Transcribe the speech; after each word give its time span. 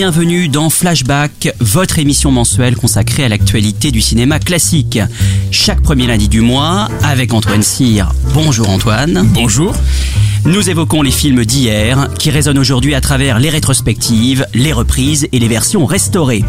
Bienvenue 0.00 0.48
dans 0.48 0.70
Flashback, 0.70 1.54
votre 1.60 1.98
émission 1.98 2.30
mensuelle 2.30 2.74
consacrée 2.74 3.22
à 3.22 3.28
l'actualité 3.28 3.90
du 3.90 4.00
cinéma 4.00 4.38
classique. 4.38 4.98
Chaque 5.50 5.82
premier 5.82 6.06
lundi 6.06 6.26
du 6.26 6.40
mois, 6.40 6.88
avec 7.02 7.34
Antoine 7.34 7.62
Cyr. 7.62 8.10
Bonjour 8.32 8.70
Antoine. 8.70 9.28
Bonjour. 9.34 9.74
Nous 10.46 10.70
évoquons 10.70 11.02
les 11.02 11.10
films 11.10 11.44
d'hier 11.44 12.08
qui 12.18 12.30
résonnent 12.30 12.58
aujourd'hui 12.58 12.94
à 12.94 13.02
travers 13.02 13.38
les 13.38 13.50
rétrospectives, 13.50 14.46
les 14.54 14.72
reprises 14.72 15.28
et 15.32 15.38
les 15.38 15.48
versions 15.48 15.84
restaurées. 15.84 16.44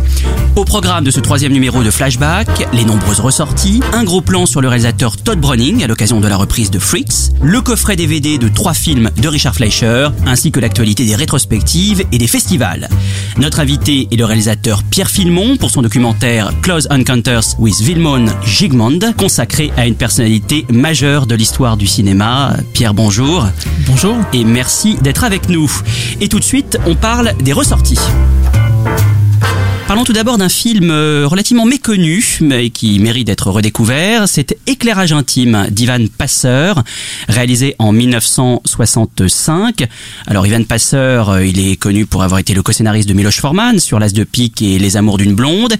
Au 0.56 0.64
programme 0.64 1.04
de 1.04 1.12
ce 1.12 1.20
troisième 1.20 1.52
numéro 1.52 1.84
de 1.84 1.92
Flashback, 1.92 2.68
les 2.72 2.86
nombreuses 2.86 3.20
ressorties, 3.20 3.82
un 3.94 4.06
gros 4.06 4.22
plan 4.22 4.46
sur 4.46 4.62
le 4.62 4.70
réalisateur 4.70 5.18
Todd 5.18 5.40
Browning 5.40 5.84
à 5.84 5.88
l'occasion 5.88 6.22
de 6.22 6.28
la 6.28 6.38
reprise 6.38 6.72
de 6.72 6.80
Freaks, 6.80 7.32
le 7.42 7.60
coffret 7.62 7.98
DVD 7.98 8.38
de 8.38 8.48
trois 8.48 8.74
films 8.74 9.10
de 9.18 9.28
Richard 9.28 9.56
Fleischer, 9.56 10.08
ainsi 10.26 10.52
que 10.52 10.62
l'actualité 10.62 11.06
des 11.06 11.16
rétrospectives 11.16 12.06
et 12.14 12.18
des 12.18 12.28
festivals. 12.28 12.88
Notre 13.38 13.60
invité 13.60 14.08
est 14.10 14.16
le 14.16 14.26
réalisateur 14.26 14.84
Pierre 14.84 15.10
Filmon 15.10 15.58
pour 15.58 15.70
son 15.70 15.82
documentaire 15.82 16.52
Close 16.62 16.88
Encounters 16.92 17.60
with 17.60 17.80
Vilmon 17.82 18.26
Gigmond, 18.46 19.00
consacré 19.18 19.72
à 19.76 19.86
une 19.86 19.96
personnalité 19.96 20.66
majeure 20.70 21.28
de 21.28 21.36
l'histoire 21.36 21.76
du 21.76 21.88
cinéma. 21.88 22.56
Pierre, 22.74 22.94
bonjour. 22.94 23.48
Bonjour. 23.88 24.18
Et 24.34 24.44
merci 24.44 24.98
d'être 25.02 25.24
avec 25.24 25.50
nous. 25.50 25.72
Et 26.20 26.30
tout 26.30 26.40
de 26.40 26.44
suite, 26.44 26.78
on 26.86 26.96
parle 26.96 27.34
des 27.42 27.54
ressorties. 27.54 28.00
Parlons 29.92 30.06
tout 30.06 30.14
d'abord 30.14 30.38
d'un 30.38 30.48
film 30.48 30.90
euh, 30.90 31.28
relativement 31.28 31.66
méconnu, 31.66 32.38
mais 32.40 32.70
qui 32.70 32.98
mérite 33.00 33.28
d'être 33.28 33.52
redécouvert. 33.52 34.30
C'est 34.30 34.58
Éclairage 34.66 35.12
intime 35.12 35.68
d'Ivan 35.70 36.06
Passeur, 36.18 36.82
réalisé 37.28 37.76
en 37.78 37.92
1965. 37.92 39.86
Alors 40.28 40.48
Ivan 40.48 40.64
Passeur, 40.64 41.32
euh, 41.32 41.46
il 41.46 41.60
est 41.60 41.76
connu 41.76 42.06
pour 42.06 42.24
avoir 42.24 42.40
été 42.40 42.54
le 42.54 42.64
co-scénariste 42.64 43.10
de 43.10 43.14
Miloš 43.14 43.42
Forman 43.42 43.80
sur 43.80 44.00
L'As 44.00 44.14
de 44.14 44.24
pique 44.24 44.62
et 44.62 44.80
Les 44.80 44.96
Amours 44.96 45.18
d'une 45.18 45.36
blonde. 45.36 45.74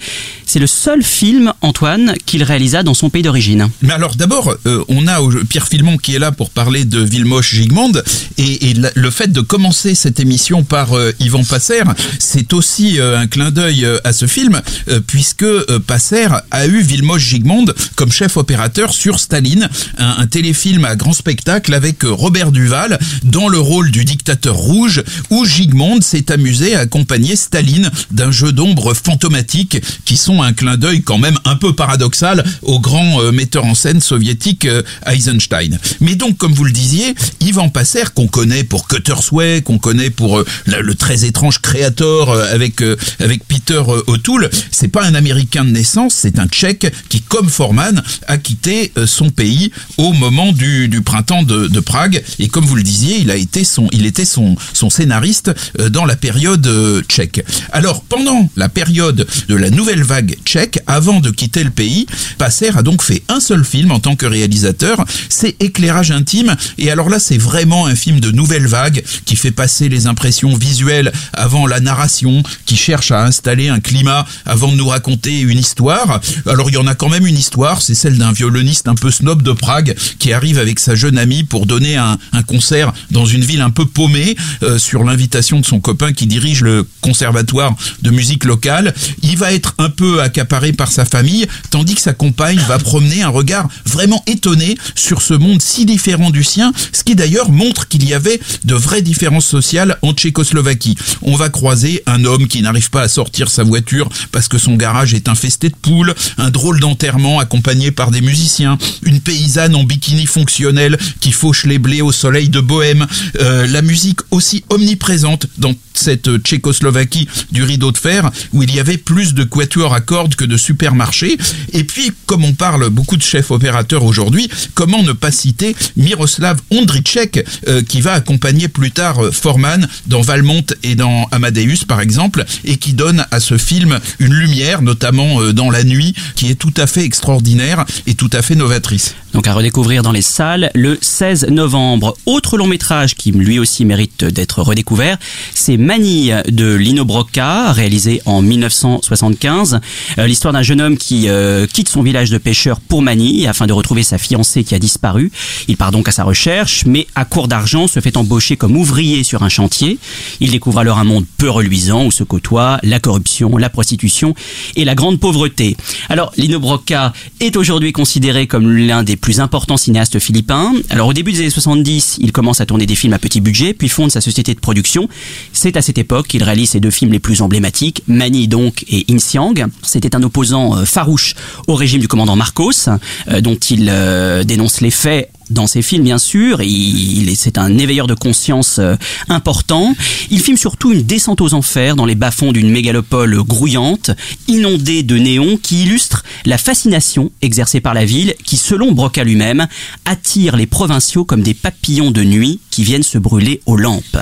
C'est 0.46 0.60
le 0.60 0.68
seul 0.68 1.04
film, 1.04 1.54
Antoine, 1.62 2.14
qu'il 2.26 2.44
réalisa 2.44 2.84
dans 2.84 2.94
son 2.94 3.10
pays 3.10 3.24
d'origine. 3.24 3.70
Mais 3.82 3.94
alors 3.94 4.16
d'abord, 4.18 4.54
euh, 4.66 4.84
on 4.90 5.08
a 5.08 5.22
Pierre 5.48 5.70
Filmon 5.70 5.96
qui 5.96 6.16
est 6.16 6.20
là 6.20 6.34
pour 6.34 6.50
parler 6.50 6.84
de 6.84 7.00
Vilmoche 7.00 7.56
Gigmond 7.56 7.94
et, 8.38 8.74
le 8.94 9.10
fait 9.10 9.32
de 9.32 9.40
commencer 9.40 9.96
cette 9.96 10.20
émission 10.20 10.66
par 10.66 10.98
euh, 10.98 11.14
Passer, 11.50 11.80
c'est 12.20 12.52
aussi 12.52 13.00
un 13.00 13.26
clin 13.28 13.52
d'œil 13.52 13.88
à 14.04 14.14
ce 14.14 14.26
film 14.28 14.62
euh, 14.90 15.00
puisque 15.06 15.44
euh, 15.44 15.80
Passer 15.86 16.28
a 16.52 16.66
eu 16.68 16.82
Vilmoche 16.82 17.24
Gigmond 17.24 17.66
comme 17.96 18.12
chef 18.12 18.38
opérateur 18.38 18.94
sur 18.94 19.20
Staline, 19.20 19.70
un, 19.98 20.16
un 20.20 20.28
téléfilm 20.28 20.86
à 20.86 20.96
grand 20.96 21.14
spectacle 21.14 21.74
avec 21.74 22.04
euh, 22.04 22.12
Robert 22.12 22.52
Duval 22.52 23.00
dans 23.24 23.48
le 23.48 23.60
rôle 23.60 23.92
du 23.92 24.06
dictateur 24.06 24.56
rouge 24.56 25.04
où 25.30 25.46
Gigmond 25.46 26.02
s'est 26.02 26.32
amusé 26.32 26.76
à 26.76 26.80
accompagner 26.82 27.36
Staline 27.36 27.90
d'un 28.12 28.32
jeu 28.32 28.52
d'ombre 28.52 28.94
fantomatique 28.94 29.78
qui 30.06 30.18
sont 30.18 30.42
un 30.42 30.54
clin 30.54 30.78
d'œil 30.78 31.02
quand 31.02 31.18
même 31.18 31.38
un 31.46 31.56
peu 31.56 31.74
paradoxal 31.74 32.44
au 32.62 32.80
grand 32.80 33.22
euh, 33.22 33.32
metteur 33.32 33.66
en 33.66 33.76
scène 33.76 34.02
soviétique 34.02 34.66
euh, 34.66 34.82
Eisenstein. 35.06 35.78
Mais 36.00 36.16
donc, 36.16 36.38
comme 36.38 36.54
vous 36.54 36.64
le 36.66 36.72
disiez, 36.72 37.14
Ivan 37.40 37.70
Passer, 37.70 38.04
qu'on 38.14 38.28
connaît 38.28 38.64
pour 38.64 38.88
Cutter's 38.88 39.32
Way, 39.32 39.62
qu'on 39.62 39.78
connaît 39.78 40.10
pour 40.10 40.44
la- 40.66 40.82
le 40.82 40.96
très 40.96 41.26
étrange 41.26 41.60
Creator 41.62 42.34
avec 42.34 42.82
avec 43.20 43.44
Peter 43.48 43.82
euh, 43.94 44.04
O'Toole, 44.08 44.50
c'est 44.72 44.88
pas 44.88 45.04
un 45.04 45.16
Américain 45.16 45.66
de 45.66 45.72
naissance, 45.72 46.16
c'est 46.16 46.40
un 46.40 46.48
Tchèque 46.48 46.92
qui, 47.10 47.22
comme 47.22 47.50
Forman, 47.50 48.02
a 48.28 48.38
quitté 48.38 48.92
euh, 48.98 49.06
son 49.06 49.30
pays 49.30 49.72
au 49.98 50.14
moment 50.14 50.52
du, 50.52 50.88
du 50.88 51.02
printemps 51.02 51.44
de, 51.44 51.68
de 51.68 51.80
Prague. 51.80 52.24
Et 52.40 52.48
comme 52.48 52.66
vous 52.66 52.76
le 52.76 52.84
disiez, 52.84 53.18
il 53.20 53.32
a 53.32 53.36
été 53.36 53.64
son, 53.64 53.88
il 53.92 54.06
était 54.06 54.26
son, 54.26 54.56
son 54.74 54.90
scénariste 54.90 55.52
euh, 55.80 55.90
dans 55.90 56.06
la 56.06 56.16
période 56.16 56.68
tchèque. 57.08 57.44
Alors, 57.72 58.02
pendant 58.04 58.50
la 58.56 58.70
période 58.70 59.28
de 59.48 59.56
la 59.56 59.70
nouvelle 59.70 60.04
vague 60.04 60.36
tchèque, 60.46 60.80
avant 60.88 61.20
de 61.20 61.30
quitter 61.30 61.64
le 61.64 61.72
pays, 61.72 62.06
Passer 62.38 62.70
a 62.76 62.82
donc 62.82 63.02
fait 63.04 63.24
un 63.30 63.40
seul 63.40 63.64
film 63.64 63.92
en 63.92 64.00
tant 64.00 64.16
que 64.16 64.26
réalisateur, 64.26 65.06
c'est 65.30 65.56
Éclairage 65.62 66.12
intime. 66.12 66.56
Et 66.78 66.92
alors 66.92 67.10
là, 67.10 67.20
c'est 67.20 67.38
vraiment 67.38 67.86
un 67.86 67.96
film 67.96 68.20
de 68.20 68.32
nouvelle 68.32 68.68
vague 68.68 69.04
qui 69.26 69.36
fait 69.36 69.52
passer 69.52 69.90
les 69.90 70.08
impressions 70.08 70.56
visuelles 70.56 71.12
avant 71.34 71.68
la 71.68 71.80
narration, 71.80 72.44
qui 72.66 72.76
cherche 72.76 73.12
à 73.12 73.26
installer 73.26 73.70
un 73.70 73.80
climat 73.82 74.26
avant 74.46 74.72
de 74.72 74.78
nous 74.78 74.88
raconter 74.88 75.42
une 75.42 75.60
histoire. 75.60 76.22
Alors 76.46 76.70
il 76.70 76.74
y 76.74 76.78
en 76.78 76.88
a 76.88 76.96
quand 76.96 77.10
même 77.10 77.28
une 77.28 77.38
histoire, 77.38 77.82
c'est 77.82 77.96
celle 77.96 78.18
d'un 78.18 78.32
violoniste 78.32 78.88
un 78.88 78.96
peu 78.96 79.12
snob 79.12 79.42
de 79.42 79.52
Prague 79.52 79.96
qui 80.20 80.34
arrive 80.34 80.60
avec 80.60 80.80
sa 80.80 80.96
jeune 80.96 81.18
amie 81.18 81.44
pour 81.44 81.66
donner 81.66 81.98
un, 81.98 82.18
concert 82.48 82.92
dans 83.12 83.26
une 83.26 83.44
ville 83.44 83.62
un 83.62 83.70
peu 83.70 83.86
paumée 83.86 84.36
euh, 84.64 84.80
sur 84.80 85.04
l'invitation 85.04 85.60
de 85.60 85.66
son 85.66 85.80
copain 85.80 86.12
qui 86.12 86.26
dirige 86.26 86.62
le 86.62 86.88
conservatoire 87.02 87.76
de 88.02 88.10
musique 88.10 88.46
locale. 88.46 88.94
Il 89.22 89.38
va 89.38 89.54
être 89.54 89.76
un 89.78 89.90
peu 89.90 90.22
accaparé 90.22 90.74
par 90.74 90.92
sa 90.92 91.06
famille, 91.06 91.46
tandis 91.70 91.96
que 91.96 92.02
sa 92.02 92.14
compagne 92.14 92.60
va 92.68 92.80
promener 92.80 93.22
un 93.22 93.30
regard 93.30 93.68
vraiment 93.86 94.24
étonné 94.28 94.78
sur 94.96 95.22
ce 95.22 95.34
monde 95.34 95.62
si 95.62 95.86
différent 95.86 96.30
du 96.30 96.44
sien, 96.44 96.74
ce 96.92 97.04
qui 97.04 97.16
d'ailleurs 97.16 97.52
montre 97.52 97.88
qu'il 97.88 98.08
y 98.08 98.14
avait 98.14 98.40
de 98.66 98.76
vraies 98.76 99.02
différences 99.02 99.46
sociales 99.46 99.98
en 100.02 100.14
Tchécoslovaquie. 100.14 100.98
On 101.22 101.36
va 101.36 101.50
croiser 101.50 102.04
un 102.06 102.26
homme 102.26 102.48
qui 102.48 102.62
n'arrive 102.62 102.90
pas 102.90 103.02
à 103.02 103.08
sortir 103.08 103.50
sa 103.50 103.64
voiture 103.72 104.10
parce 104.34 104.50
que 104.50 104.58
son 104.58 104.76
garage 104.76 105.14
est 105.14 105.30
infesté 105.30 105.70
de 105.70 105.76
poules, 105.76 106.14
un 106.38 106.50
drôle 106.50 106.82
d'enterrement 106.82 107.40
accompagné 107.40 107.92
par 107.92 108.12
des 108.12 108.20
musiciens, 108.20 108.78
une 109.04 109.22
paysanne 109.22 109.76
en 109.76 109.86
bikini 109.86 110.26
fonctionnel 110.26 110.98
qui 111.22 111.32
fauche 111.32 111.64
les 111.66 111.80
blés 111.80 112.02
au 112.02 112.12
soleil 112.12 112.50
de 112.50 112.60
Bohème, 112.60 113.08
euh, 113.40 113.66
la 113.68 113.82
musique 113.82 114.20
aussi 114.30 114.66
omniprésente 114.70 115.48
dans 115.58 115.74
cette 115.94 116.30
Tchécoslovaquie 116.38 117.28
du 117.52 117.64
rideau 117.64 117.92
de 117.94 117.98
fer 117.98 118.30
où 118.52 118.64
il 118.64 118.74
y 118.76 118.80
avait 118.80 118.98
plus 118.98 119.34
de 119.34 119.44
quatuors 119.46 119.94
à 119.94 120.02
cordes 120.02 120.36
que 120.36 120.46
de 120.46 120.58
supermarchés. 120.58 121.38
Et 121.74 121.84
puis, 121.84 122.12
comme 122.26 122.44
on 122.44 122.54
parle 122.54 122.90
beaucoup 122.90 123.18
de 123.18 123.24
chefs 123.24 123.52
opérateurs 123.52 124.04
aujourd'hui, 124.04 124.50
comment 124.74 125.04
ne 125.04 125.14
pas 125.14 125.32
citer 125.32 125.76
Miroslav 125.96 126.60
Ondřiček 126.72 127.46
euh, 127.68 127.82
qui 127.84 128.02
va 128.02 128.14
accompagner 128.14 128.68
plus 128.68 128.92
tard 128.92 129.24
euh, 129.24 129.32
Forman 129.32 129.88
dans 130.08 130.22
Valmont 130.22 130.66
et 130.84 130.96
dans 130.96 131.28
Amadeus 131.32 131.86
par 131.88 132.02
exemple 132.02 132.46
et 132.66 132.78
qui 132.78 132.94
donne 132.94 133.26
à 133.32 133.40
ce 133.40 133.51
film 133.58 134.00
une 134.20 134.34
lumière, 134.34 134.82
notamment 134.82 135.42
euh, 135.42 135.54
dans 135.54 135.70
la 135.70 135.84
nuit, 135.84 136.14
qui 136.36 136.50
est 136.50 136.56
tout 136.56 136.74
à 136.78 136.88
fait 136.88 137.04
extraordinaire 137.04 137.86
et 138.08 138.16
tout 138.16 138.30
à 138.34 138.42
fait 138.42 138.56
novatrice. 138.56 139.16
Donc 139.34 139.48
à 139.48 139.54
redécouvrir 139.54 140.04
dans 140.04 140.12
les 140.12 140.22
salles 140.22 140.72
le 140.76 140.98
16 141.02 141.48
novembre. 141.48 142.18
Autre 142.26 142.58
long 142.58 142.68
métrage 142.68 143.16
qui 143.16 143.32
lui 143.32 143.60
aussi 143.60 143.86
mérite 143.86 144.26
d'être 144.26 144.62
redécouvert, 144.62 145.18
c'est 145.54 145.78
Manille 145.78 146.44
de 146.50 146.74
Lino 146.74 147.06
Brocca, 147.06 147.72
réalisé 147.72 148.22
en 148.26 148.42
1975. 148.42 149.80
Euh, 150.18 150.28
L'histoire 150.28 150.54
d'un 150.54 150.62
jeune 150.64 150.82
homme 150.82 150.98
qui 150.98 151.30
euh, 151.30 151.66
quitte 151.66 151.88
son 151.88 152.02
village 152.04 152.30
de 152.30 152.38
pêcheurs 152.38 152.82
pour 152.82 153.02
Manille 153.02 153.48
afin 153.48 153.68
de 153.68 153.74
retrouver 153.74 154.04
sa 154.04 154.18
fiancée 154.18 154.66
qui 154.66 154.76
a 154.76 154.80
disparu. 154.80 155.32
Il 155.70 155.78
part 155.78 155.92
donc 155.92 156.10
à 156.10 156.12
sa 156.12 156.26
recherche, 156.26 156.84
mais 156.86 157.08
à 157.16 157.24
court 157.24 157.48
d'argent 157.48 157.88
se 157.88 158.02
fait 158.02 158.18
embaucher 158.18 158.58
comme 158.58 158.76
ouvrier 158.76 159.24
sur 159.24 159.44
un 159.44 159.50
chantier. 159.50 159.98
Il 160.42 160.52
découvre 160.52 160.80
alors 160.80 160.98
un 160.98 161.06
monde 161.06 161.26
peu 161.38 161.50
reluisant 161.50 162.06
où 162.06 162.12
se 162.12 162.26
côtoient 162.26 162.80
la 162.84 163.00
corruption, 163.00 163.56
la 163.56 163.70
prostitution 163.70 164.36
et 164.76 164.84
la 164.84 164.96
grande 164.96 165.22
pauvreté. 165.22 165.78
Alors 166.10 166.34
Lino 166.36 166.60
Brocca 166.60 167.14
est 167.40 167.56
aujourd'hui 167.56 167.94
considéré 167.94 168.46
comme 168.46 168.76
l'un 168.76 169.04
des 169.04 169.21
plus 169.22 169.40
importants 169.40 169.78
cinéastes 169.78 170.20
philippins. 170.20 170.74
Alors 170.90 171.08
au 171.08 171.14
début 171.14 171.32
des 171.32 171.40
années 171.40 171.50
70, 171.50 172.18
il 172.20 172.32
commence 172.32 172.60
à 172.60 172.66
tourner 172.66 172.86
des 172.86 172.96
films 172.96 173.14
à 173.14 173.20
petit 173.20 173.40
budget, 173.40 173.74
puis 173.74 173.88
fonde 173.88 174.12
sa 174.12 174.20
société 174.20 174.54
de 174.54 174.60
production. 174.60 175.08
C'est 175.54 175.78
à 175.78 175.82
cette 175.82 175.98
époque 175.98 176.28
qu'il 176.28 176.44
réalise 176.44 176.72
ses 176.72 176.80
deux 176.80 176.92
films 176.92 177.12
les 177.12 177.20
plus 177.20 177.42
emblématiques, 177.42 178.04
Mani 178.08 178.48
donc 178.48 178.84
et 178.90 179.06
Insiang. 179.10 179.54
C'était 179.84 180.16
un 180.16 180.24
opposant 180.24 180.76
euh, 180.76 180.86
farouche 180.86 181.36
au 181.68 181.76
régime 181.76 182.02
du 182.02 182.08
commandant 182.08 182.36
Marcos, 182.36 182.90
euh, 183.28 183.42
dont 183.42 183.56
il 183.56 183.88
euh, 183.90 184.44
dénonce 184.44 184.82
les 184.82 184.92
faits 184.92 185.30
dans 185.52 185.68
ses 185.68 185.82
films, 185.82 186.04
bien 186.04 186.18
sûr. 186.18 186.62
Il, 186.62 187.36
c'est 187.36 187.58
un 187.58 187.78
éveilleur 187.78 188.08
de 188.08 188.14
conscience 188.14 188.80
euh, 188.80 188.96
important. 189.30 189.96
Il 190.30 190.40
filme 190.40 190.58
surtout 190.58 190.92
une 190.92 191.04
descente 191.04 191.42
aux 191.42 191.54
enfers 191.54 191.96
dans 191.96 192.06
les 192.06 192.16
bas-fonds 192.16 192.52
d'une 192.52 192.70
mégalopole 192.70 193.44
grouillante, 193.44 194.12
inondée 194.48 195.04
de 195.04 195.18
néons, 195.18 195.58
qui 195.58 195.84
illustre 195.84 196.24
la 196.46 196.58
fascination 196.58 197.32
exercée 197.42 197.82
par 197.82 197.94
la 197.94 198.06
ville, 198.06 198.36
qui, 198.44 198.58
selon 198.58 198.92
Broca 198.92 199.24
lui-même, 199.24 199.68
attire 200.06 200.56
les 200.56 200.68
provinciaux 200.68 201.26
comme 201.26 201.42
des 201.42 201.54
papillons 201.54 202.12
de 202.12 202.24
nuit 202.24 202.60
qui 202.70 202.84
viennent 202.84 203.04
se 203.04 203.18
brûler 203.18 203.62
aux 203.66 203.78
lampes. 203.78 204.18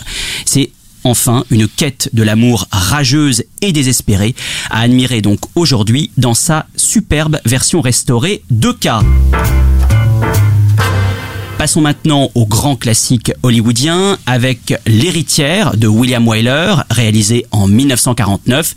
C'est 0.45 0.71
Enfin, 1.03 1.45
une 1.49 1.67
quête 1.67 2.09
de 2.13 2.23
l'amour 2.23 2.67
rageuse 2.71 3.43
et 3.61 3.71
désespérée 3.71 4.35
à 4.69 4.81
admirer 4.81 5.21
donc 5.21 5.39
aujourd'hui 5.55 6.11
dans 6.17 6.33
sa 6.33 6.67
superbe 6.75 7.39
version 7.45 7.81
restaurée 7.81 8.43
2K. 8.53 9.68
Passons 11.59 11.81
maintenant 11.81 12.31
au 12.35 12.45
grand 12.45 12.77
classique 12.77 13.33
hollywoodien 13.43 14.17
avec 14.25 14.73
L'héritière 14.87 15.75
de 15.75 15.87
William 15.87 16.25
Wyler, 16.25 16.73
réalisé 16.89 17.45
en 17.51 17.67
1949, 17.67 18.75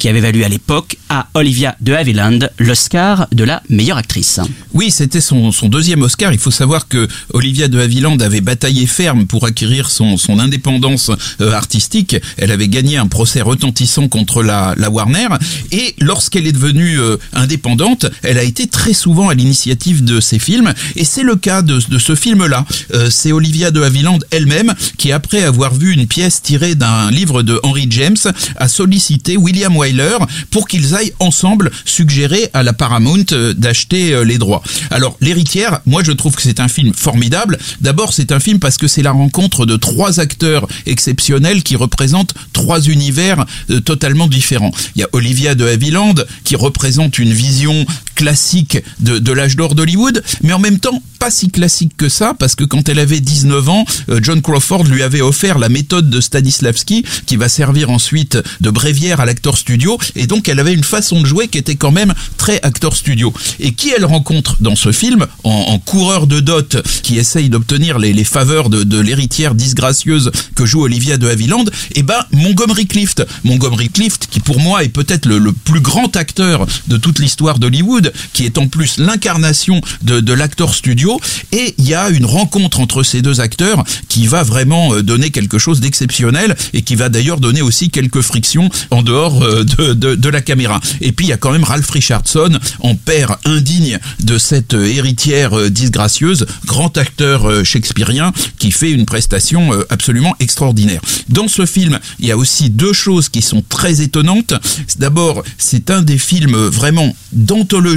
qui 0.00 0.08
avait 0.08 0.18
valu 0.20 0.42
à 0.42 0.48
l'époque 0.48 0.96
à 1.08 1.28
Olivia 1.34 1.76
de 1.80 1.92
Havilland 1.92 2.40
l'Oscar 2.58 3.28
de 3.30 3.44
la 3.44 3.62
meilleure 3.68 3.98
actrice. 3.98 4.40
Oui, 4.72 4.90
c'était 4.90 5.20
son, 5.20 5.52
son 5.52 5.68
deuxième 5.68 6.02
Oscar. 6.02 6.32
Il 6.32 6.40
faut 6.40 6.50
savoir 6.50 6.88
que 6.88 7.06
Olivia 7.32 7.68
de 7.68 7.78
Havilland 7.78 8.18
avait 8.18 8.40
bataillé 8.40 8.86
ferme 8.86 9.28
pour 9.28 9.46
acquérir 9.46 9.88
son, 9.88 10.16
son 10.16 10.40
indépendance 10.40 11.12
euh, 11.40 11.52
artistique. 11.52 12.16
Elle 12.36 12.50
avait 12.50 12.66
gagné 12.66 12.96
un 12.96 13.06
procès 13.06 13.42
retentissant 13.42 14.08
contre 14.08 14.42
la, 14.42 14.74
Warner. 14.90 15.28
Et 15.70 15.94
lorsqu'elle 16.00 16.48
est 16.48 16.52
devenue 16.52 16.98
euh, 16.98 17.16
indépendante, 17.32 18.06
elle 18.24 18.38
a 18.38 18.42
été 18.42 18.66
très 18.66 18.92
souvent 18.92 19.28
à 19.28 19.34
l'initiative 19.34 20.02
de 20.02 20.18
ses 20.18 20.40
films. 20.40 20.74
Et 20.96 21.04
c'est 21.04 21.22
le 21.22 21.36
cas 21.36 21.62
de, 21.62 21.78
de 21.88 21.98
ce 21.98 22.16
film-là. 22.24 22.64
Euh, 22.94 23.10
c'est 23.10 23.32
Olivia 23.32 23.70
de 23.70 23.82
Havilland 23.82 24.18
elle-même 24.30 24.72
qui, 24.96 25.12
après 25.12 25.42
avoir 25.42 25.74
vu 25.74 25.92
une 25.92 26.06
pièce 26.06 26.40
tirée 26.40 26.74
d'un 26.74 27.10
livre 27.10 27.42
de 27.42 27.60
Henry 27.62 27.86
James, 27.90 28.16
a 28.56 28.66
sollicité 28.66 29.36
William 29.36 29.76
Wyler 29.76 30.16
pour 30.50 30.66
qu'ils 30.66 30.94
aillent 30.94 31.12
ensemble 31.18 31.70
suggérer 31.84 32.48
à 32.54 32.62
la 32.62 32.72
Paramount 32.72 33.26
euh, 33.32 33.52
d'acheter 33.52 34.14
euh, 34.14 34.24
les 34.24 34.38
droits. 34.38 34.62
Alors, 34.90 35.18
L'héritière, 35.20 35.80
moi 35.86 36.02
je 36.02 36.12
trouve 36.12 36.34
que 36.34 36.42
c'est 36.42 36.60
un 36.60 36.68
film 36.68 36.92
formidable. 36.94 37.58
D'abord, 37.80 38.12
c'est 38.12 38.32
un 38.32 38.40
film 38.40 38.58
parce 38.58 38.78
que 38.78 38.88
c'est 38.88 39.02
la 39.02 39.12
rencontre 39.12 39.66
de 39.66 39.76
trois 39.76 40.18
acteurs 40.20 40.66
exceptionnels 40.86 41.62
qui 41.62 41.76
représentent 41.76 42.34
trois 42.52 42.80
univers 42.80 43.44
totalement 43.84 44.28
différents. 44.28 44.72
Il 44.96 45.00
y 45.00 45.04
a 45.04 45.08
Olivia 45.12 45.54
de 45.54 45.66
Havilland 45.66 46.14
qui 46.44 46.56
représente 46.56 47.18
une 47.18 47.32
vision 47.32 47.86
classique 48.14 48.78
de, 49.00 49.18
de 49.18 49.32
l'âge 49.32 49.56
d'or 49.56 49.74
d'Hollywood, 49.74 50.22
mais 50.42 50.52
en 50.52 50.58
même 50.58 50.78
temps 50.78 51.02
pas 51.18 51.30
si 51.30 51.50
classique 51.50 51.96
que 51.96 52.08
ça, 52.08 52.34
parce 52.38 52.54
que 52.54 52.64
quand 52.64 52.88
elle 52.88 52.98
avait 52.98 53.20
19 53.20 53.68
ans, 53.68 53.84
euh, 54.10 54.20
John 54.22 54.42
Crawford 54.42 54.84
lui 54.84 55.02
avait 55.02 55.22
offert 55.22 55.58
la 55.58 55.68
méthode 55.68 56.10
de 56.10 56.20
Stanislavski, 56.20 57.04
qui 57.26 57.36
va 57.36 57.48
servir 57.48 57.90
ensuite 57.90 58.38
de 58.60 58.70
bréviaire 58.70 59.20
à 59.20 59.24
l'acteur 59.24 59.56
studio, 59.56 59.98
et 60.16 60.26
donc 60.26 60.48
elle 60.48 60.60
avait 60.60 60.74
une 60.74 60.84
façon 60.84 61.22
de 61.22 61.26
jouer 61.26 61.48
qui 61.48 61.58
était 61.58 61.76
quand 61.76 61.92
même 61.92 62.12
très 62.36 62.60
acteur 62.62 62.94
studio. 62.94 63.32
Et 63.58 63.72
qui 63.72 63.90
elle 63.96 64.04
rencontre 64.04 64.56
dans 64.60 64.76
ce 64.76 64.92
film, 64.92 65.26
en, 65.44 65.78
coureur 65.78 66.26
de 66.26 66.40
dot, 66.40 66.76
qui 67.02 67.16
essaye 67.18 67.48
d'obtenir 67.48 67.98
les, 67.98 68.24
faveurs 68.24 68.68
de, 68.68 69.00
l'héritière 69.00 69.54
disgracieuse 69.54 70.30
que 70.54 70.66
joue 70.66 70.82
Olivia 70.82 71.16
de 71.16 71.26
Havilland, 71.26 71.64
et 71.94 72.02
ben 72.02 72.22
Montgomery 72.32 72.86
Clift. 72.86 73.24
Montgomery 73.44 73.88
Clift, 73.88 74.28
qui 74.30 74.40
pour 74.40 74.60
moi 74.60 74.84
est 74.84 74.88
peut-être 74.88 75.26
le, 75.26 75.38
le 75.38 75.52
plus 75.52 75.80
grand 75.80 76.16
acteur 76.16 76.66
de 76.88 76.96
toute 76.96 77.18
l'histoire 77.18 77.58
d'Hollywood, 77.58 78.03
qui 78.32 78.44
est 78.44 78.58
en 78.58 78.68
plus 78.68 78.98
l'incarnation 78.98 79.80
de, 80.02 80.34
l'acteur 80.34 80.74
studio, 80.74 81.20
et 81.52 81.74
il 81.78 81.88
y 81.88 81.94
a 81.94 82.08
une 82.10 82.26
rencontre 82.26 82.80
entre 82.80 83.02
ces 83.02 83.22
deux 83.22 83.40
acteurs 83.40 83.84
qui 84.08 84.26
va 84.26 84.42
vraiment 84.42 84.94
euh, 84.94 85.02
donner 85.02 85.30
quelque 85.30 85.58
chose 85.58 85.80
d'exceptionnel 85.80 86.56
et 86.72 86.82
qui 86.82 86.96
va 86.96 87.08
d'ailleurs 87.08 87.40
donner 87.40 87.62
aussi 87.62 87.90
quelques 87.90 88.20
frictions 88.20 88.68
en 88.90 89.02
dehors 89.02 89.42
euh, 89.42 89.64
de, 89.64 89.92
de, 89.92 90.14
de 90.14 90.28
la 90.28 90.40
caméra. 90.40 90.80
Et 91.00 91.12
puis 91.12 91.26
il 91.26 91.28
y 91.28 91.32
a 91.32 91.36
quand 91.36 91.52
même 91.52 91.64
Ralph 91.64 91.90
Richardson 91.90 92.58
en 92.80 92.94
père 92.96 93.36
indigne 93.44 93.98
de 94.20 94.38
cette 94.38 94.74
euh, 94.74 94.84
héritière 94.84 95.70
disgracieuse, 95.70 96.46
grand 96.66 96.96
acteur 96.98 97.64
shakespearien 97.64 98.32
qui 98.58 98.72
fait 98.72 98.90
une 98.90 99.06
prestation 99.06 99.70
absolument 99.90 100.34
extraordinaire. 100.40 101.00
Dans 101.28 101.48
ce 101.48 101.66
film, 101.66 101.98
il 102.18 102.26
y 102.26 102.30
a 102.30 102.36
aussi 102.36 102.70
deux 102.70 102.92
choses 102.92 103.28
qui 103.28 103.42
sont 103.42 103.62
très 103.68 104.00
étonnantes. 104.00 104.54
D'abord, 104.98 105.42
c'est 105.58 105.90
un 105.90 106.02
des 106.02 106.18
films 106.18 106.56
vraiment 106.56 107.14
d'anthologie 107.32 107.93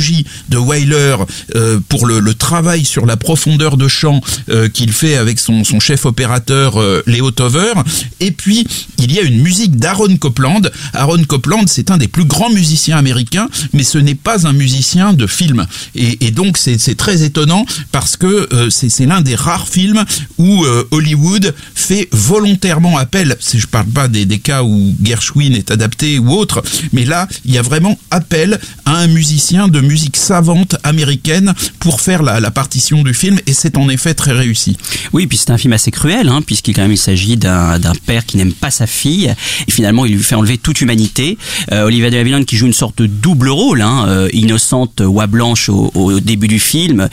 de 0.50 0.58
Wyler 0.58 1.16
euh, 1.56 1.80
pour 1.90 2.06
le, 2.06 2.34
travail 2.34 2.86
sur 2.86 3.06
la 3.06 3.18
profondeur 3.18 3.78
de 3.78 3.88
champ 3.88 4.22
euh, 4.50 4.70
qu'il 4.70 4.92
fait 4.92 5.18
avec 5.18 5.40
son, 5.40 5.64
son 5.64 5.80
chef 5.80 6.06
opérateur 6.06 6.80
euh, 6.80 7.02
Leo 7.08 7.32
Tover. 7.32 7.74
Et 8.20 8.32
puis, 8.32 8.68
il 9.00 9.12
y 9.12 9.20
a 9.20 9.24
une 9.24 9.42
musique 9.42 9.78
d'Aaron 9.78 10.18
Copland. 10.18 10.62
Aaron 10.94 11.24
Copland, 11.24 11.66
c'est 11.68 11.90
un 11.90 11.98
des 11.98 12.08
plus 12.08 12.26
grands 12.26 12.52
musiciens 12.52 12.98
américains, 12.98 13.50
mais 13.74 13.84
ce 13.84 13.98
n'est 13.98 14.16
pas 14.16 14.48
un 14.48 14.54
musicien 14.54 15.14
de 15.14 15.26
film. 15.26 15.66
Et, 15.96 16.32
donc, 16.32 16.58
c'est 16.58 16.96
très 16.96 17.24
étonnant 17.24 17.66
parce 17.92 18.18
que 18.18 18.48
euh, 18.54 18.70
c'est 18.70 19.06
l'un 19.06 19.22
des 19.22 19.36
rares 19.36 19.68
films 19.68 20.04
où 20.38 20.66
Hollywood 20.92 21.54
fait 21.74 22.08
volontairement 22.12 22.98
appel, 22.98 23.36
je 23.54 23.66
parle 23.66 23.88
pas 23.88 24.08
des, 24.08 24.26
des 24.26 24.40
cas 24.40 24.64
où 24.64 24.96
Gershwin 25.04 25.54
est 25.54 25.72
adapté 25.72 26.20
ou 26.20 26.32
autre, 26.32 26.62
mais 26.94 27.06
là, 27.06 27.28
il 27.46 27.54
y 27.54 27.58
a 27.58 27.62
vraiment 27.62 27.98
appel 28.12 28.60
à 28.86 28.98
un 28.98 29.08
musicien 29.08 29.68
de 29.68 29.80
musique 29.88 30.18
savante 30.18 30.76
américaine 30.84 31.54
pour 31.80 32.02
faire 32.02 32.24
la, 32.24 32.52
partition 32.52 33.04
du 33.04 33.14
film, 33.14 33.40
et 33.46 33.54
c'est 33.54 33.78
en 33.78 33.90
effet 33.90 34.14
très 34.14 34.32
réussi. 34.32 34.78
Oui, 35.14 35.28
puis 35.28 35.38
c'est 35.38 35.52
un 35.52 35.58
film 35.58 35.74
assez 35.74 35.92
cruel, 35.92 36.30
hein, 36.30 36.42
puisqu'il 36.42 36.74
quand 36.74 36.82
même 36.82 36.92
il 36.92 36.98
s'agit 36.98 37.38
d'un 37.38 37.94
père 38.06 38.26
qui 38.26 38.38
n'aime 38.38 38.54
pas 38.54 38.72
sa 38.72 38.88
fille, 38.88 39.34
et 39.68 39.72
finalement 39.72 40.06
il 40.06 40.16
lui 40.16 40.24
fait 40.24 40.36
enlever 40.36 40.58
toute 40.58 40.82
humanité. 40.82 41.38
Euh, 41.72 41.86
Olivia 41.86 42.10
de 42.10 42.18
Havilland 42.18 42.44
qui 42.46 42.58
joue 42.58 42.68
une 42.68 42.74
sorte 42.74 43.02
de 43.02 43.08
double 43.08 43.50
rôle, 43.50 43.82
hein, 43.82 44.06
euh, 44.08 44.30
innocente, 44.34 45.02
oie 45.02 45.28
blanche 45.28 45.70
au 45.70 46.20
début 46.20 46.48
du 46.48 46.60
film 46.60 47.10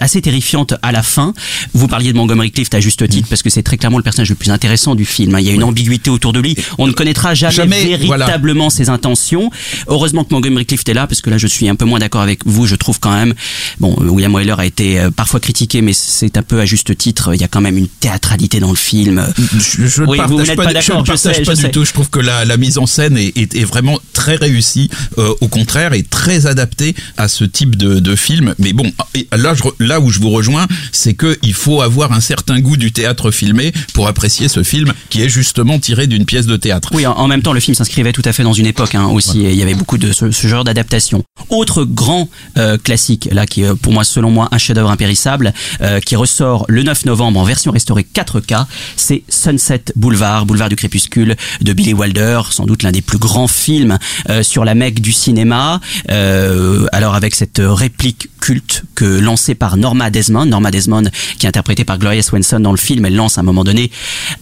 assez 0.00 0.20
terrifiante 0.20 0.74
à 0.82 0.92
la 0.92 1.02
fin. 1.02 1.32
Vous 1.74 1.88
parliez 1.88 2.12
de 2.12 2.16
Montgomery 2.16 2.50
Clift 2.50 2.74
à 2.74 2.80
juste 2.80 3.08
titre 3.08 3.28
parce 3.28 3.42
que 3.42 3.50
c'est 3.50 3.62
très 3.62 3.76
clairement 3.76 3.98
le 3.98 4.02
personnage 4.04 4.28
le 4.30 4.34
plus 4.34 4.50
intéressant 4.50 4.94
du 4.94 5.04
film. 5.04 5.34
hein. 5.34 5.40
Il 5.40 5.46
y 5.46 5.50
a 5.50 5.52
une 5.52 5.62
ambiguïté 5.64 6.10
autour 6.10 6.32
de 6.32 6.40
lui. 6.40 6.56
On 6.78 6.86
ne 6.86 6.92
connaîtra 6.92 7.34
jamais, 7.34 7.52
Jamais, 7.52 7.96
voilà. 8.06 8.26
véritablement 8.26 8.70
ses 8.70 8.88
intentions. 8.88 9.50
Heureusement 9.86 10.24
que 10.24 10.32
Montgomery 10.34 10.66
Clift 10.66 10.88
est 10.88 10.94
là 10.94 11.06
parce 11.06 11.20
que 11.20 11.30
là 11.30 11.38
je 11.38 11.46
suis 11.46 11.68
un 11.68 11.74
peu 11.74 11.84
moins 11.84 11.98
d'accord 11.98 12.20
avec 12.22 12.40
vous. 12.46 12.66
Je 12.66 12.76
trouve 12.76 12.98
quand 13.00 13.12
même, 13.12 13.34
bon, 13.78 13.96
euh, 14.00 14.08
William 14.08 14.34
Wyler 14.34 14.54
a 14.58 14.64
été 14.64 15.00
euh, 15.00 15.10
parfois 15.10 15.40
critiqué, 15.40 15.82
mais 15.82 15.92
c'est 15.92 16.36
un 16.36 16.42
peu 16.42 16.60
à 16.60 16.66
juste 16.66 16.96
titre. 16.96 17.34
Il 17.34 17.40
y 17.40 17.44
a 17.44 17.48
quand 17.48 17.60
même 17.60 17.76
une 17.76 17.88
théâtralité 17.88 18.60
dans 18.60 18.70
le 18.70 18.76
film. 18.76 19.26
Je, 19.58 19.86
je 19.86 20.02
Oui, 20.04 20.18
ne 20.18 20.24
vous 20.26 20.38
n'êtes 20.42 20.56
pas, 20.56 20.64
pas 20.64 20.68
ne 20.70 20.74
d'accord, 20.74 21.04
je 21.04 21.12
partage 21.12 21.36
sais, 21.36 21.42
pas 21.42 21.52
je 21.54 21.56
du 21.56 21.62
sais. 21.62 21.70
tout. 21.70 21.84
Je 21.84 21.92
trouve 21.92 22.10
que 22.10 22.20
la, 22.20 22.44
la 22.44 22.56
mise 22.56 22.78
en 22.78 22.86
scène 22.86 23.16
est, 23.16 23.36
est, 23.36 23.54
est 23.56 23.64
vraiment 23.64 23.98
très 24.12 24.36
réussie. 24.36 24.90
euh, 25.18 25.32
au 25.40 25.48
contraire, 25.48 25.92
est 25.92 26.08
très 26.08 26.46
adaptée 26.46 26.94
à 27.16 27.28
ce 27.28 27.44
type 27.44 27.76
de, 27.76 27.98
de 28.00 28.16
film. 28.16 28.54
Mais 28.58 28.72
bon, 28.72 28.90
là, 29.32 29.54
je, 29.54 29.62
là 29.90 30.00
où 30.00 30.10
je 30.10 30.20
vous 30.20 30.30
rejoins, 30.30 30.66
c'est 30.92 31.14
que 31.14 31.36
il 31.42 31.52
faut 31.52 31.82
avoir 31.82 32.12
un 32.12 32.20
certain 32.20 32.60
goût 32.60 32.76
du 32.76 32.92
théâtre 32.92 33.32
filmé 33.32 33.72
pour 33.92 34.06
apprécier 34.06 34.48
ce 34.48 34.62
film 34.62 34.92
qui 35.10 35.20
est 35.22 35.28
justement 35.28 35.78
tiré 35.80 36.06
d'une 36.06 36.24
pièce 36.24 36.46
de 36.46 36.56
théâtre. 36.56 36.90
Oui, 36.92 37.06
en, 37.06 37.26
même 37.26 37.42
temps, 37.42 37.52
le 37.52 37.60
film 37.60 37.74
s'inscrivait 37.74 38.12
tout 38.12 38.22
à 38.24 38.32
fait 38.32 38.44
dans 38.44 38.52
une 38.52 38.66
époque 38.66 38.94
hein, 38.94 39.06
aussi. 39.06 39.44
et 39.44 39.50
Il 39.50 39.56
y 39.56 39.62
avait 39.62 39.74
beaucoup 39.74 39.98
de 39.98 40.12
ce, 40.12 40.30
ce 40.30 40.46
genre 40.46 40.62
d'adaptation. 40.62 41.24
Autre 41.48 41.84
grand 41.84 42.28
euh, 42.56 42.78
classique, 42.78 43.28
là, 43.32 43.46
qui 43.46 43.62
est 43.62 43.74
pour 43.74 43.92
moi, 43.92 44.04
selon 44.04 44.30
moi, 44.30 44.48
un 44.52 44.58
chef-d'œuvre 44.58 44.90
impérissable, 44.90 45.52
euh, 45.80 45.98
qui 45.98 46.14
ressort 46.14 46.64
le 46.68 46.84
9 46.84 47.06
novembre 47.06 47.40
en 47.40 47.44
version 47.44 47.72
restaurée 47.72 48.06
4K, 48.14 48.66
c'est 48.96 49.24
Sunset 49.28 49.84
Boulevard, 49.96 50.46
Boulevard 50.46 50.68
du 50.68 50.76
crépuscule 50.76 51.36
de 51.60 51.72
Billy 51.72 51.94
Wilder, 51.94 52.42
sans 52.50 52.66
doute 52.66 52.84
l'un 52.84 52.92
des 52.92 53.02
plus 53.02 53.18
grands 53.18 53.48
films 53.48 53.98
euh, 54.28 54.42
sur 54.42 54.64
la 54.64 54.74
mecque 54.74 55.00
du 55.00 55.12
cinéma. 55.12 55.80
Euh, 56.10 56.86
alors 56.92 57.14
avec 57.14 57.34
cette 57.34 57.60
réplique 57.62 58.28
culte 58.40 58.84
que 58.94 59.04
lancée 59.04 59.54
par 59.54 59.76
Norma 59.80 60.10
Desmond, 60.10 60.46
Norma 60.46 60.70
Desmond 60.70 61.04
qui 61.38 61.46
est 61.46 61.48
interprétée 61.48 61.84
par 61.84 61.98
Gloria 61.98 62.22
Swanson 62.22 62.60
dans 62.60 62.70
le 62.70 62.76
film, 62.76 63.04
elle 63.04 63.16
lance 63.16 63.38
à 63.38 63.40
un 63.40 63.44
moment 63.44 63.64
donné 63.64 63.90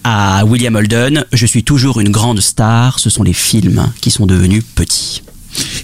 à 0.05 0.45
William 0.45 0.75
Holden, 0.75 1.25
je 1.33 1.47
suis 1.47 1.65
toujours 1.65 2.01
une 2.01 2.11
grande 2.11 2.41
star, 2.41 2.99
ce 2.99 3.11
sont 3.11 3.23
les 3.23 3.33
films 3.33 3.91
qui 4.01 4.11
sont 4.11 4.27
devenus 4.27 4.65
petits. 4.75 5.23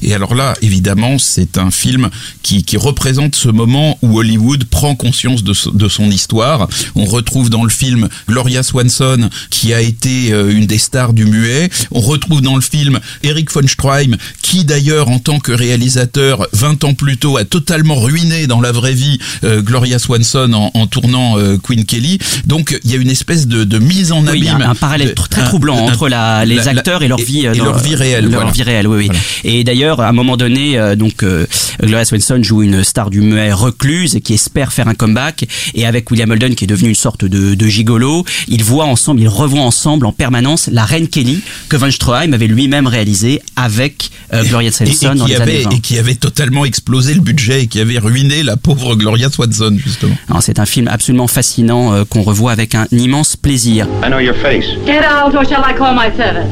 Et 0.05 0.15
alors 0.15 0.35
là, 0.35 0.55
évidemment, 0.63 1.19
c'est 1.19 1.59
un 1.59 1.71
film 1.71 2.11
qui, 2.43 2.63
qui 2.63 2.77
représente 2.77 3.35
ce 3.35 3.49
moment 3.49 3.99
où 4.03 4.19
Hollywood 4.19 4.65
prend 4.65 4.95
conscience 4.95 5.43
de, 5.43 5.53
so- 5.53 5.71
de 5.71 5.89
son 5.89 6.11
histoire. 6.11 6.69
On 6.95 7.05
retrouve 7.07 7.51
dans 7.51 7.65
le 7.65 7.71
film 7.71 8.09
Gloria 8.29 8.63
Swanson, 8.63 9.29
qui 9.51 9.73
a 9.75 9.81
été 9.81 10.33
euh, 10.33 10.51
une 10.55 10.67
des 10.67 10.79
stars 10.79 11.13
du 11.15 11.25
muet. 11.25 11.71
On 11.91 12.01
retrouve 12.01 12.41
dans 12.43 12.55
le 12.55 12.61
film 12.61 13.01
Eric 13.23 13.51
von 13.51 13.67
Stroheim, 13.67 14.17
qui 14.43 14.65
d'ailleurs, 14.65 15.09
en 15.09 15.19
tant 15.19 15.39
que 15.41 15.53
réalisateur, 15.53 16.47
20 16.53 16.85
ans 16.85 16.95
plus 16.95 17.17
tôt, 17.17 17.37
a 17.37 17.45
totalement 17.45 17.97
ruiné 17.97 18.47
dans 18.47 18.61
la 18.61 18.73
vraie 18.73 18.93
vie 18.95 19.19
euh, 19.45 19.63
Gloria 19.63 19.99
Swanson 19.99 20.53
en, 20.53 20.71
en 20.75 20.87
tournant 20.87 21.39
euh, 21.39 21.57
Queen 21.59 21.85
Kelly. 21.85 22.19
Donc, 22.47 22.79
il 22.85 22.91
y 22.91 22.95
a 22.95 22.99
une 22.99 23.11
espèce 23.11 23.47
de, 23.47 23.65
de 23.65 23.79
mise 23.79 24.13
en 24.13 24.23
Oui, 24.27 24.33
il 24.37 24.45
y 24.45 24.49
a 24.49 24.55
abîme. 24.55 24.67
un, 24.69 24.71
un 24.71 24.75
parallèle 24.75 25.09
de- 25.09 25.13
très 25.15 25.45
troublant 25.45 25.77
un- 25.79 25.93
entre 25.93 26.09
la, 26.09 26.45
les 26.45 26.57
la- 26.57 26.69
acteurs 26.69 27.03
et 27.03 27.09
leur 27.09 27.19
vie, 27.19 27.41
et, 27.41 27.49
euh, 27.49 27.55
dans- 27.55 27.65
leur 27.65 27.79
vie 27.79 27.95
réelle. 27.95 28.25
Leur 28.27 28.41
voilà. 28.43 28.51
vie 28.51 28.63
réelle, 28.63 28.87
oui, 28.89 28.97
oui. 28.99 29.07
Voilà. 29.07 29.21
Et 29.45 29.65
d'ailleurs, 29.65 29.94
à 30.01 30.09
un 30.09 30.13
moment 30.13 30.37
donné, 30.37 30.79
euh, 30.79 30.97
donc 30.97 31.23
euh, 31.23 31.47
Gloria 31.83 32.05
Swanson 32.05 32.43
joue 32.43 32.63
une 32.63 32.85
star 32.85 33.11
du 33.11 33.21
muet 33.21 33.53
recluse 33.53 34.17
et 34.17 34.21
qui 34.21 34.35
espère 34.35 34.73
faire 34.73 34.89
un 34.89 34.95
comeback. 34.95 35.47
Et 35.75 35.87
avec 35.87 36.11
William 36.11 36.31
Holden, 36.31 36.55
qui 36.55 36.65
est 36.65 36.69
devenu 36.69 36.89
une 36.91 36.95
sorte 36.95 37.25
de, 37.25 37.55
de 37.55 37.67
gigolo, 37.67 38.25
ils 38.49 38.65
voient 38.65 38.85
ensemble, 38.87 39.21
ils 39.21 39.29
revoient 39.29 39.61
ensemble 39.63 40.07
en 40.07 40.13
permanence 40.13 40.69
la 40.73 40.85
reine 40.85 41.09
Kelly 41.09 41.41
que 41.69 41.77
Van 41.77 41.91
Stroheim 41.91 42.33
avait 42.33 42.47
lui-même 42.47 42.87
réalisé 42.87 43.41
avec 43.57 44.11
euh, 44.33 44.43
Gloria 44.45 44.71
Et, 44.71 44.83
et 44.83 44.87
Swanson 44.93 45.15
dans 45.15 45.27
les 45.27 45.37
années 45.37 45.43
avait, 45.57 45.63
20. 45.65 45.71
et 45.71 45.81
qui 45.81 45.99
avait 45.99 46.15
totalement 46.15 46.65
explosé 46.65 47.15
le 47.15 47.21
budget 47.21 47.63
et 47.63 47.67
qui 47.67 47.81
avait 47.81 47.99
ruiné 47.99 48.43
la 48.43 48.57
pauvre 48.57 48.95
Gloria 48.97 49.31
Swanson, 49.31 49.77
justement. 49.85 50.17
Alors, 50.29 50.43
C'est 50.43 50.59
un 50.59 50.67
film 50.67 50.89
absolument 50.89 51.27
fascinant 51.29 51.93
euh, 51.95 52.05
qu'on 52.09 52.23
revoit 52.23 52.53
avec 52.53 52.75
un 52.75 52.87
immense 52.93 53.37
plaisir. 53.37 53.87
I 54.03 54.09
know 54.09 54.19
your 54.21 54.35
face. 54.37 54.67
Get 54.87 55.01
out, 55.05 55.35
or 55.35 55.45
shall 55.45 55.63
I 55.67 55.75
call 55.77 55.95
my 55.95 56.11
servant? 56.17 56.49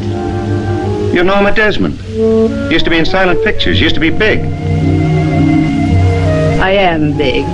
You're 1.12 1.24
Norma 1.24 1.54
Desmond. 1.54 2.00
Used 2.72 2.86
to 2.86 2.90
be 2.90 2.96
in 2.96 3.04
silent 3.04 3.44
pictures. 3.44 3.78
Used 3.78 3.94
to 3.96 4.00
be 4.00 4.08
big. 4.08 4.40
I 6.58 6.70
am 6.70 7.16
big. 7.18 7.44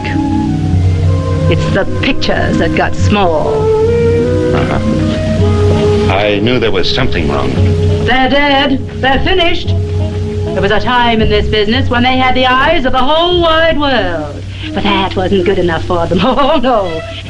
It's 1.51 1.75
the 1.75 1.85
pictures 2.05 2.59
that 2.59 2.77
got 2.77 2.95
small. 2.95 3.49
Uh-huh. 4.55 6.13
I 6.13 6.39
knew 6.39 6.61
there 6.61 6.71
was 6.71 6.89
something 6.89 7.27
wrong. 7.29 7.51
They're 8.05 8.31
dead. 8.31 8.79
They're 9.01 9.25
finished. 9.25 9.69
There 9.69 10.63
was 10.63 10.71
a 10.71 10.79
time 10.79 11.21
in 11.21 11.29
this 11.29 11.49
business 11.49 11.91
when 11.91 12.05
they 12.05 12.17
had 12.17 12.37
the 12.37 12.47
eyes 12.47 12.85
of 12.85 12.93
the 12.93 12.99
whole 12.99 13.43
wide 13.43 13.79
world. 13.81 14.37
But 14.73 14.85
that 14.85 15.17
wasn't 15.17 15.47
good 15.47 15.59
enough 15.59 15.85
for 15.85 16.07
them. 16.07 16.19
Oh, 16.23 16.61
no. 16.63 16.85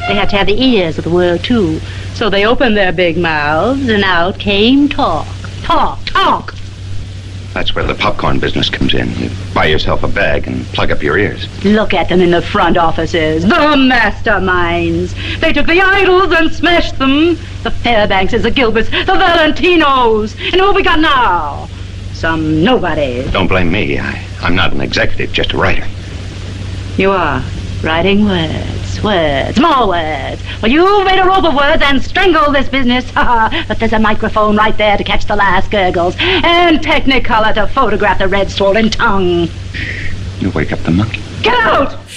They 0.09 0.15
had 0.15 0.29
to 0.29 0.37
have 0.37 0.47
the 0.47 0.63
ears 0.63 0.99
of 0.99 1.05
the 1.05 1.11
world, 1.11 1.43
too. 1.43 1.81
So 2.13 2.29
they 2.29 2.45
opened 2.45 2.77
their 2.77 2.93
big 2.93 3.17
mouths, 3.17 3.89
and 3.89 4.05
out 4.05 4.39
came 4.39 4.91
talk. 4.91 5.27
Talk, 5.69 6.03
talk. 6.07 6.55
That's 7.53 7.75
where 7.75 7.85
the 7.85 7.95
popcorn 7.95 8.39
business 8.39 8.71
comes 8.71 8.95
in. 8.95 9.15
You 9.17 9.29
buy 9.53 9.67
yourself 9.67 10.03
a 10.03 10.09
bag 10.09 10.49
and 10.49 10.65
plug 10.69 10.91
up 10.91 11.03
your 11.03 11.19
ears. 11.19 11.47
Look 11.63 11.93
at 11.93 12.09
them 12.09 12.23
in 12.23 12.31
the 12.31 12.41
front 12.41 12.79
offices. 12.79 13.43
The 13.43 13.51
masterminds. 13.51 15.13
They 15.41 15.53
took 15.53 15.67
the 15.67 15.83
idols 15.83 16.33
and 16.33 16.51
smashed 16.51 16.99
them. 16.99 17.35
The 17.65 17.71
Fairbankses, 17.71 18.45
the 18.45 18.51
Gilberts, 18.51 18.89
the 18.89 19.13
Valentinos. 19.13 20.35
And 20.53 20.59
who 20.59 20.73
we 20.73 20.83
got 20.83 21.01
now? 21.01 21.69
Some 22.15 22.65
nobody. 22.65 23.31
Don't 23.31 23.47
blame 23.47 23.71
me. 23.71 23.99
I, 23.99 24.25
I'm 24.41 24.57
not 24.57 24.73
an 24.73 24.81
executive, 24.81 25.35
just 25.35 25.53
a 25.53 25.59
writer. 25.59 25.87
You 26.97 27.11
are 27.11 27.45
writing 27.83 28.25
words, 28.25 28.88
words, 29.03 29.61
more 29.61 29.89
words. 29.89 30.43
Well, 30.63 30.71
you've 30.71 31.05
made 31.05 31.19
a 31.19 31.25
rope 31.25 31.45
of 31.45 31.55
words 31.55 31.83
and 31.83 32.03
strangled 32.03 32.55
this 32.55 32.69
business. 32.69 33.11
but 33.13 33.79
there's 33.79 33.93
a 33.93 33.99
microphone 33.99 34.57
right 34.57 34.77
there 34.77 34.97
to 34.97 35.05
catch 35.05 35.27
the 35.27 35.37
last 35.37 35.71
gurgles, 35.71 36.17
and 36.19 36.81
Technicolor 36.81 37.55
to 37.55 37.67
photograph 37.69 38.19
the 38.19 38.29
red 38.29 38.51
swollen 38.51 38.91
tongue. 38.91 39.49
You 40.41 40.51
wake 40.51 40.73
up 40.73 40.81
the 40.81 40.91
monkey. 40.91 41.28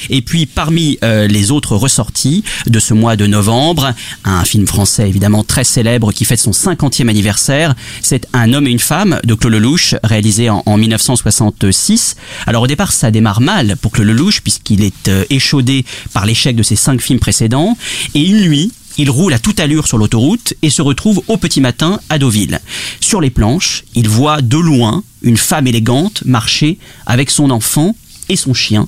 Et 0.09 0.21
puis 0.21 0.45
parmi 0.45 0.97
euh, 1.03 1.27
les 1.27 1.51
autres 1.51 1.75
ressorties 1.75 2.43
de 2.67 2.79
ce 2.79 2.93
mois 2.93 3.15
de 3.15 3.27
novembre, 3.27 3.93
un 4.23 4.43
film 4.43 4.65
français 4.65 5.07
évidemment 5.07 5.43
très 5.43 5.63
célèbre 5.63 6.11
qui 6.11 6.25
fête 6.25 6.39
son 6.39 6.51
50e 6.51 7.07
anniversaire, 7.07 7.75
c'est 8.01 8.27
Un 8.33 8.53
homme 8.53 8.67
et 8.67 8.71
une 8.71 8.79
femme 8.79 9.19
de 9.23 9.33
Claude 9.33 9.53
Lelouch, 9.53 9.95
réalisé 10.03 10.49
en, 10.49 10.63
en 10.65 10.77
1966. 10.77 12.15
Alors 12.47 12.63
au 12.63 12.67
départ 12.67 12.91
ça 12.91 13.11
démarre 13.11 13.41
mal 13.41 13.75
pour 13.77 13.91
Claude 13.91 14.07
Lelouch 14.07 14.41
puisqu'il 14.41 14.83
est 14.83 15.07
euh, 15.07 15.23
échaudé 15.29 15.85
par 16.13 16.25
l'échec 16.25 16.55
de 16.55 16.63
ses 16.63 16.75
cinq 16.75 17.01
films 17.01 17.19
précédents. 17.19 17.77
Et 18.15 18.21
une 18.21 18.41
nuit, 18.41 18.71
il 18.97 19.09
roule 19.09 19.33
à 19.33 19.39
toute 19.39 19.59
allure 19.59 19.87
sur 19.87 19.97
l'autoroute 19.97 20.53
et 20.61 20.69
se 20.69 20.81
retrouve 20.81 21.21
au 21.27 21.37
petit 21.37 21.61
matin 21.61 21.99
à 22.09 22.17
Deauville. 22.17 22.59
Sur 22.99 23.21
les 23.21 23.29
planches, 23.29 23.83
il 23.95 24.09
voit 24.09 24.41
de 24.41 24.57
loin 24.57 25.03
une 25.21 25.37
femme 25.37 25.67
élégante 25.67 26.23
marcher 26.25 26.77
avec 27.05 27.29
son 27.29 27.51
enfant 27.51 27.95
et 28.31 28.35
son 28.35 28.53
chien. 28.53 28.87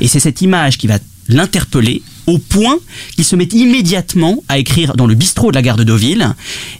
Et 0.00 0.08
c'est 0.08 0.20
cette 0.20 0.40
image 0.42 0.78
qui 0.78 0.86
va 0.86 0.98
l'interpeller 1.28 2.02
au 2.28 2.38
point 2.38 2.78
qu'il 3.16 3.24
se 3.24 3.34
met 3.34 3.48
immédiatement 3.52 4.42
à 4.48 4.58
écrire 4.58 4.94
dans 4.94 5.06
le 5.06 5.14
bistrot 5.14 5.50
de 5.50 5.56
la 5.56 5.62
gare 5.62 5.76
de 5.76 5.84
Deauville. 5.84 6.34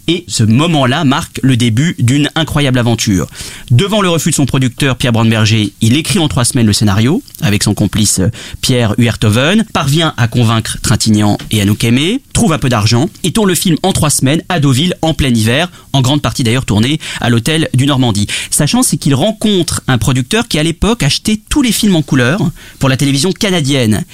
Et 0.07 0.25
ce 0.29 0.45
moment-là 0.45 1.05
marque 1.05 1.41
le 1.43 1.57
début 1.57 1.97
d'une 1.99 2.29
incroyable 2.35 2.79
aventure. 2.79 3.27
Devant 3.71 4.03
le 4.03 4.11
refus 4.11 4.31
de 4.31 4.35
son 4.35 4.47
producteur 4.47 4.97
Pierre 4.97 5.13
Brandberger, 5.13 5.73
il 5.81 5.97
écrit 5.97 6.19
en 6.19 6.29
trois 6.29 6.45
semaines 6.45 6.67
le 6.67 6.73
scénario 6.73 7.23
avec 7.41 7.63
son 7.63 7.75
complice 7.75 8.19
euh, 8.19 8.31
Pierre 8.61 8.95
Huertoven, 8.99 9.65
parvient 9.73 10.13
à 10.17 10.29
convaincre 10.29 10.79
Trintignant 10.83 11.39
et 11.51 11.61
Anouk 11.61 11.85
Aimé, 11.85 12.21
trouve 12.33 12.53
un 12.53 12.59
peu 12.59 12.69
d'argent 12.69 13.09
et 13.25 13.33
tourne 13.33 13.49
le 13.49 13.55
film 13.55 13.77
en 13.83 13.93
trois 13.93 14.11
semaines 14.11 14.43
à 14.49 14.61
Deauville 14.61 14.95
en 15.03 15.15
plein 15.15 15.33
hiver, 15.33 15.71
en 15.93 16.03
grande 16.03 16.21
partie 16.23 16.43
d'ailleurs 16.43 16.65
tourné 16.67 17.01
à 17.21 17.31
l'hôtel 17.31 17.69
du 17.75 17.87
Normandie. 17.87 18.27
Sa 18.51 18.67
chance, 18.67 18.89
c'est 18.89 18.97
qu'il 18.97 19.15
rencontre 19.15 19.83
un 19.89 19.99
producteur 19.99 20.49
qui 20.49 20.59
à 20.59 20.63
l'époque 20.63 21.03
achetait 21.03 21.41
tous 21.49 21.63
les 21.63 21.73
films 21.73 21.97
en 21.97 22.03
couleur 22.03 22.41
pour 22.79 22.89
la 22.89 22.97
télévision 22.97 23.33
canadienne. 23.33 24.05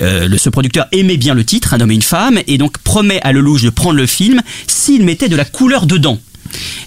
Euh, 0.00 0.26
le, 0.26 0.38
ce 0.38 0.48
producteur 0.48 0.86
aimait 0.92 1.16
bien 1.16 1.34
le 1.34 1.44
titre, 1.44 1.74
Un 1.74 1.80
homme 1.80 1.90
et 1.90 1.94
une 1.94 2.02
femme, 2.02 2.40
et 2.46 2.58
donc 2.58 2.78
promet 2.78 3.20
à 3.22 3.32
Lelouch 3.32 3.62
de 3.62 3.70
prendre 3.70 3.96
le 3.96 4.06
film 4.06 4.40
s'il 4.66 5.04
mettait 5.04 5.28
de 5.28 5.36
la 5.36 5.44
couleur 5.44 5.86
dedans. 5.86 6.18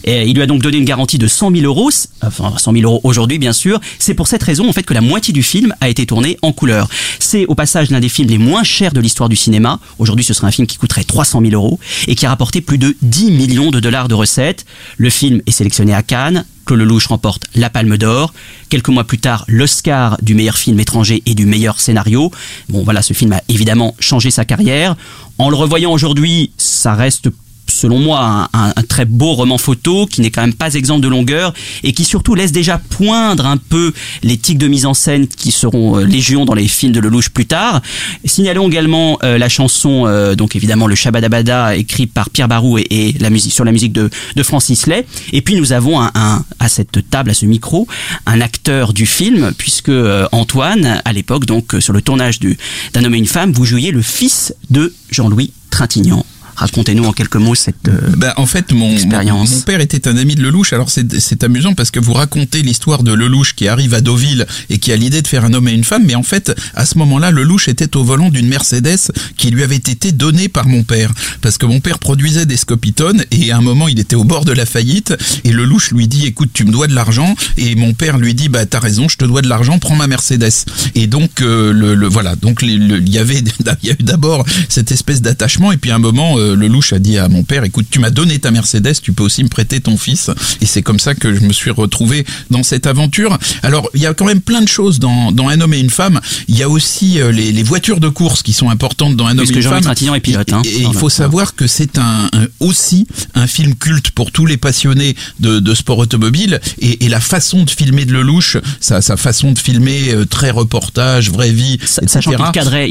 Et 0.03 0.27
il 0.27 0.35
lui 0.35 0.41
a 0.41 0.45
donc 0.45 0.61
donné 0.61 0.77
une 0.77 0.85
garantie 0.85 1.17
de 1.17 1.27
100 1.27 1.51
000 1.51 1.63
euros, 1.65 1.89
enfin 2.21 2.53
100 2.57 2.73
000 2.73 2.83
euros 2.83 3.01
aujourd'hui 3.03 3.39
bien 3.39 3.53
sûr. 3.53 3.79
C'est 3.99 4.13
pour 4.13 4.27
cette 4.27 4.43
raison 4.43 4.69
en 4.69 4.73
fait 4.73 4.83
que 4.83 4.93
la 4.93 5.01
moitié 5.01 5.33
du 5.33 5.43
film 5.43 5.73
a 5.81 5.89
été 5.89 6.05
tourné 6.05 6.37
en 6.41 6.51
couleur. 6.51 6.87
C'est 7.19 7.45
au 7.47 7.55
passage 7.55 7.89
l'un 7.89 7.99
des 7.99 8.09
films 8.09 8.29
les 8.29 8.37
moins 8.37 8.63
chers 8.63 8.93
de 8.93 8.99
l'histoire 8.99 9.29
du 9.29 9.35
cinéma. 9.35 9.79
Aujourd'hui 9.99 10.25
ce 10.25 10.33
serait 10.33 10.47
un 10.47 10.51
film 10.51 10.67
qui 10.67 10.77
coûterait 10.77 11.03
300 11.03 11.41
000 11.41 11.53
euros 11.53 11.79
et 12.07 12.15
qui 12.15 12.25
a 12.25 12.29
rapporté 12.29 12.61
plus 12.61 12.77
de 12.77 12.95
10 13.01 13.31
millions 13.31 13.71
de 13.71 13.79
dollars 13.79 14.07
de 14.07 14.15
recettes. 14.15 14.65
Le 14.97 15.09
film 15.09 15.41
est 15.45 15.51
sélectionné 15.51 15.93
à 15.93 16.03
Cannes. 16.03 16.45
Claude 16.65 16.79
Lelouch 16.79 17.05
remporte 17.07 17.45
la 17.53 17.69
Palme 17.69 17.97
d'Or. 17.97 18.33
Quelques 18.69 18.89
mois 18.89 19.03
plus 19.03 19.19
tard, 19.19 19.45
l'Oscar 19.47 20.17
du 20.21 20.33
meilleur 20.33 20.57
film 20.57 20.79
étranger 20.79 21.21
et 21.25 21.35
du 21.35 21.45
meilleur 21.45 21.79
scénario. 21.79 22.31
Bon 22.69 22.83
voilà, 22.83 23.01
ce 23.03 23.13
film 23.13 23.33
a 23.33 23.41
évidemment 23.49 23.95
changé 23.99 24.31
sa 24.31 24.45
carrière. 24.45 24.95
En 25.37 25.49
le 25.49 25.55
revoyant 25.55 25.91
aujourd'hui, 25.91 26.51
ça 26.57 26.95
reste 26.95 27.29
selon 27.67 27.99
moi, 27.99 28.49
un, 28.53 28.71
très 28.87 29.05
beau 29.05 29.33
roman 29.33 29.57
photo 29.57 30.05
qui 30.05 30.21
n'est 30.21 30.29
quand 30.29 30.41
même 30.41 30.53
pas 30.53 30.73
exempt 30.73 30.99
de 30.99 31.07
longueur 31.07 31.53
et 31.83 31.93
qui 31.93 32.03
surtout 32.03 32.35
laisse 32.35 32.51
déjà 32.51 32.77
poindre 32.77 33.45
un 33.45 33.57
peu 33.57 33.93
les 34.23 34.37
tics 34.37 34.57
de 34.57 34.67
mise 34.67 34.85
en 34.85 34.93
scène 34.93 35.27
qui 35.27 35.51
seront 35.51 35.99
euh, 35.99 36.03
légion 36.05 36.45
dans 36.45 36.53
les 36.53 36.67
films 36.67 36.91
de 36.91 36.99
Lelouch 36.99 37.29
plus 37.29 37.45
tard. 37.45 37.81
Signalons 38.23 38.67
également 38.67 39.17
euh, 39.23 39.37
la 39.37 39.49
chanson, 39.49 40.05
euh, 40.05 40.35
donc 40.35 40.55
évidemment 40.55 40.87
le 40.87 40.95
Shabadabada 40.95 41.75
écrit 41.75 42.07
par 42.07 42.29
Pierre 42.29 42.47
Barou 42.47 42.77
et, 42.77 43.15
la 43.19 43.29
musique 43.29 43.53
sur 43.53 43.65
la 43.65 43.71
musique 43.71 43.93
de, 43.93 44.09
Francis 44.43 44.85
Lay. 44.87 45.05
Et 45.33 45.41
puis 45.41 45.55
nous 45.55 45.73
avons 45.73 45.99
un, 46.01 46.45
à 46.59 46.69
cette 46.69 47.09
table, 47.09 47.31
à 47.31 47.33
ce 47.33 47.45
micro, 47.45 47.87
un 48.25 48.41
acteur 48.41 48.93
du 48.93 49.05
film 49.05 49.53
puisque 49.57 49.91
Antoine, 50.31 51.01
à 51.03 51.13
l'époque, 51.13 51.45
donc 51.45 51.75
sur 51.79 51.93
le 51.93 52.01
tournage 52.01 52.39
du- 52.39 52.57
d'un 52.93 53.03
homme 53.03 53.15
et 53.15 53.17
une 53.17 53.25
femme, 53.25 53.51
vous 53.51 53.65
jouiez 53.65 53.91
le 53.91 54.01
fils 54.01 54.53
de 54.69 54.93
Jean-Louis 55.09 55.51
Trintignant. 55.71 56.25
Racontez-nous 56.55 57.03
en 57.05 57.11
quelques 57.13 57.35
mots 57.35 57.55
cette. 57.55 57.87
euh, 57.87 57.99
Ben, 58.17 58.33
en 58.37 58.45
fait, 58.45 58.71
mon, 58.71 58.91
Expérience. 58.93 59.51
mon 59.51 59.61
père 59.61 59.81
était 59.81 60.07
un 60.07 60.17
ami 60.17 60.35
de 60.35 60.41
Lelouch. 60.41 60.73
Alors 60.73 60.89
c'est 60.89 61.19
c'est 61.19 61.43
amusant 61.43 61.73
parce 61.73 61.91
que 61.91 61.99
vous 61.99 62.13
racontez 62.13 62.61
l'histoire 62.61 63.03
de 63.03 63.13
Lelouch 63.13 63.53
qui 63.55 63.67
arrive 63.67 63.93
à 63.93 64.01
Deauville 64.01 64.45
et 64.69 64.77
qui 64.77 64.91
a 64.91 64.95
l'idée 64.95 65.21
de 65.21 65.27
faire 65.27 65.45
un 65.45 65.53
homme 65.53 65.67
et 65.67 65.73
une 65.73 65.83
femme. 65.83 66.03
Mais 66.05 66.15
en 66.15 66.23
fait, 66.23 66.53
à 66.75 66.85
ce 66.85 66.97
moment-là, 66.99 67.31
Lelouch 67.31 67.67
était 67.67 67.95
au 67.97 68.03
volant 68.03 68.29
d'une 68.29 68.47
Mercedes 68.47 69.11
qui 69.37 69.49
lui 69.51 69.63
avait 69.63 69.75
été 69.75 70.11
donnée 70.11 70.47
par 70.49 70.67
mon 70.67 70.83
père. 70.83 71.11
Parce 71.41 71.57
que 71.57 71.65
mon 71.65 71.79
père 71.79 71.99
produisait 71.99 72.45
des 72.45 72.57
Scopitones 72.57 73.23
et 73.31 73.51
à 73.51 73.57
un 73.57 73.61
moment, 73.61 73.87
il 73.87 73.99
était 73.99 74.15
au 74.15 74.23
bord 74.23 74.45
de 74.45 74.51
la 74.53 74.65
faillite 74.65 75.13
et 75.43 75.51
Lelouch 75.51 75.91
lui 75.91 76.07
dit, 76.07 76.25
écoute, 76.25 76.49
tu 76.53 76.63
me 76.65 76.71
dois 76.71 76.87
de 76.87 76.93
l'argent. 76.95 77.35
Et 77.57 77.75
mon 77.75 77.93
père 77.93 78.17
lui 78.17 78.33
dit, 78.33 78.49
bah, 78.49 78.65
t'as 78.65 78.79
raison, 78.79 79.09
je 79.09 79.17
te 79.17 79.25
dois 79.25 79.41
de 79.41 79.49
l'argent, 79.49 79.77
prends 79.79 79.95
ma 79.95 80.07
Mercedes. 80.07 80.49
Et 80.95 81.07
donc, 81.07 81.41
euh, 81.41 81.73
le, 81.73 81.95
le- 81.95 82.07
voilà. 82.07 82.35
Donc, 82.35 82.61
le- 82.61 82.69
il 82.99 83.09
y 83.09 83.17
avait, 83.17 83.41
d'abord 83.99 84.45
cette 84.69 84.91
espèce 84.91 85.21
d'attachement 85.21 85.71
et 85.71 85.77
puis 85.77 85.91
à 85.91 85.95
un 85.95 85.99
moment, 85.99 86.37
euh, 86.37 86.44
Lelouch 86.53 86.93
a 86.93 86.99
dit 86.99 87.17
à 87.17 87.27
mon 87.29 87.43
père, 87.43 87.63
écoute, 87.63 87.87
tu 87.89 87.99
m'as 87.99 88.09
donné 88.11 88.37
ta 88.39 88.51
Mercedes, 88.51 88.93
tu 89.01 89.13
peux 89.13 89.23
aussi 89.23 89.43
me 89.43 89.49
prêter 89.49 89.79
ton 89.79 89.97
fils. 89.97 90.29
Et 90.61 90.65
c'est 90.65 90.81
comme 90.81 90.99
ça 90.99 91.15
que 91.15 91.33
je 91.33 91.39
me 91.41 91.53
suis 91.53 91.71
retrouvé 91.71 92.25
dans 92.51 92.61
cette 92.63 92.85
aventure. 92.87 93.37
Alors, 93.63 93.89
il 93.93 94.01
y 94.01 94.05
a 94.05 94.13
quand 94.13 94.25
même 94.25 94.41
plein 94.41 94.61
de 94.61 94.67
choses 94.67 94.99
dans, 94.99 95.31
dans 95.31 95.47
Un 95.49 95.61
homme 95.61 95.73
et 95.73 95.79
une 95.79 95.89
femme. 95.89 96.19
Il 96.47 96.57
y 96.57 96.63
a 96.63 96.69
aussi 96.69 97.19
euh, 97.21 97.31
les, 97.31 97.51
les 97.51 97.63
voitures 97.63 97.99
de 97.99 98.09
course 98.09 98.43
qui 98.43 98.53
sont 98.53 98.69
importantes 98.69 99.15
dans 99.15 99.25
Un 99.27 99.37
homme 99.37 99.45
et 99.45 99.47
une 99.57 99.63
femme. 99.63 99.83
Trintignant 99.83 100.15
est 100.15 100.19
pilote, 100.19 100.51
hein, 100.53 100.61
Et- 100.65 100.69
et 100.69 100.81
il 100.81 100.93
faut 100.93 101.09
savoir 101.09 101.55
que 101.55 101.65
c'est 101.67 101.97
un, 101.97 102.29
un- 102.33 102.47
aussi 102.59 103.07
un 103.33 103.47
film 103.47 103.75
culte 103.75 104.11
pour 104.11 104.31
tous 104.31 104.45
les 104.45 104.57
passionnés 104.57 105.15
de, 105.39 105.59
de 105.59 105.73
sport 105.73 105.97
automobile 105.99 106.59
et, 106.79 107.05
et 107.05 107.09
la 107.09 107.19
façon 107.21 107.63
de 107.63 107.69
filmer 107.69 108.05
de 108.05 108.11
Lelouch, 108.13 108.57
sa, 108.79 109.01
sa 109.01 109.15
façon 109.17 109.51
de 109.53 109.59
filmer 109.59 110.09
euh, 110.11 110.25
très 110.25 110.51
reportage, 110.51 111.29
vraie 111.31 111.51
vie, 111.51 111.77
Sa- 111.85 112.01
etc. 112.01 112.07
sachant 112.13 112.31
qu'il 112.31 112.39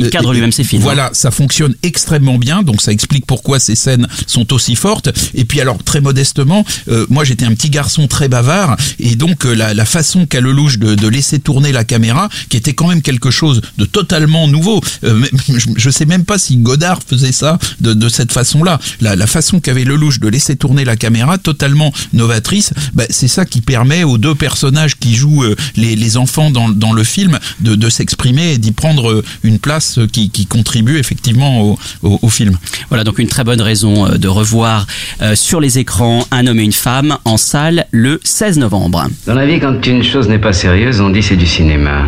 Euh, 0.07 0.11
cadre 0.11 0.33
lui-même 0.33 0.53
ses 0.53 0.65
films, 0.65 0.83
hein. 0.83 0.85
Voilà, 0.85 1.11
ça 1.13 1.31
fonctionne 1.31 1.75
extrêmement 1.83 2.39
bien, 2.39 2.63
donc 2.63 2.81
ça 2.81 2.93
explique 2.93 3.27
pourquoi 3.27 3.44
ces 3.59 3.75
scènes 3.75 4.09
sont 4.27 4.53
aussi 4.53 4.77
fortes. 4.77 5.09
Et 5.35 5.45
puis 5.45 5.61
alors 5.61 5.83
très 5.83 6.01
modestement, 6.01 6.65
euh, 6.89 7.07
moi 7.11 7.25
j'étais 7.25 7.45
un 7.45 7.55
petit 7.55 7.71
garçon 7.71 8.07
très 8.09 8.29
bavard 8.29 8.77
et 8.99 9.17
donc 9.17 9.45
euh, 9.47 9.55
la, 9.55 9.75
la 9.75 9.85
façon 9.85 10.27
qu'a 10.27 10.41
Lelouch 10.41 10.79
de, 10.79 10.95
de 10.95 11.09
laisser 11.09 11.39
tourner 11.39 11.73
la 11.73 11.85
caméra, 11.85 12.29
qui 12.49 12.57
était 12.57 12.73
quand 12.75 12.89
même 12.89 13.03
quelque 13.03 13.31
chose 13.31 13.61
de 13.79 13.85
totalement 13.85 14.49
nouveau. 14.49 14.81
Euh, 15.05 15.25
je, 15.49 15.69
je 15.77 15.91
sais 15.91 16.07
même 16.07 16.25
pas 16.25 16.39
si 16.39 16.57
Godard 16.57 17.01
faisait 17.07 17.33
ça 17.33 17.59
de, 17.81 17.95
de 17.95 18.09
cette 18.09 18.33
façon-là. 18.33 18.79
La, 19.01 19.17
la 19.17 19.27
façon 19.27 19.61
qu'avait 19.61 19.85
Lelouch 19.85 20.21
de 20.21 20.29
laisser 20.29 20.57
tourner 20.57 20.85
la 20.85 20.97
caméra, 20.97 21.39
totalement 21.39 21.93
novatrice, 22.13 22.73
bah, 22.95 23.05
c'est 23.11 23.29
ça 23.29 23.45
qui 23.45 23.61
permet 23.61 24.05
aux 24.05 24.19
deux 24.19 24.35
personnages 24.35 24.97
qui 24.97 25.15
jouent 25.15 25.45
euh, 25.45 25.57
les, 25.77 25.97
les 25.97 26.17
enfants 26.17 26.51
dans, 26.51 26.69
dans 26.69 26.93
le 26.93 27.05
film 27.05 27.39
de, 27.61 27.75
de 27.75 27.89
s'exprimer 27.89 28.53
et 28.53 28.59
d'y 28.59 28.73
prendre 28.73 29.23
une 29.43 29.59
place 29.59 29.99
qui, 30.13 30.31
qui 30.31 30.47
contribue 30.47 30.99
effectivement 30.99 31.61
au, 31.63 31.79
au, 32.03 32.19
au 32.23 32.29
film. 32.29 32.57
Voilà 32.89 33.05
donc 33.05 33.19
une 33.19 33.29
très 33.35 33.43
bonne 33.43 33.63
raison 33.63 34.07
euh, 34.07 34.17
de 34.17 34.29
revoir 34.29 34.87
euh, 35.21 35.35
sur 35.35 35.61
les 35.61 35.81
écrans 35.81 36.25
Un 36.31 36.47
homme 36.47 36.61
et 36.61 36.63
une 36.63 36.71
femme 36.71 37.17
en 37.25 37.37
salle 37.37 37.87
le 37.91 38.21
16 38.23 38.61
novembre. 38.61 39.09
Dans 39.27 39.35
la 39.35 39.45
vie, 39.45 39.59
quand 39.59 39.85
une 39.89 40.05
chose 40.05 40.29
n'est 40.29 40.39
pas 40.39 40.53
sérieuse, 40.53 41.01
on 41.01 41.11
dit 41.11 41.21
c'est 41.21 41.35
du 41.35 41.45
cinéma. 41.47 42.03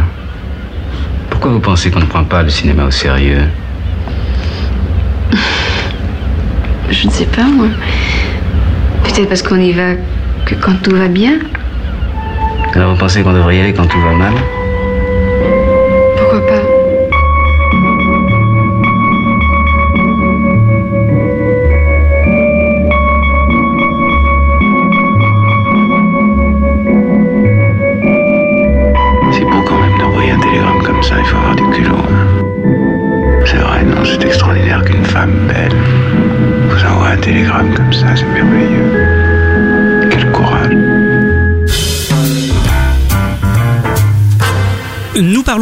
Pourquoi 1.28 1.50
vous 1.50 1.58
pensez 1.58 1.90
qu'on 1.90 1.98
ne 1.98 2.06
prend 2.06 2.22
pas 2.22 2.44
le 2.44 2.48
cinéma 2.48 2.84
au 2.84 2.92
sérieux? 2.92 3.42
Je 6.90 7.06
ne 7.08 7.10
sais 7.10 7.26
pas, 7.26 7.42
moi. 7.42 7.66
Peut-être 9.02 9.28
parce 9.28 9.42
qu'on 9.42 9.60
y 9.60 9.72
va 9.72 9.94
que 10.44 10.54
quand 10.54 10.80
tout 10.80 10.94
va 10.94 11.08
bien. 11.08 11.40
Alors 12.72 12.92
vous 12.92 13.00
pensez 13.00 13.24
qu'on 13.24 13.32
devrait 13.32 13.56
y 13.56 13.60
aller 13.60 13.72
quand 13.74 13.88
tout 13.88 14.00
va 14.00 14.12
mal? 14.12 14.34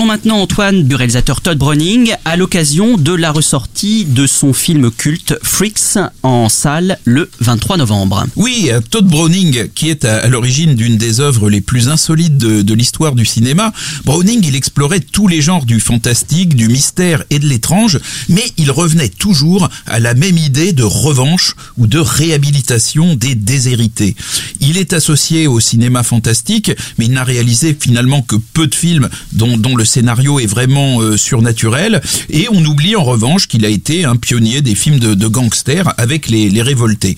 Maintenant, 0.05 0.39
Antoine, 0.39 0.85
du 0.85 0.95
réalisateur 0.95 1.41
Todd 1.41 1.57
Browning, 1.57 2.15
à 2.25 2.37
l'occasion 2.37 2.97
de 2.97 3.13
la 3.13 3.31
ressortie 3.31 4.05
de 4.05 4.27
son 4.27 4.53
film 4.53 4.91
culte 4.91 5.35
Freaks 5.43 5.99
en 6.23 6.49
salle 6.49 6.99
le 7.05 7.31
23 7.41 7.77
novembre. 7.77 8.27
Oui, 8.37 8.69
euh, 8.71 8.81
Todd 8.81 9.07
Browning, 9.07 9.69
qui 9.75 9.89
est 9.91 10.05
à, 10.05 10.27
l'origine 10.29 10.75
d'une 10.75 10.97
des 10.97 11.21
œuvres 11.21 11.49
les 11.49 11.61
plus 11.61 11.89
insolites 11.89 12.37
de, 12.37 12.63
de 12.63 12.75
l'histoire 12.75 13.15
du 13.15 13.25
cinéma, 13.25 13.73
Browning, 14.05 14.45
il 14.45 14.57
explorait 14.57 15.01
tous 15.01 15.29
les 15.29 15.41
genres 15.41 15.65
du 15.65 15.81
fantastique, 15.81 16.55
du 16.55 16.69
mystère 16.69 17.25
et 17.31 17.39
de 17.39 17.47
l'étrange, 17.47 17.99
mais 18.29 18.45
il 18.57 18.71
revenait 18.71 19.09
toujours 19.09 19.69
à 19.87 20.01
la 20.01 20.15
même 20.15 20.39
idée 20.39 20.73
de 20.73 20.83
revanche 20.85 21.55
ou 21.79 21.87
de 21.87 21.99
réhabilitation 21.99 23.15
des 23.15 23.35
déshérités. 23.35 24.17
Il 24.61 24.77
est 24.77 24.93
associé 24.93 25.47
au 25.47 25.61
cinéma 25.61 26.03
fantastique, 26.03 26.73
mais 26.99 27.07
il 27.07 27.13
n'a 27.13 27.25
réalisé 27.25 27.77
finalement 27.79 28.23
que 28.23 28.37
peu 28.37 28.67
de 28.67 28.75
films 28.75 29.09
dont, 29.33 29.57
dont 29.57 29.77
le 29.77 29.85
scénario 29.95 30.41
est 30.41 30.47
vraiment 30.47 31.01
euh, 31.01 31.17
surnaturel, 31.17 32.03
et 32.29 32.49
on 32.51 32.65
oublie 32.65 32.97
en 32.97 33.05
revanche 33.05 33.47
qu'il 33.47 33.65
a 33.65 33.69
été 33.69 34.05
un 34.05 34.17
pionnier 34.17 34.61
des 34.61 34.75
films 34.75 34.99
de, 34.99 35.29
gangsters 35.29 35.95
avec 35.99 36.29
les, 36.29 36.51
les 36.51 36.63
révoltés. 36.63 37.17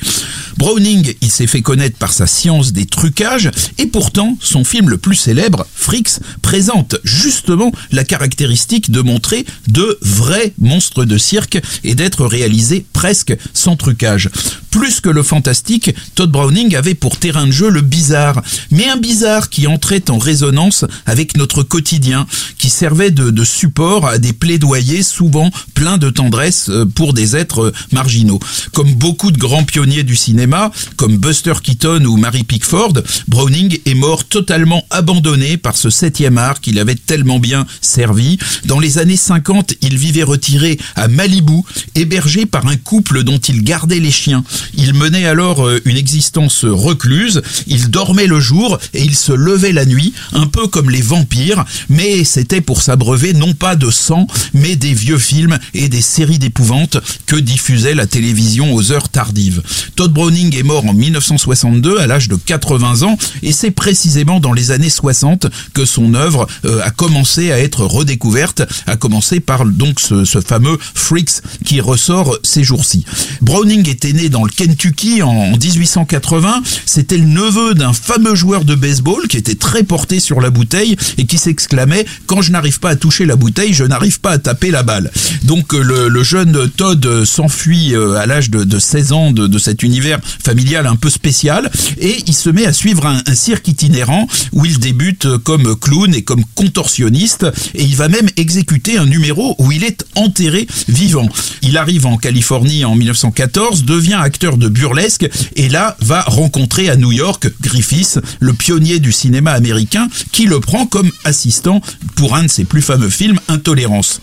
Browning, 0.58 1.14
il 1.22 1.30
s'est 1.30 1.46
fait 1.46 1.62
connaître 1.62 1.96
par 1.96 2.12
sa 2.12 2.26
science 2.26 2.72
des 2.72 2.84
trucages, 2.84 3.50
et 3.78 3.86
pourtant, 3.86 4.36
son 4.40 4.62
film 4.62 4.90
le 4.90 4.98
plus 4.98 5.16
célèbre, 5.16 5.66
Freaks, 5.74 6.20
présente 6.42 6.96
justement 7.02 7.72
la 7.92 8.04
caractéristique 8.04 8.90
de 8.90 9.00
montrer 9.00 9.46
de 9.68 9.98
vrais 10.02 10.52
monstres 10.58 11.04
de 11.04 11.16
cirque 11.16 11.58
et 11.82 11.94
d'être 11.94 12.26
réalisé 12.26 12.84
presque 12.92 13.34
sans 13.54 13.76
trucage. 13.76 14.30
Plus 14.70 15.00
que 15.00 15.08
le 15.08 15.22
fantastique, 15.22 15.94
Todd 16.14 16.30
Browning 16.30 16.76
avait 16.76 16.94
pour 16.94 17.16
terrain 17.16 17.46
de 17.46 17.50
jeu 17.50 17.70
le 17.70 17.80
bizarre, 17.80 18.42
mais 18.70 18.86
un 18.88 18.98
bizarre 18.98 19.48
qui 19.48 19.66
entrait 19.66 20.10
en 20.10 20.18
résonance 20.18 20.84
avec 21.06 21.36
notre 21.38 21.62
quotidien, 21.62 22.26
qui 22.58 22.65
servait 22.70 23.10
de, 23.10 23.30
de 23.30 23.44
support 23.44 24.06
à 24.06 24.18
des 24.18 24.32
plaidoyers 24.32 25.02
souvent 25.02 25.50
pleins 25.74 25.98
de 25.98 26.10
tendresse 26.10 26.68
euh, 26.68 26.84
pour 26.84 27.12
des 27.12 27.36
êtres 27.36 27.66
euh, 27.66 27.72
marginaux. 27.92 28.40
Comme 28.72 28.94
beaucoup 28.94 29.30
de 29.30 29.38
grands 29.38 29.64
pionniers 29.64 30.02
du 30.02 30.16
cinéma, 30.16 30.70
comme 30.96 31.16
Buster 31.16 31.54
Keaton 31.62 32.04
ou 32.04 32.16
Mary 32.16 32.44
Pickford, 32.44 32.94
Browning 33.28 33.78
est 33.84 33.94
mort 33.94 34.24
totalement 34.24 34.84
abandonné 34.90 35.56
par 35.56 35.76
ce 35.76 35.90
septième 35.90 36.38
art 36.38 36.60
qu'il 36.60 36.78
avait 36.78 36.94
tellement 36.94 37.38
bien 37.38 37.66
servi. 37.80 38.38
Dans 38.64 38.80
les 38.80 38.98
années 38.98 39.16
50, 39.16 39.74
il 39.82 39.96
vivait 39.96 40.22
retiré 40.22 40.78
à 40.94 41.08
Malibu, 41.08 41.60
hébergé 41.94 42.46
par 42.46 42.66
un 42.66 42.76
couple 42.76 43.22
dont 43.22 43.38
il 43.38 43.62
gardait 43.62 44.00
les 44.00 44.10
chiens. 44.10 44.44
Il 44.74 44.94
menait 44.94 45.26
alors 45.26 45.66
euh, 45.66 45.80
une 45.84 45.96
existence 45.96 46.64
recluse, 46.64 47.42
il 47.66 47.90
dormait 47.90 48.26
le 48.26 48.40
jour 48.40 48.78
et 48.94 49.02
il 49.02 49.14
se 49.14 49.32
levait 49.32 49.72
la 49.72 49.86
nuit, 49.86 50.12
un 50.32 50.46
peu 50.46 50.66
comme 50.66 50.90
les 50.90 51.02
vampires, 51.02 51.64
mais 51.88 52.24
c'était 52.24 52.55
pour 52.60 52.82
s'abreuver 52.82 53.32
non 53.32 53.54
pas 53.54 53.76
de 53.76 53.90
sang, 53.90 54.26
mais 54.54 54.76
des 54.76 54.94
vieux 54.94 55.18
films 55.18 55.58
et 55.74 55.88
des 55.88 56.02
séries 56.02 56.38
d'épouvantes 56.38 56.98
que 57.26 57.36
diffusait 57.36 57.94
la 57.94 58.06
télévision 58.06 58.74
aux 58.74 58.92
heures 58.92 59.08
tardives. 59.08 59.62
Todd 59.94 60.12
Browning 60.12 60.56
est 60.56 60.62
mort 60.62 60.86
en 60.86 60.92
1962 60.92 61.98
à 61.98 62.06
l'âge 62.06 62.28
de 62.28 62.36
80 62.36 63.02
ans 63.02 63.18
et 63.42 63.52
c'est 63.52 63.70
précisément 63.70 64.40
dans 64.40 64.52
les 64.52 64.70
années 64.70 64.90
60 64.90 65.46
que 65.74 65.84
son 65.84 66.14
œuvre 66.14 66.46
euh, 66.64 66.80
a 66.82 66.90
commencé 66.90 67.52
à 67.52 67.58
être 67.58 67.84
redécouverte, 67.84 68.62
à 68.86 68.96
commencer 68.96 69.40
par 69.40 69.64
donc 69.64 70.00
ce, 70.00 70.24
ce 70.24 70.40
fameux 70.40 70.78
Freaks 70.94 71.42
qui 71.64 71.80
ressort 71.80 72.36
ces 72.42 72.64
jours-ci. 72.64 73.04
Browning 73.42 73.88
était 73.88 74.12
né 74.12 74.28
dans 74.28 74.44
le 74.44 74.50
Kentucky 74.50 75.22
en 75.22 75.56
1880, 75.56 76.62
c'était 76.84 77.18
le 77.18 77.26
neveu 77.26 77.74
d'un 77.74 77.92
fameux 77.92 78.34
joueur 78.34 78.64
de 78.64 78.74
baseball 78.74 79.26
qui 79.28 79.36
était 79.36 79.54
très 79.54 79.82
porté 79.82 80.20
sur 80.20 80.40
la 80.40 80.50
bouteille 80.50 80.96
et 81.18 81.26
qui 81.26 81.38
s'exclamait 81.38 82.06
quand 82.26 82.40
je 82.46 82.52
n'arrive 82.52 82.78
pas 82.78 82.90
à 82.90 82.96
toucher 82.96 83.26
la 83.26 83.34
bouteille, 83.34 83.74
je 83.74 83.82
n'arrive 83.82 84.20
pas 84.20 84.30
à 84.30 84.38
taper 84.38 84.70
la 84.70 84.84
balle. 84.84 85.10
Donc 85.42 85.74
euh, 85.74 86.08
le, 86.08 86.22
jeune 86.22 86.70
Todd 86.70 87.04
euh, 87.04 87.24
s'enfuit 87.24 87.92
euh, 87.92 88.14
à 88.14 88.26
l'âge 88.26 88.50
de, 88.50 88.62
de 88.62 88.78
16 88.78 89.12
ans 89.12 89.30
de, 89.32 89.58
cet 89.58 89.82
univers 89.82 90.20
familial 90.44 90.86
un 90.86 90.94
peu 90.94 91.10
spécial 91.10 91.70
et 91.98 92.22
il 92.26 92.34
se 92.34 92.50
met 92.50 92.64
à 92.64 92.72
suivre 92.72 93.06
un, 93.06 93.20
un 93.26 93.34
cirque 93.34 93.66
itinérant 93.66 94.28
où 94.52 94.64
il 94.64 94.78
débute 94.78 95.26
comme 95.38 95.74
clown 95.76 96.14
et 96.14 96.22
comme 96.22 96.44
contorsionniste 96.54 97.46
et 97.74 97.82
il 97.82 97.96
va 97.96 98.08
même 98.08 98.28
exécuter 98.36 98.96
un 98.96 99.06
numéro 99.06 99.56
où 99.58 99.72
il 99.72 99.82
est 99.82 100.04
enterré 100.14 100.68
vivant. 100.88 101.28
Il 101.62 101.76
arrive 101.76 102.06
en 102.06 102.16
Californie 102.16 102.84
en 102.84 102.94
1914, 102.94 103.84
devient 103.84 104.20
acteur 104.22 104.56
de 104.56 104.68
burlesque 104.68 105.28
et 105.56 105.68
là 105.68 105.96
va 106.00 106.22
rencontrer 106.22 106.90
à 106.90 106.96
New 106.96 107.10
York 107.10 107.48
Griffiths, 107.60 108.20
le 108.38 108.52
pionnier 108.52 109.00
du 109.00 109.10
cinéma 109.10 109.50
américain, 109.50 110.08
qui 110.30 110.46
le 110.46 110.60
prend 110.60 110.86
comme 110.86 111.10
assistant 111.24 111.80
pour 112.14 112.35
de 112.42 112.48
ses 112.48 112.64
plus 112.64 112.82
fameux 112.82 113.08
films, 113.10 113.38
Intolérance. 113.48 114.20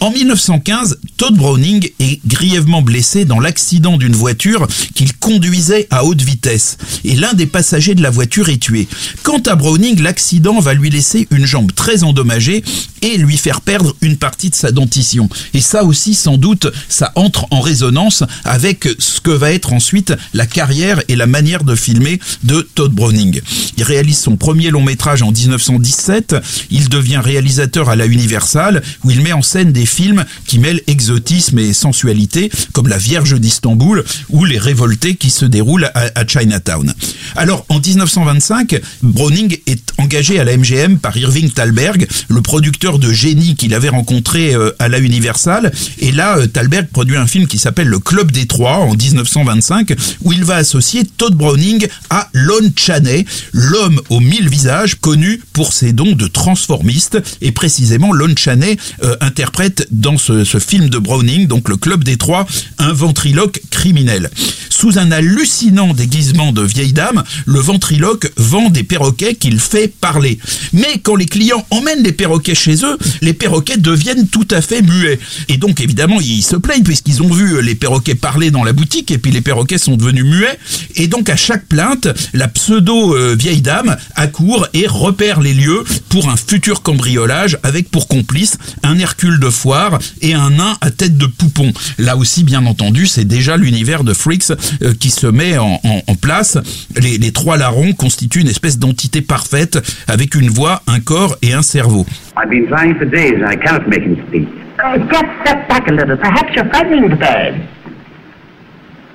En 0.00 0.10
1915, 0.10 0.93
Todd 1.16 1.36
Browning 1.36 1.90
est 2.00 2.20
grièvement 2.26 2.82
blessé 2.82 3.24
dans 3.24 3.38
l'accident 3.38 3.96
d'une 3.96 4.16
voiture 4.16 4.66
qu'il 4.94 5.16
conduisait 5.16 5.86
à 5.90 6.04
haute 6.04 6.22
vitesse 6.22 6.76
et 7.04 7.14
l'un 7.14 7.34
des 7.34 7.46
passagers 7.46 7.94
de 7.94 8.02
la 8.02 8.10
voiture 8.10 8.48
est 8.48 8.58
tué. 8.58 8.88
Quant 9.22 9.40
à 9.46 9.54
Browning, 9.54 10.02
l'accident 10.02 10.58
va 10.58 10.74
lui 10.74 10.90
laisser 10.90 11.28
une 11.30 11.46
jambe 11.46 11.72
très 11.72 12.02
endommagée 12.02 12.64
et 13.02 13.16
lui 13.16 13.36
faire 13.36 13.60
perdre 13.60 13.94
une 14.00 14.16
partie 14.16 14.50
de 14.50 14.54
sa 14.54 14.72
dentition. 14.72 15.28
Et 15.52 15.60
ça 15.60 15.84
aussi, 15.84 16.14
sans 16.14 16.36
doute, 16.36 16.66
ça 16.88 17.12
entre 17.14 17.46
en 17.50 17.60
résonance 17.60 18.24
avec 18.44 18.88
ce 18.98 19.20
que 19.20 19.30
va 19.30 19.52
être 19.52 19.72
ensuite 19.72 20.14
la 20.32 20.46
carrière 20.46 21.02
et 21.08 21.14
la 21.14 21.26
manière 21.26 21.64
de 21.64 21.76
filmer 21.76 22.18
de 22.42 22.66
Todd 22.74 22.92
Browning. 22.92 23.40
Il 23.76 23.82
réalise 23.84 24.18
son 24.18 24.36
premier 24.36 24.70
long 24.70 24.82
métrage 24.82 25.22
en 25.22 25.30
1917. 25.30 26.36
Il 26.70 26.88
devient 26.88 27.20
réalisateur 27.22 27.88
à 27.88 27.96
la 27.96 28.06
Universal 28.06 28.82
où 29.04 29.10
il 29.10 29.20
met 29.20 29.32
en 29.32 29.42
scène 29.42 29.72
des 29.72 29.86
films 29.86 30.24
qui 30.46 30.58
mêlent 30.58 30.82
exotisme 31.04 31.58
et 31.58 31.74
sensualité, 31.74 32.50
comme 32.72 32.88
La 32.88 32.96
Vierge 32.96 33.38
d'Istanbul 33.38 34.02
ou 34.30 34.46
Les 34.46 34.58
Révoltés 34.58 35.16
qui 35.16 35.28
se 35.28 35.44
déroulent 35.44 35.90
à, 35.94 36.26
Chinatown. 36.26 36.94
Alors, 37.36 37.66
en 37.68 37.78
1925, 37.78 38.80
Browning 39.02 39.58
est 39.66 39.92
engagé 39.98 40.40
à 40.40 40.44
la 40.44 40.56
MGM 40.56 40.98
par 40.98 41.14
Irving 41.16 41.50
Thalberg, 41.50 42.06
le 42.28 42.40
producteur 42.40 42.98
de 42.98 43.12
génie 43.12 43.54
qu'il 43.54 43.74
avait 43.74 43.90
rencontré 43.90 44.54
euh, 44.54 44.70
à 44.78 44.88
la 44.88 44.98
Universal. 44.98 45.72
Et 45.98 46.10
là, 46.10 46.38
euh, 46.38 46.46
Thalberg 46.46 46.86
produit 46.86 47.18
un 47.18 47.26
film 47.26 47.46
qui 47.46 47.58
s'appelle 47.58 47.88
Le 47.88 47.98
Club 47.98 48.32
des 48.32 48.46
Trois 48.46 48.78
en 48.78 48.94
1925, 48.94 49.94
où 50.22 50.32
il 50.32 50.44
va 50.44 50.56
associer 50.56 51.04
Todd 51.04 51.34
Browning 51.34 51.86
à 52.08 52.30
Lon 52.32 52.72
Chaney, 52.76 53.26
l'homme 53.52 54.00
aux 54.08 54.20
mille 54.20 54.48
visages 54.48 54.94
connu 54.94 55.42
pour 55.52 55.74
ses 55.74 55.92
dons 55.92 56.12
de 56.12 56.26
transformiste. 56.28 57.18
Et 57.42 57.52
précisément, 57.52 58.12
Lon 58.12 58.34
Chaney 58.36 58.78
euh, 59.02 59.16
interprète 59.20 59.86
dans 59.90 60.16
ce, 60.16 60.44
ce, 60.44 60.58
film 60.58 60.88
Browning, 60.98 61.46
donc 61.46 61.68
Le 61.68 61.76
Club 61.76 62.04
des 62.04 62.16
Trois, 62.16 62.46
un 62.78 62.92
ventriloque 62.92 63.60
criminel. 63.70 64.30
Sous 64.70 64.98
un 64.98 65.12
hallucinant 65.12 65.94
déguisement 65.94 66.52
de 66.52 66.62
vieille 66.62 66.92
dame, 66.92 67.22
le 67.46 67.60
ventriloque 67.60 68.30
vend 68.36 68.70
des 68.70 68.82
perroquets 68.82 69.34
qu'il 69.34 69.60
fait 69.60 69.88
parler. 69.88 70.38
Mais 70.72 70.98
quand 71.02 71.16
les 71.16 71.26
clients 71.26 71.64
emmènent 71.70 72.02
les 72.02 72.12
perroquets 72.12 72.54
chez 72.54 72.84
eux, 72.84 72.98
les 73.22 73.32
perroquets 73.32 73.76
deviennent 73.76 74.28
tout 74.28 74.46
à 74.50 74.60
fait 74.60 74.82
muets. 74.82 75.18
Et 75.48 75.56
donc 75.56 75.80
évidemment, 75.80 76.20
ils 76.20 76.42
se 76.42 76.56
plaignent 76.56 76.82
puisqu'ils 76.82 77.22
ont 77.22 77.32
vu 77.32 77.62
les 77.62 77.74
perroquets 77.74 78.14
parler 78.14 78.50
dans 78.50 78.64
la 78.64 78.72
boutique 78.72 79.10
et 79.10 79.18
puis 79.18 79.30
les 79.30 79.40
perroquets 79.40 79.78
sont 79.78 79.96
devenus 79.96 80.24
muets. 80.24 80.58
Et 80.96 81.06
donc 81.06 81.28
à 81.28 81.36
chaque 81.36 81.66
plainte, 81.66 82.08
la 82.32 82.48
pseudo 82.48 83.14
euh, 83.14 83.36
vieille 83.38 83.62
dame 83.62 83.96
accourt 84.16 84.66
et 84.74 84.86
repère 84.86 85.40
les 85.40 85.54
lieux 85.54 85.84
pour 86.08 86.28
un 86.28 86.36
futur 86.36 86.82
cambriolage 86.82 87.58
avec 87.62 87.90
pour 87.90 88.08
complice 88.08 88.58
un 88.82 88.98
Hercule 88.98 89.40
de 89.40 89.50
foire 89.50 89.98
et 90.20 90.34
un 90.34 90.50
nain 90.50 90.76
à 90.84 90.90
tête 90.90 91.16
de 91.16 91.26
poupon. 91.26 91.72
Là 91.98 92.16
aussi, 92.16 92.44
bien 92.44 92.64
entendu, 92.66 93.06
c'est 93.06 93.24
déjà 93.24 93.56
l'univers 93.56 94.04
de 94.04 94.12
Freaks 94.12 94.50
euh, 94.50 94.92
qui 95.00 95.10
se 95.10 95.26
met 95.26 95.56
en, 95.58 95.80
place. 96.20 96.58
Les, 97.00 97.18
les 97.18 97.32
trois 97.32 97.56
larrons 97.56 97.92
constituent 97.92 98.40
une 98.40 98.48
espèce 98.48 98.78
d'entité 98.78 99.20
parfaite 99.20 99.78
avec 100.06 100.34
une 100.34 100.48
voix, 100.48 100.82
un 100.86 101.00
corps 101.00 101.36
et 101.42 101.52
un 101.52 101.62
cerveau. 101.62 102.06
I've 102.36 102.48
been 102.50 102.66
trying 102.66 102.94
for 102.96 103.06
days 103.06 103.34
and 103.34 103.50
I 103.50 103.56
cannot 103.56 103.88
make 103.88 104.02
him 104.02 104.16
speak. 104.28 104.48
Uh, 104.82 104.98
just 104.98 105.26
step 105.42 105.68
back 105.68 105.88
a 105.88 105.92
little. 105.92 106.16
Perhaps 106.16 106.54
you're 106.54 106.68
frightening 106.70 107.08
the 107.08 107.16
bird. 107.16 107.68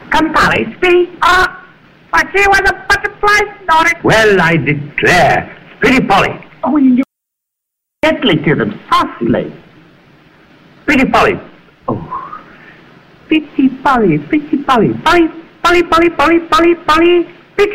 Come, 0.09 0.33
Polly, 0.33 0.65
speak. 0.77 1.09
Ah, 1.21 1.65
I 2.13 2.23
see 2.33 2.45
where 2.47 2.61
the 2.61 2.75
butterflies 2.89 3.67
nodded. 3.67 4.03
Well, 4.03 4.41
I 4.41 4.57
declare. 4.57 5.55
Pretty 5.79 6.05
Polly. 6.05 6.33
Oh, 6.63 6.77
you 6.77 7.03
gently 8.03 8.37
to 8.37 8.55
them, 8.55 8.79
softly. 8.89 9.53
Pretty 10.85 11.05
Polly. 11.05 11.39
Pretty 13.27 13.69
Polly, 13.83 14.17
pretty 14.17 14.63
Polly. 14.63 14.93
Polly, 15.03 15.27
Polly, 15.63 15.83
Polly, 15.83 16.09
Polly, 16.09 16.39
Polly, 16.45 16.75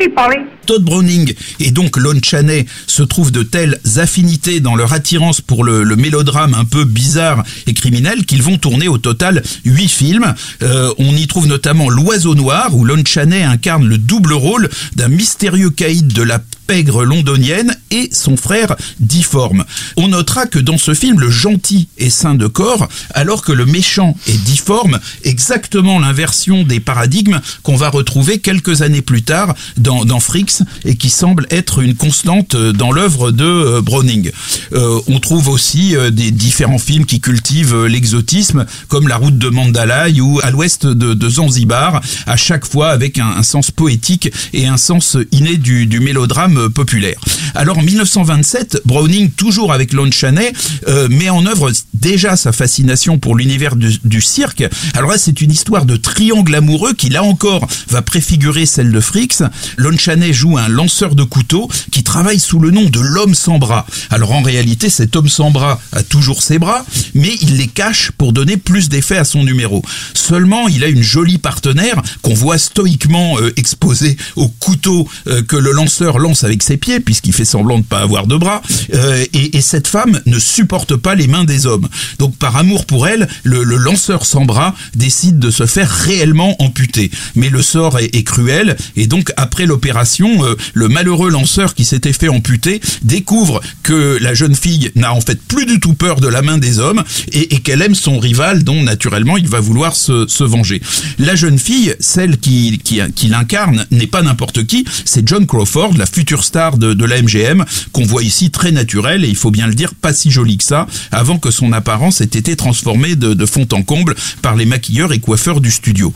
Polly. 0.09 0.54
Todd 0.65 0.83
Browning 0.83 1.33
et 1.59 1.71
donc 1.71 1.97
Lon 1.97 2.19
Chaney 2.23 2.65
se 2.87 3.03
trouvent 3.03 3.31
de 3.31 3.43
telles 3.43 3.79
affinités 3.97 4.59
dans 4.59 4.75
leur 4.75 4.93
attirance 4.93 5.41
pour 5.41 5.63
le, 5.63 5.95
mélodrame 5.95 6.53
un 6.53 6.65
peu 6.65 6.83
bizarre 6.83 7.43
et 7.67 7.73
criminel 7.73 8.25
qu'ils 8.25 8.43
vont 8.43 8.57
tourner 8.57 8.87
au 8.87 8.97
total 8.97 9.43
huit 9.63 9.87
films. 9.87 10.33
Euh, 10.61 10.93
on 10.97 11.15
y 11.15 11.27
trouve 11.27 11.47
notamment 11.47 11.89
L'Oiseau 11.89 12.35
Noir 12.35 12.75
où 12.75 12.83
Lon 12.83 13.03
Chaney 13.05 13.43
incarne 13.43 13.87
le 13.87 13.97
double 13.97 14.33
rôle 14.33 14.69
d'un 14.95 15.07
mystérieux 15.07 15.69
caïd 15.69 16.07
de 16.07 16.21
la 16.21 16.41
pègre 16.67 17.03
londonienne 17.05 17.75
et 17.91 18.09
son 18.11 18.37
frère 18.37 18.75
difforme. 18.99 19.65
On 19.97 20.09
notera 20.09 20.45
que 20.47 20.59
dans 20.59 20.77
ce 20.77 20.93
film, 20.93 21.19
le 21.19 21.29
gentil 21.29 21.87
est 21.97 22.09
sain 22.09 22.35
de 22.35 22.47
corps, 22.47 22.87
alors 23.13 23.43
que 23.43 23.51
le 23.51 23.65
méchant 23.65 24.17
est 24.27 24.43
difforme, 24.43 24.99
exactement 25.23 25.99
l'inversion 25.99 26.63
des 26.63 26.79
paradigmes 26.79 27.39
qu'on 27.63 27.75
va 27.75 27.89
retrouver 27.89 28.39
quelques 28.39 28.81
années 28.81 29.01
plus 29.01 29.23
tard 29.23 29.55
dans, 29.77 30.05
dans 30.05 30.19
Fricks 30.19 30.54
et 30.83 30.95
qui 30.95 31.09
semble 31.09 31.47
être 31.49 31.81
une 31.81 31.95
constante 31.95 32.55
dans 32.55 32.91
l'œuvre 32.91 33.31
de 33.31 33.43
euh, 33.43 33.81
Browning. 33.81 34.31
Euh, 34.73 34.99
on 35.07 35.19
trouve 35.19 35.49
aussi 35.49 35.95
euh, 35.95 36.11
des 36.11 36.31
différents 36.31 36.77
films 36.77 37.05
qui 37.05 37.19
cultivent 37.19 37.85
l'exotisme, 37.85 38.65
comme 38.87 39.07
La 39.07 39.17
route 39.17 39.37
de 39.37 39.49
Mandalay 39.49 40.19
ou 40.19 40.39
À 40.43 40.51
l'ouest 40.51 40.85
de, 40.85 41.29
Zanzibar, 41.29 42.01
à 42.27 42.37
chaque 42.37 42.65
fois 42.65 42.89
avec 42.89 43.19
un, 43.19 43.43
sens 43.43 43.71
poétique 43.71 44.31
et 44.53 44.67
un 44.67 44.77
sens 44.77 45.17
inné 45.31 45.57
du, 45.57 45.87
du 45.87 45.99
mélodrame 45.99 46.69
populaire. 46.69 47.19
Alors 47.53 47.77
en 47.77 47.81
1927, 47.81 48.81
Browning, 48.85 49.31
toujours 49.31 49.73
avec 49.73 49.93
Lon 49.93 50.11
Chaney, 50.11 50.51
euh, 50.87 51.07
met 51.09 51.29
en 51.29 51.45
œuvre 51.45 51.71
déjà 51.93 52.35
sa 52.35 52.51
fascination 52.51 53.17
pour 53.17 53.35
l'univers 53.35 53.75
du, 53.75 54.21
cirque. 54.21 54.63
Alors 54.93 55.11
là, 55.11 55.17
c'est 55.17 55.41
une 55.41 55.51
histoire 55.51 55.85
de 55.85 55.95
triangle 55.95 56.53
amoureux 56.55 56.93
qui, 56.93 57.09
là 57.09 57.23
encore, 57.23 57.67
va 57.89 58.01
préfigurer 58.01 58.65
celle 58.65 58.91
de 58.91 58.99
Frix. 58.99 59.43
Lon 59.77 59.97
Chaney 59.97 60.33
joue 60.33 60.44
un 60.57 60.67
lanceur 60.67 61.15
de 61.15 61.23
couteaux 61.23 61.69
qui 61.91 62.03
travaille 62.03 62.39
sous 62.39 62.59
le 62.59 62.71
nom 62.71 62.85
de 62.85 62.99
l'homme 62.99 63.35
sans 63.35 63.57
bras. 63.57 63.85
Alors 64.09 64.31
en 64.31 64.41
réalité, 64.41 64.89
cet 64.89 65.15
homme 65.15 65.29
sans 65.29 65.51
bras 65.51 65.79
a 65.91 66.03
toujours 66.03 66.41
ses 66.41 66.59
bras, 66.59 66.85
mais 67.13 67.35
il 67.41 67.57
les 67.57 67.67
cache 67.67 68.11
pour 68.11 68.33
donner 68.33 68.57
plus 68.57 68.89
d'effet 68.89 69.17
à 69.17 69.25
son 69.25 69.43
numéro. 69.43 69.81
Seulement, 70.13 70.67
il 70.67 70.83
a 70.83 70.87
une 70.87 71.03
jolie 71.03 71.37
partenaire 71.37 72.01
qu'on 72.21 72.33
voit 72.33 72.57
stoïquement 72.57 73.39
euh, 73.39 73.53
exposée 73.57 74.17
au 74.35 74.47
couteau 74.47 75.07
euh, 75.27 75.41
que 75.41 75.55
le 75.55 75.71
lanceur 75.71 76.19
lance 76.19 76.43
avec 76.43 76.63
ses 76.63 76.77
pieds, 76.77 76.99
puisqu'il 76.99 77.33
fait 77.33 77.45
semblant 77.45 77.79
de 77.79 77.83
pas 77.83 77.99
avoir 77.99 78.27
de 78.27 78.37
bras, 78.37 78.61
euh, 78.93 79.23
et, 79.33 79.61
cette 79.61 79.87
femme 79.87 80.21
ne 80.27 80.37
supporte 80.37 80.95
pas 80.95 81.15
les 81.15 81.27
mains 81.27 81.43
des 81.43 81.65
hommes. 81.65 81.87
Donc 82.19 82.35
par 82.37 82.55
amour 82.55 82.85
pour 82.85 83.07
elle, 83.07 83.27
le, 83.43 83.63
lanceur 83.63 84.25
sans 84.25 84.45
bras 84.45 84.75
décide 84.93 85.39
de 85.39 85.49
se 85.49 85.65
faire 85.65 85.89
réellement 85.89 86.55
amputer. 86.61 87.09
Mais 87.35 87.49
le 87.49 87.61
sort 87.61 87.99
est, 87.99 88.23
cruel, 88.23 88.77
et 88.95 89.07
donc 89.07 89.31
après 89.37 89.65
l'opération, 89.65 90.34
euh, 90.43 90.55
le 90.73 90.87
malheureux 90.87 91.29
lanceur 91.29 91.73
qui 91.73 91.85
s'était 91.85 92.13
fait 92.13 92.27
amputer 92.27 92.81
découvre 93.03 93.61
que 93.83 94.17
la 94.21 94.33
jeune 94.33 94.55
fille 94.55 94.91
n'a 94.95 95.13
en 95.13 95.21
fait 95.21 95.41
plus 95.41 95.65
du 95.65 95.79
tout 95.79 95.93
peur 95.93 96.19
de 96.19 96.27
la 96.27 96.41
main 96.41 96.57
des 96.57 96.79
hommes, 96.79 97.03
et, 97.31 97.47
qu'elle 97.59 97.81
aime 97.81 97.95
son 97.95 98.19
rival, 98.19 98.63
dont 98.63 98.81
naturellement 98.83 99.37
il 99.37 99.47
va 99.47 99.59
vouloir 99.59 99.95
se, 99.95 100.43
venger. 100.43 100.81
La 101.17 101.35
jeune 101.35 101.57
fille, 101.57 101.95
celle 101.99 102.37
qui, 102.37 102.79
l'incarne, 103.27 103.85
n'est 103.91 104.07
pas 104.07 104.21
n'importe 104.21 104.65
qui, 104.65 104.85
c'est 105.05 105.27
John 105.27 105.45
Crawford, 105.45 105.93
la 105.97 106.05
future 106.05 106.43
star 106.43 106.77
de, 106.77 107.05
la 107.05 107.21
MGM, 107.21 107.65
qu'on 107.91 108.05
voit 108.05 108.23
ici 108.23 108.51
très 108.51 108.71
naturel 108.71 109.23
et 109.23 109.27
il 109.27 109.35
faut 109.35 109.51
bien 109.51 109.67
le 109.67 109.75
dire, 109.75 109.93
pas 109.93 110.13
si 110.13 110.31
joli 110.31 110.57
que 110.57 110.63
ça, 110.63 110.87
avant 111.11 111.37
que 111.37 111.51
son 111.51 111.71
apparence 111.71 112.21
ait 112.21 112.25
été 112.25 112.55
transformée 112.55 113.15
de 113.15 113.45
fond 113.45 113.67
en 113.71 113.83
comble 113.83 114.15
par 114.41 114.55
les 114.55 114.65
maquilleurs 114.65 115.13
et 115.13 115.19
coiffeurs 115.19 115.61
du 115.61 115.71
studio. 115.71 116.13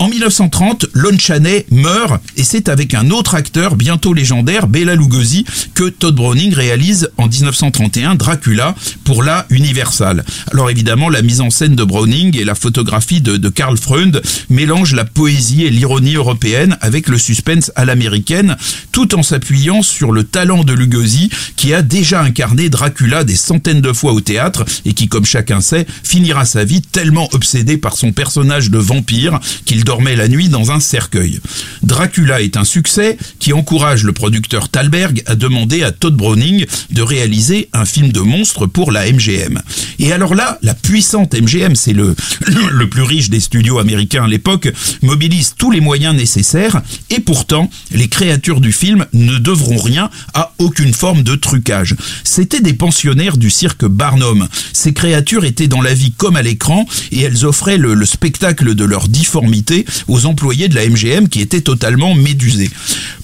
En 0.00 0.08
1930, 0.08 0.86
Lon 0.94 1.18
Chaney 1.18 1.66
meurt 1.70 2.22
et 2.38 2.42
c'est 2.42 2.70
avec 2.70 2.94
un 2.94 3.10
autre 3.10 3.34
acteur 3.34 3.76
bientôt 3.76 4.14
légendaire, 4.14 4.66
Bela 4.66 4.94
Lugosi, 4.94 5.44
que 5.74 5.90
Todd 5.90 6.14
Browning 6.14 6.54
réalise 6.54 7.10
en 7.18 7.28
1931 7.28 8.14
Dracula 8.14 8.74
pour 9.04 9.22
la 9.22 9.44
Universal. 9.50 10.24
Alors 10.52 10.70
évidemment, 10.70 11.10
la 11.10 11.20
mise 11.20 11.42
en 11.42 11.50
scène 11.50 11.76
de 11.76 11.84
Browning 11.84 12.34
et 12.38 12.44
la 12.44 12.54
photographie 12.54 13.20
de, 13.20 13.36
de 13.36 13.48
Karl 13.50 13.76
Freund 13.76 14.22
mélangent 14.48 14.94
la 14.94 15.04
poésie 15.04 15.64
et 15.64 15.70
l'ironie 15.70 16.14
européenne 16.14 16.78
avec 16.80 17.06
le 17.10 17.18
suspense 17.18 17.70
à 17.76 17.84
l'américaine, 17.84 18.56
tout 18.92 19.14
en 19.14 19.22
s'appuyant 19.22 19.82
sur 19.82 20.12
le 20.12 20.24
talent 20.24 20.64
de 20.64 20.72
Lugosi 20.72 21.28
qui 21.56 21.74
a 21.74 21.82
déjà 21.82 22.22
incarné 22.22 22.70
Dracula 22.70 23.22
des 23.24 23.36
centaines 23.36 23.82
de 23.82 23.92
fois 23.92 24.14
au 24.14 24.22
théâtre 24.22 24.64
et 24.86 24.94
qui, 24.94 25.08
comme 25.08 25.26
chacun 25.26 25.60
sait, 25.60 25.86
finira 26.02 26.46
sa 26.46 26.64
vie 26.64 26.80
tellement 26.80 27.28
obsédé 27.32 27.76
par 27.76 27.98
son 27.98 28.12
personnage 28.12 28.70
de 28.70 28.78
vampire 28.78 29.38
qu'il 29.66 29.84
dormait 29.90 30.14
la 30.14 30.28
nuit 30.28 30.48
dans 30.48 30.70
un 30.70 30.78
cercueil. 30.78 31.40
Dracula 31.82 32.42
est 32.42 32.56
un 32.56 32.62
succès 32.62 33.18
qui 33.40 33.52
encourage 33.52 34.04
le 34.04 34.12
producteur 34.12 34.68
Thalberg 34.68 35.24
à 35.26 35.34
demander 35.34 35.82
à 35.82 35.90
Todd 35.90 36.14
Browning 36.14 36.64
de 36.92 37.02
réaliser 37.02 37.68
un 37.72 37.84
film 37.84 38.12
de 38.12 38.20
monstre 38.20 38.66
pour 38.66 38.92
la 38.92 39.10
MGM. 39.10 39.60
Et 39.98 40.12
alors 40.12 40.36
là, 40.36 40.60
la 40.62 40.74
puissante 40.74 41.34
MGM, 41.34 41.74
c'est 41.74 41.92
le, 41.92 42.14
le 42.70 42.88
plus 42.88 43.02
riche 43.02 43.30
des 43.30 43.40
studios 43.40 43.80
américains 43.80 44.22
à 44.22 44.28
l'époque, 44.28 44.72
mobilise 45.02 45.54
tous 45.58 45.72
les 45.72 45.80
moyens 45.80 46.14
nécessaires 46.14 46.82
et 47.10 47.18
pourtant, 47.18 47.68
les 47.90 48.06
créatures 48.06 48.60
du 48.60 48.72
film 48.72 49.06
ne 49.12 49.38
devront 49.38 49.78
rien 49.78 50.08
à 50.34 50.52
aucune 50.58 50.94
forme 50.94 51.24
de 51.24 51.34
trucage. 51.34 51.96
C'étaient 52.22 52.60
des 52.60 52.74
pensionnaires 52.74 53.38
du 53.38 53.50
cirque 53.50 53.86
Barnum. 53.86 54.46
Ces 54.72 54.92
créatures 54.92 55.44
étaient 55.44 55.66
dans 55.66 55.82
la 55.82 55.94
vie 55.94 56.12
comme 56.12 56.36
à 56.36 56.42
l'écran 56.42 56.86
et 57.10 57.22
elles 57.22 57.44
offraient 57.44 57.76
le 57.76 58.06
spectacle 58.06 58.76
de 58.76 58.84
leur 58.84 59.08
difformité 59.08 59.79
aux 60.08 60.26
employés 60.26 60.68
de 60.68 60.74
la 60.74 60.88
MGM 60.88 61.28
qui 61.28 61.40
étaient 61.40 61.60
totalement 61.60 62.14
médusés. 62.14 62.70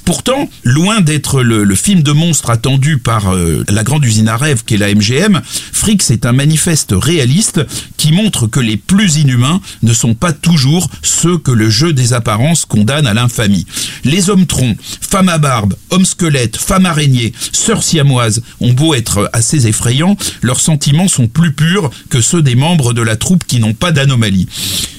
Pourtant, 0.07 0.49
loin 0.63 1.01
d'être 1.01 1.43
le, 1.43 1.75
film 1.75 2.05
de 2.05 2.13
monstre 2.13 2.51
attendu 2.51 2.99
par 2.99 3.35
euh, 3.35 3.65
la 3.69 3.83
grande 3.83 4.05
usine 4.05 4.29
à 4.29 4.37
rêve 4.37 4.63
qu'est 4.65 4.77
la 4.77 4.95
MGM, 4.95 5.43
Frix 5.73 5.99
est 6.11 6.25
un 6.25 6.33
manifeste 6.33 6.95
réaliste 6.97 7.67
qui 7.97 8.13
montre 8.13 8.47
que 8.47 8.61
les 8.61 8.77
plus 8.77 9.17
inhumains 9.17 9.61
ne 9.83 9.93
sont 9.93 10.15
pas 10.15 10.33
toujours 10.33 10.89
ceux 11.03 11.39
que 11.39 11.51
le 11.51 11.69
jeu 11.69 11.93
des 11.93 12.13
apparences 12.13 12.67
condamne 12.67 13.09
à 13.09 13.15
l'infamie. 13.15 13.67
Les 14.05 14.31
hommes 14.31 14.47
troncs, 14.47 14.77
femmes 15.01 15.29
à 15.29 15.39
barbe, 15.39 15.75
hommes 15.91 16.07
squelettes, 16.07 16.57
femmes 16.57 16.87
araignées, 16.87 17.33
sœurs 17.51 17.83
siamoises 17.83 18.43
ont 18.61 18.73
beau 18.73 18.95
être 18.95 19.29
assez 19.33 19.67
effrayants, 19.67 20.17
leurs 20.41 20.61
sentiments 20.61 21.09
sont 21.09 21.27
plus 21.27 21.53
purs 21.53 21.91
que 22.11 22.21
ceux 22.21 22.43
des 22.43 22.55
membres 22.55 22.93
de 22.93 23.03
la 23.03 23.17
troupe 23.17 23.45
qui 23.45 23.59
n'ont 23.59 23.75
pas 23.75 23.91
d'anomalie. 23.91 24.47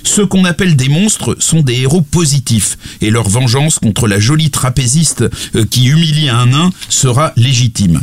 Ceux 0.04 0.26
qu'on 0.26 0.46
appelle 0.46 0.76
des 0.76 0.89
monstres 0.89 1.36
sont 1.39 1.62
des 1.62 1.82
héros 1.82 2.02
positifs 2.02 2.78
et 3.02 3.12
leur 3.12 3.30
vengeance 3.30 3.78
contre 3.78 4.08
la 4.08 4.20
jolie 4.20 4.50
trapéziste 4.50 4.97
euh, 5.56 5.64
qui 5.70 5.88
humilie 5.88 6.30
un 6.30 6.48
nain 6.48 6.70
sera 6.90 7.32
légitime. 7.36 8.02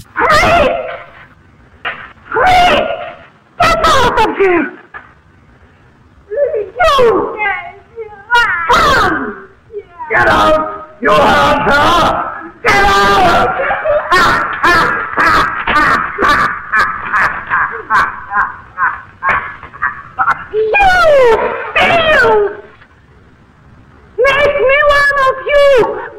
Make 24.24 24.56
me 24.68 24.78
one 24.96 25.16
of 25.28 25.36
you! 25.50 25.68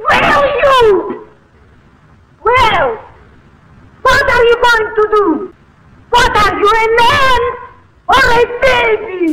Will 0.10 0.46
you? 0.62 1.28
Well, 2.44 2.88
what 4.04 4.26
are 4.30 4.44
you 4.46 4.58
going 4.62 4.88
to 4.96 5.04
do? 5.16 5.54
What 6.10 6.38
are 6.38 6.54
you, 6.60 6.70
a 6.70 6.86
man? 7.02 7.42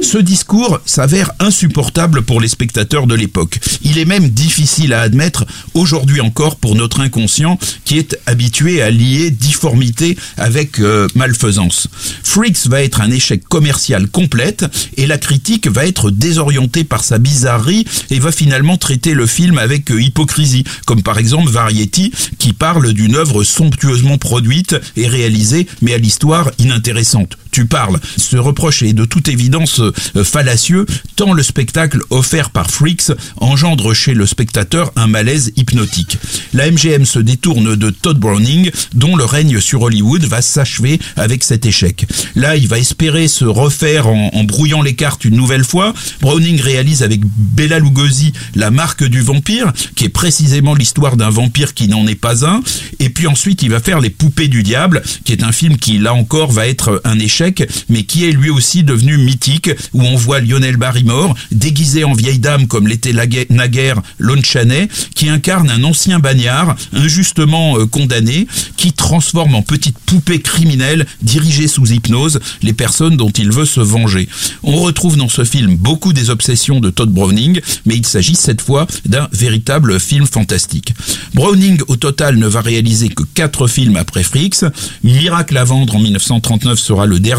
Ce 0.03 0.19
discours 0.19 0.81
s'avère 0.85 1.31
insupportable 1.39 2.23
pour 2.23 2.41
les 2.41 2.49
spectateurs 2.49 3.07
de 3.07 3.15
l'époque. 3.15 3.61
Il 3.83 3.99
est 3.99 4.05
même 4.05 4.29
difficile 4.29 4.93
à 4.93 5.01
admettre 5.01 5.47
aujourd'hui 5.75 6.21
encore 6.21 6.57
pour 6.57 6.75
notre 6.75 7.01
inconscient 7.01 7.59
qui 7.85 7.99
est 7.99 8.19
habitué 8.27 8.83
à 8.83 8.91
lier 8.91 9.31
difformité 9.31 10.19
avec 10.37 10.81
euh, 10.81 11.07
malfaisance. 11.15 11.89
Freaks 12.23 12.67
va 12.67 12.83
être 12.83 13.01
un 13.01 13.11
échec 13.11 13.45
commercial 13.49 14.09
complète 14.09 14.65
et 14.97 15.07
la 15.07 15.19
critique 15.19 15.69
va 15.69 15.87
être 15.87 16.11
désorientée 16.11 16.85
par 16.85 17.05
sa 17.05 17.19
bizarrerie 17.19 17.87
et 18.11 18.19
va 18.19 18.33
finalement 18.33 18.77
traiter 18.77 19.15
le 19.15 19.27
film 19.27 19.57
avec 19.59 19.91
euh, 19.91 20.03
hypocrisie, 20.03 20.65
comme 20.85 21.03
par 21.03 21.19
exemple 21.19 21.51
Variety 21.51 22.13
qui 22.39 22.53
parle 22.53 22.93
d'une 22.93 23.15
œuvre 23.15 23.45
somptueusement 23.45 24.19
produite 24.19 24.77
et 24.97 25.07
réalisée 25.07 25.67
mais 25.81 25.95
à 25.95 25.99
l'histoire 25.99 26.51
inintéressante. 26.59 27.39
Tu 27.53 27.67
parles. 27.67 28.01
Ce 28.17 28.39
reproche 28.39 28.83
est 28.83 28.95
de 28.95 29.05
toute 29.05 29.29
évidence 29.29 29.81
euh, 29.81 30.25
fallacieux, 30.25 30.87
tant 31.17 31.35
le 31.35 31.43
spectacle 31.43 32.01
offert 32.09 32.49
par 32.49 32.71
Freaks 32.71 33.13
engendre 33.37 33.93
chez 33.93 34.15
le 34.15 34.25
spectateur 34.25 34.91
un 34.97 35.07
malaise 35.07 35.53
hypnotique. 35.57 36.17
La 36.55 36.71
MGM 36.71 37.05
se 37.05 37.19
détourne 37.19 37.77
de 37.77 37.91
Todd 37.91 38.19
Browning, 38.19 38.71
dont 38.95 39.17
le 39.17 39.27
règne 39.27 39.61
sur 39.61 39.83
Hollywood 39.83 40.25
va 40.25 40.41
s'achever 40.41 40.99
avec 41.17 41.45
cet 41.45 41.67
échec. 41.67 42.07
Là, 42.37 42.57
il 42.57 42.69
va 42.69 42.79
espérer 42.79 43.29
se 43.29 43.45
refaire 43.45 44.07
en, 44.07 44.45
brouillant 44.45 44.81
les 44.81 44.95
cartes 44.95 45.27
une 45.27 45.37
nouvelle 45.37 45.65
fois. 45.65 45.93
Browning 46.23 46.59
réalise 46.59 47.03
avec 47.03 47.21
Bela 47.23 47.79
Lugosi 47.79 48.33
La 48.55 48.71
marque 48.71 49.05
du 49.05 49.21
vampire, 49.21 49.75
qui 49.95 50.05
est 50.05 50.09
précisément 50.09 50.75
l'histoire 50.75 51.19
d'un 51.19 51.29
vampire 51.31 51.75
qui 51.75 51.87
n'en 51.89 52.07
est 52.07 52.15
pas 52.15 52.47
un. 52.47 52.63
Et 52.99 53.11
puis 53.11 53.27
ensuite, 53.27 53.63
il 53.63 53.69
va 53.69 53.81
faire 53.81 54.01
Les 54.01 54.11
poupées 54.11 54.49
du 54.49 54.63
diable, 54.63 55.03
qui 55.25 55.33
est 55.33 55.43
un 55.43 55.53
film 55.53 55.77
qui, 55.77 55.99
là 55.99 56.15
encore, 56.15 56.51
va 56.51 56.67
être 56.67 57.03
un 57.05 57.19
échec 57.19 57.42
mais 57.89 58.05
qui 58.05 58.25
est 58.25 58.33
lui 58.33 58.51
aussi 58.51 58.85
devenu 58.85 59.17
mythique, 59.19 59.71
où 59.93 60.03
on 60.03 60.17
voit 60.17 60.41
Lionel 60.41 60.77
Barrymore, 60.77 61.35
déguisé 61.51 62.05
en 62.05 62.13
vieille 62.13 62.39
dame 62.39 62.67
comme 62.67 62.89
l'était 62.89 63.13
naguère 63.51 64.03
Lon 64.19 64.43
Chaney, 64.43 64.89
qui 65.15 65.29
incarne 65.29 65.71
un 65.71 65.85
ancien 65.85 66.19
bagnard, 66.19 66.77
injustement 66.93 67.79
euh, 67.79 67.87
condamné, 67.87 68.47
qui 68.77 68.93
transforme 68.93 69.55
en 69.55 69.63
petite 69.63 69.99
poupée 69.99 70.41
criminelle, 70.41 71.07
dirigée 71.23 71.69
sous 71.69 71.93
hypnose, 71.93 72.41
les 72.63 72.73
personnes 72.73 73.17
dont 73.17 73.31
il 73.31 73.51
veut 73.51 73.67
se 73.67 73.81
venger. 73.81 74.29
On 74.63 74.77
retrouve 74.77 75.17
dans 75.17 75.29
ce 75.29 75.45
film 75.45 75.77
beaucoup 75.77 76.13
des 76.13 76.31
obsessions 76.31 76.81
de 76.81 76.91
Todd 76.91 77.11
Browning, 77.11 77.61
mais 77.87 77.97
il 77.97 78.07
s'agit 78.07 78.35
cette 78.35 78.61
fois 78.61 78.87
d'un 79.05 79.29
véritable 79.33 79.99
film 79.99 80.27
fantastique. 80.27 80.95
Browning, 81.35 81.81
au 81.89 81.97
total, 81.97 82.37
ne 82.37 82.47
va 82.47 82.61
réaliser 82.61 83.09
que 83.09 83.25
quatre 83.35 83.67
films 83.67 83.97
après 83.97 84.23
Freaks. 84.23 84.65
Miracle 85.03 85.57
à 85.57 85.65
vendre 85.65 85.97
en 85.97 85.99
1939 85.99 86.79
sera 86.79 87.07
le 87.07 87.19
dernier 87.19 87.32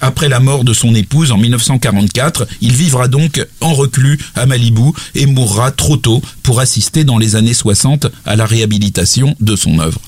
après 0.00 0.28
la 0.28 0.40
mort 0.40 0.64
de 0.64 0.72
son 0.72 0.94
épouse 0.94 1.32
en 1.32 1.36
1944. 1.36 2.46
Il 2.60 2.72
vivra 2.72 3.08
donc 3.08 3.44
en 3.60 3.74
reclus 3.74 4.18
à 4.34 4.46
Malibu 4.46 4.92
et 5.14 5.26
mourra 5.26 5.70
trop 5.70 5.96
tôt 5.96 6.22
pour 6.42 6.60
assister 6.60 7.04
dans 7.04 7.18
les 7.18 7.36
années 7.36 7.54
60 7.54 8.06
à 8.24 8.36
la 8.36 8.46
réhabilitation 8.46 9.34
de 9.40 9.56
son 9.56 9.78
œuvre. 9.78 10.00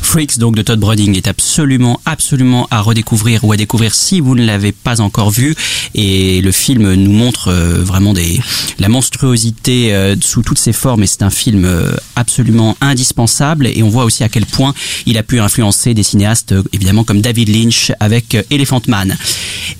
Freaks 0.00 0.38
donc 0.38 0.56
de 0.56 0.62
Todd 0.62 0.78
Browning 0.78 1.16
est 1.16 1.26
absolument 1.26 2.00
absolument 2.04 2.68
à 2.70 2.80
redécouvrir 2.80 3.44
ou 3.44 3.52
à 3.52 3.56
découvrir 3.56 3.94
si 3.94 4.20
vous 4.20 4.34
ne 4.34 4.44
l'avez 4.44 4.72
pas 4.72 5.00
encore 5.00 5.30
vu 5.30 5.54
et 5.94 6.40
le 6.40 6.52
film 6.52 6.92
nous 6.94 7.12
montre 7.12 7.48
euh, 7.48 7.82
vraiment 7.82 8.12
des 8.12 8.40
la 8.78 8.88
monstruosité 8.88 9.94
euh, 9.94 10.16
sous 10.20 10.42
toutes 10.42 10.58
ses 10.58 10.72
formes 10.72 11.02
et 11.02 11.06
c'est 11.06 11.22
un 11.22 11.30
film 11.30 11.64
euh, 11.64 11.94
absolument 12.16 12.76
indispensable 12.80 13.66
et 13.66 13.82
on 13.82 13.88
voit 13.88 14.04
aussi 14.04 14.24
à 14.24 14.28
quel 14.28 14.46
point 14.46 14.74
il 15.06 15.16
a 15.18 15.22
pu 15.22 15.40
influencer 15.40 15.94
des 15.94 16.02
cinéastes 16.02 16.54
évidemment 16.72 17.04
comme 17.04 17.20
David 17.20 17.48
Lynch 17.48 17.92
avec 18.00 18.36
Elephant 18.50 18.82
Man. 18.88 19.16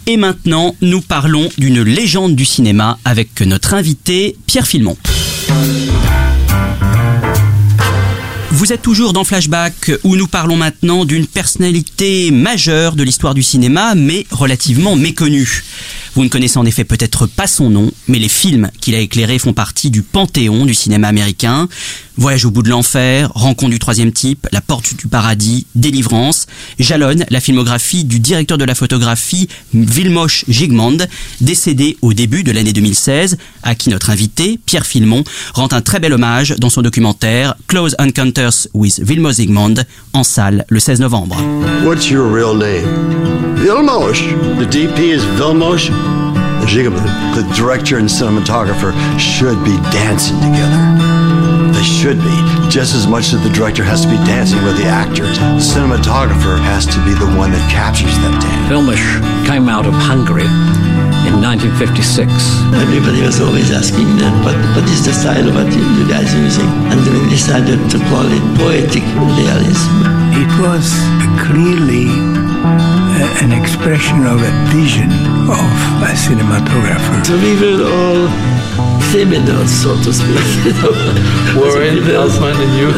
Et 0.07 0.17
maintenant, 0.17 0.75
nous 0.81 1.01
parlons 1.01 1.49
d'une 1.59 1.83
légende 1.83 2.35
du 2.35 2.45
cinéma 2.45 2.99
avec 3.05 3.41
notre 3.41 3.75
invité 3.75 4.37
Pierre 4.47 4.67
Filmon. 4.67 4.97
Vous 8.63 8.73
êtes 8.73 8.83
toujours 8.83 9.13
dans 9.13 9.25
Flashback 9.25 9.91
où 10.05 10.15
nous 10.15 10.29
parlons 10.29 10.55
maintenant 10.55 11.05
d'une 11.05 11.27
personnalité 11.27 12.31
majeure 12.31 12.95
de 12.95 13.03
l'histoire 13.03 13.35
du 13.35 13.43
cinéma 13.43 13.97
mais 13.97 14.25
relativement 14.31 14.95
méconnue. 14.95 15.65
Vous 16.15 16.25
ne 16.25 16.29
connaissez 16.29 16.59
en 16.59 16.67
effet 16.67 16.85
peut-être 16.85 17.27
pas 17.27 17.47
son 17.47 17.71
nom, 17.71 17.91
mais 18.07 18.19
les 18.19 18.29
films 18.29 18.71
qu'il 18.81 18.95
a 18.95 18.99
éclairés 18.99 19.39
font 19.39 19.55
partie 19.55 19.91
du 19.91 20.03
panthéon 20.03 20.67
du 20.67 20.75
cinéma 20.75 21.09
américain. 21.09 21.69
Voyage 22.19 22.45
au 22.45 22.51
bout 22.51 22.63
de 22.63 22.69
l'enfer, 22.69 23.33
Rencontre 23.35 23.71
du 23.71 23.79
troisième 23.79 24.13
type, 24.13 24.47
La 24.53 24.61
porte 24.61 24.95
du 24.95 25.07
paradis, 25.07 25.67
Délivrance, 25.75 26.47
jalonne 26.79 27.25
la 27.31 27.41
filmographie 27.41 28.05
du 28.05 28.21
directeur 28.21 28.59
de 28.59 28.65
la 28.67 28.75
photographie 28.75 29.49
Vilmos 29.73 30.45
Gigmond, 30.49 30.99
décédé 31.41 31.97
au 32.03 32.13
début 32.13 32.45
de 32.45 32.53
l'année 32.53 32.75
2016, 32.75 33.39
à 33.63 33.75
qui 33.75 33.89
notre 33.89 34.11
invité, 34.11 34.61
Pierre 34.67 34.85
Filmon, 34.85 35.25
rend 35.55 35.73
un 35.73 35.81
très 35.81 35.99
bel 35.99 36.13
hommage 36.13 36.55
dans 36.59 36.69
son 36.69 36.83
documentaire 36.83 37.55
Close 37.69 37.97
Encounters 37.99 38.52
with 38.73 38.99
Vilmos 38.99 39.35
Zsigmond, 39.35 39.85
en 40.15 40.25
salle 40.25 40.65
le 40.69 40.81
16 40.81 41.01
novembre. 41.01 41.37
What's 41.85 42.11
your 42.11 42.27
real 42.27 42.55
name? 42.55 42.87
Vilmos. 43.57 44.19
The 44.59 44.67
DP 44.67 45.13
is 45.15 45.25
Vilmos 45.39 45.89
Zsigmond. 46.67 47.35
The 47.35 47.43
director 47.55 47.99
and 47.99 48.09
cinematographer 48.09 48.93
should 49.19 49.63
be 49.65 49.77
dancing 49.91 50.37
together. 50.41 51.73
They 51.73 51.83
should 51.83 52.19
be, 52.19 52.37
just 52.71 52.95
as 52.95 53.07
much 53.07 53.33
as 53.33 53.43
the 53.43 53.51
director 53.51 53.83
has 53.83 54.03
to 54.03 54.09
be 54.09 54.17
dancing 54.25 54.63
with 54.65 54.77
the 54.79 54.85
actors. 54.85 55.39
The 55.39 55.59
cinematographer 55.59 56.59
has 56.63 56.87
to 56.87 56.99
be 57.05 57.13
the 57.15 57.27
one 57.37 57.51
that 57.51 57.65
captures 57.71 58.15
that 58.19 58.41
dance. 58.41 58.71
Filmish 58.71 59.47
came 59.47 59.69
out 59.69 59.87
of 59.87 59.95
Hungary 59.95 60.45
in 60.45 60.82
1956. 61.43 62.31
Everybody 62.71 63.21
was 63.27 63.43
always 63.43 63.75
asking 63.75 64.07
them, 64.15 64.31
what, 64.47 64.55
what 64.79 64.87
is 64.87 65.03
the 65.05 65.13
style 65.13 65.43
of 65.43 65.55
what 65.59 65.67
you, 65.75 65.83
you 65.99 66.07
guys 66.07 66.31
are 66.31 66.39
using? 66.39 66.71
And 66.87 67.03
we 67.03 67.29
decided 67.29 67.83
to 67.91 67.99
call 68.07 68.23
it 68.31 68.45
poetic 68.55 69.03
realism. 69.19 70.07
It 70.39 70.51
was 70.63 70.87
clearly 71.43 72.07
uh, 72.07 73.43
an 73.43 73.51
expression 73.51 74.23
of 74.23 74.39
a 74.39 74.53
vision 74.71 75.11
of 75.51 75.67
a 76.07 76.15
cinematographer. 76.15 77.27
So 77.27 77.35
we 77.35 77.59
were 77.59 77.91
all 77.91 78.62
criminals, 79.11 79.71
so 79.71 79.97
to 80.03 80.13
speak. 80.13 80.37
Warren, 81.57 82.01
Elfman, 82.09 82.57
and 82.57 82.73
you. 82.79 82.89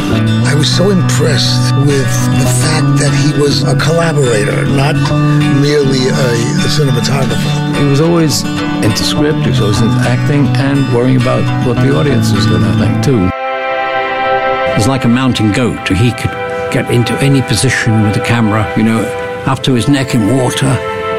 I 0.46 0.54
was 0.54 0.70
so 0.70 0.90
impressed 0.90 1.74
with 1.86 2.10
the 2.38 2.48
fact 2.62 3.00
that 3.02 3.12
he 3.24 3.34
was 3.40 3.62
a 3.64 3.74
collaborator, 3.74 4.64
not 4.76 4.94
merely 5.60 6.06
a, 6.06 6.28
a 6.62 6.68
cinematographer. 6.70 7.78
He 7.78 7.84
was 7.84 8.00
always 8.00 8.42
into 8.84 9.02
script, 9.02 9.40
he 9.42 9.50
was 9.50 9.60
always 9.60 9.80
into 9.80 9.96
acting, 10.06 10.46
and 10.62 10.78
worrying 10.94 11.20
about 11.20 11.42
what 11.66 11.76
the 11.76 11.96
audience 11.96 12.32
was 12.32 12.46
going 12.46 12.62
to 12.62 12.74
think, 12.78 13.04
too. 13.04 13.30
He's 14.76 14.88
like 14.88 15.04
a 15.04 15.08
mountain 15.08 15.52
goat. 15.52 15.88
He 15.88 16.10
could 16.12 16.30
get 16.72 16.90
into 16.90 17.14
any 17.20 17.42
position 17.42 18.02
with 18.02 18.14
the 18.14 18.24
camera, 18.24 18.72
you 18.76 18.82
know, 18.82 19.02
up 19.46 19.62
to 19.62 19.74
his 19.74 19.88
neck 19.88 20.14
in 20.14 20.36
water 20.36 20.70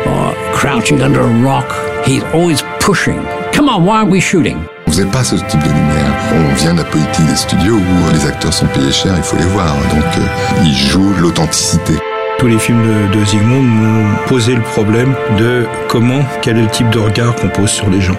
or 0.08 0.34
crouching 0.54 1.02
under 1.02 1.22
a 1.22 1.42
rock. 1.42 1.68
He's 2.06 2.24
always 2.26 2.62
pushing. 2.80 3.20
Come 3.56 3.70
on, 3.70 3.86
why 3.86 4.00
aren't 4.00 4.12
we 4.12 4.20
shooting? 4.22 4.58
On 4.88 4.92
faisait 4.92 5.06
pas 5.06 5.24
ce 5.24 5.36
type 5.36 5.62
de 5.62 5.70
lumière. 5.70 6.14
On 6.34 6.56
vient 6.56 6.74
de 6.74 6.80
la 6.80 6.84
politique 6.86 7.26
des 7.26 7.36
studios 7.36 7.76
où 7.76 8.12
les 8.14 8.26
acteurs 8.28 8.54
sont 8.54 8.68
payés 8.68 8.92
cher, 8.92 9.14
il 9.16 9.24
faut 9.24 9.38
les 9.38 9.46
voir. 9.46 9.74
Donc 9.90 10.04
euh, 10.18 10.64
ils 10.64 10.76
jouent 10.76 11.14
l'authenticité. 11.22 11.94
Tous 12.38 12.48
les 12.48 12.60
films 12.60 12.84
de, 12.84 13.18
de 13.18 13.26
Zygmunt 13.26 13.62
m'ont 13.62 14.16
posé 14.28 14.56
le 14.56 14.62
problème 14.62 15.14
de 15.40 15.66
comment, 15.88 16.20
quel 16.42 16.58
est 16.58 16.64
le 16.64 16.70
type 16.70 16.90
de 16.90 17.00
regard 17.00 17.34
qu'on 17.36 17.48
pose 17.48 17.70
sur 17.70 17.90
les 17.90 18.02
gens. 18.02 18.18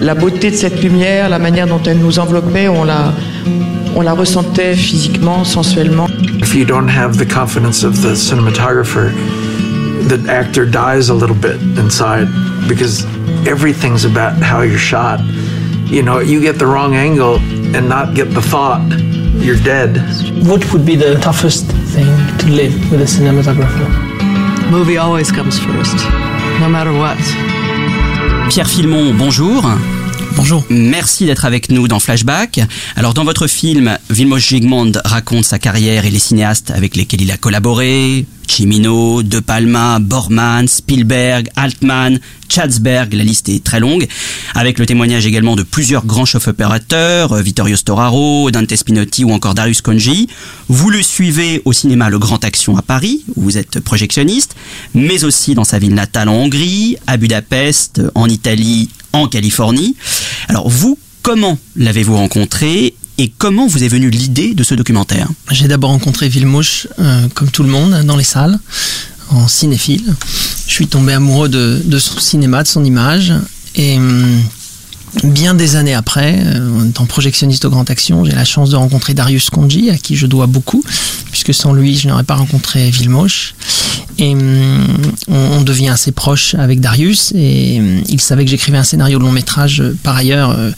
la 0.00 0.14
beauté 0.14 0.50
de 0.50 0.56
cette 0.56 0.82
lumière, 0.82 1.28
la 1.28 1.38
manière 1.38 1.66
dont 1.66 1.80
elle 1.84 1.98
nous 1.98 2.18
enveloppait, 2.18 2.68
on 2.68 2.84
la, 2.84 3.12
on 3.94 4.00
la 4.00 4.12
ressentait 4.12 4.74
physiquement, 4.74 5.44
sensuellement. 5.44 6.06
If 6.40 6.54
you 6.54 6.64
don't 6.64 6.88
have 6.88 7.16
the 7.18 7.26
confidence 7.28 7.84
of 7.84 8.00
the 8.00 8.14
cinematographer, 8.14 9.10
the 10.08 10.30
actor 10.30 10.66
dies 10.66 11.08
a 11.08 11.14
little 11.14 11.36
bit 11.36 11.60
inside 11.78 12.28
because 12.68 13.04
everything's 13.46 14.04
about 14.04 14.34
how 14.42 14.62
you're 14.62 14.78
shot. 14.78 15.20
You 15.86 16.02
know, 16.02 16.20
you 16.20 16.40
get 16.40 16.58
the 16.58 16.66
wrong 16.66 16.94
angle 16.94 17.36
and 17.74 17.88
not 17.88 18.14
get 18.14 18.32
the 18.32 18.42
thought, 18.42 18.82
you're 19.34 19.62
dead. 19.62 19.96
What 20.46 20.72
would 20.72 20.84
be 20.84 20.96
the 20.96 21.14
toughest 21.20 21.66
thing 21.94 22.06
to 22.38 22.46
live 22.46 22.74
with 22.90 23.00
a 23.00 23.06
cinematographer? 23.06 23.88
Movie 24.70 24.96
always 24.96 25.30
comes 25.30 25.58
first, 25.58 25.96
no 26.60 26.68
matter 26.68 26.92
what. 26.92 27.18
Pierre 28.50 28.68
Filmon, 28.68 29.14
bonjour. 29.14 29.62
Bonjour. 30.36 30.64
Merci 30.70 31.26
d'être 31.26 31.44
avec 31.44 31.70
nous 31.70 31.88
dans 31.88 32.00
Flashback. 32.00 32.60
Alors 32.96 33.12
dans 33.12 33.24
votre 33.24 33.46
film, 33.46 33.98
Vilmos 34.08 34.38
Zsigmond 34.38 34.92
raconte 35.04 35.44
sa 35.44 35.58
carrière 35.58 36.06
et 36.06 36.10
les 36.10 36.18
cinéastes 36.18 36.70
avec 36.70 36.96
lesquels 36.96 37.20
il 37.20 37.30
a 37.30 37.36
collaboré. 37.36 38.24
Cimino, 38.52 39.22
De 39.22 39.40
Palma, 39.40 39.98
Borman, 39.98 40.68
Spielberg, 40.68 41.48
Altman, 41.56 42.20
Chatsberg, 42.50 43.14
la 43.14 43.24
liste 43.24 43.48
est 43.48 43.64
très 43.64 43.80
longue, 43.80 44.06
avec 44.54 44.78
le 44.78 44.84
témoignage 44.84 45.24
également 45.24 45.56
de 45.56 45.62
plusieurs 45.62 46.04
grands 46.04 46.26
chefs 46.26 46.48
opérateurs, 46.48 47.34
Vittorio 47.36 47.76
Storaro, 47.76 48.50
Dante 48.50 48.76
Spinotti 48.76 49.24
ou 49.24 49.32
encore 49.32 49.54
Darius 49.54 49.80
Konji. 49.80 50.28
Vous 50.68 50.90
le 50.90 51.00
suivez 51.00 51.62
au 51.64 51.72
cinéma 51.72 52.10
Le 52.10 52.18
Grand 52.18 52.44
Action 52.44 52.76
à 52.76 52.82
Paris, 52.82 53.24
où 53.36 53.42
vous 53.42 53.56
êtes 53.56 53.80
projectionniste, 53.80 54.54
mais 54.92 55.24
aussi 55.24 55.54
dans 55.54 55.64
sa 55.64 55.78
ville 55.78 55.94
natale 55.94 56.28
en 56.28 56.34
Hongrie, 56.34 56.98
à 57.06 57.16
Budapest, 57.16 58.02
en 58.14 58.28
Italie, 58.28 58.90
en 59.14 59.28
Californie. 59.28 59.96
Alors 60.48 60.68
vous, 60.68 60.98
comment 61.22 61.56
l'avez-vous 61.74 62.16
rencontré 62.16 62.94
et 63.22 63.32
comment 63.38 63.68
vous 63.68 63.84
est 63.84 63.88
venue 63.88 64.10
l'idée 64.10 64.52
de 64.52 64.64
ce 64.64 64.74
documentaire 64.74 65.28
J'ai 65.52 65.68
d'abord 65.68 65.90
rencontré 65.90 66.28
Villemouche, 66.28 66.88
euh, 66.98 67.28
comme 67.34 67.48
tout 67.52 67.62
le 67.62 67.68
monde, 67.68 68.02
dans 68.04 68.16
les 68.16 68.24
salles, 68.24 68.58
en 69.30 69.46
cinéphile. 69.46 70.12
Je 70.66 70.72
suis 70.72 70.88
tombé 70.88 71.12
amoureux 71.12 71.48
de, 71.48 71.98
son 72.00 72.18
cinéma, 72.18 72.64
de 72.64 72.68
son 72.68 72.84
image. 72.84 73.32
Et 73.76 73.96
hum, 73.96 74.42
bien 75.24 75.54
des 75.54 75.76
années 75.76 75.94
après, 75.94 76.42
euh, 76.44 76.80
en 76.80 76.88
étant 76.88 77.06
projectionniste 77.06 77.64
au 77.64 77.70
Grand 77.70 77.88
Action, 77.90 78.24
j'ai 78.24 78.32
la 78.32 78.44
chance 78.44 78.70
de 78.70 78.76
rencontrer 78.76 79.14
Darius 79.14 79.50
Konji, 79.50 79.90
à 79.90 79.96
qui 79.96 80.16
je 80.16 80.26
dois 80.26 80.46
beaucoup, 80.46 80.82
puisque 81.30 81.54
sans 81.54 81.72
lui, 81.72 81.96
je 81.96 82.08
n'aurais 82.08 82.24
pas 82.24 82.34
rencontré 82.34 82.90
Villemouche. 82.90 83.54
Et 84.18 84.34
hum, 84.34 84.86
on, 85.28 85.34
on 85.34 85.62
devient 85.62 85.88
assez 85.88 86.12
proche 86.12 86.54
avec 86.54 86.80
Darius, 86.80 87.32
et 87.34 87.78
hum, 87.80 88.02
il 88.08 88.20
savait 88.20 88.44
que 88.44 88.50
j'écrivais 88.50 88.78
un 88.78 88.84
scénario 88.84 89.18
de 89.18 89.24
long 89.24 89.32
métrage, 89.32 89.80
euh, 89.80 89.96
par 90.02 90.16
ailleurs, 90.16 90.50
euh, 90.50 90.70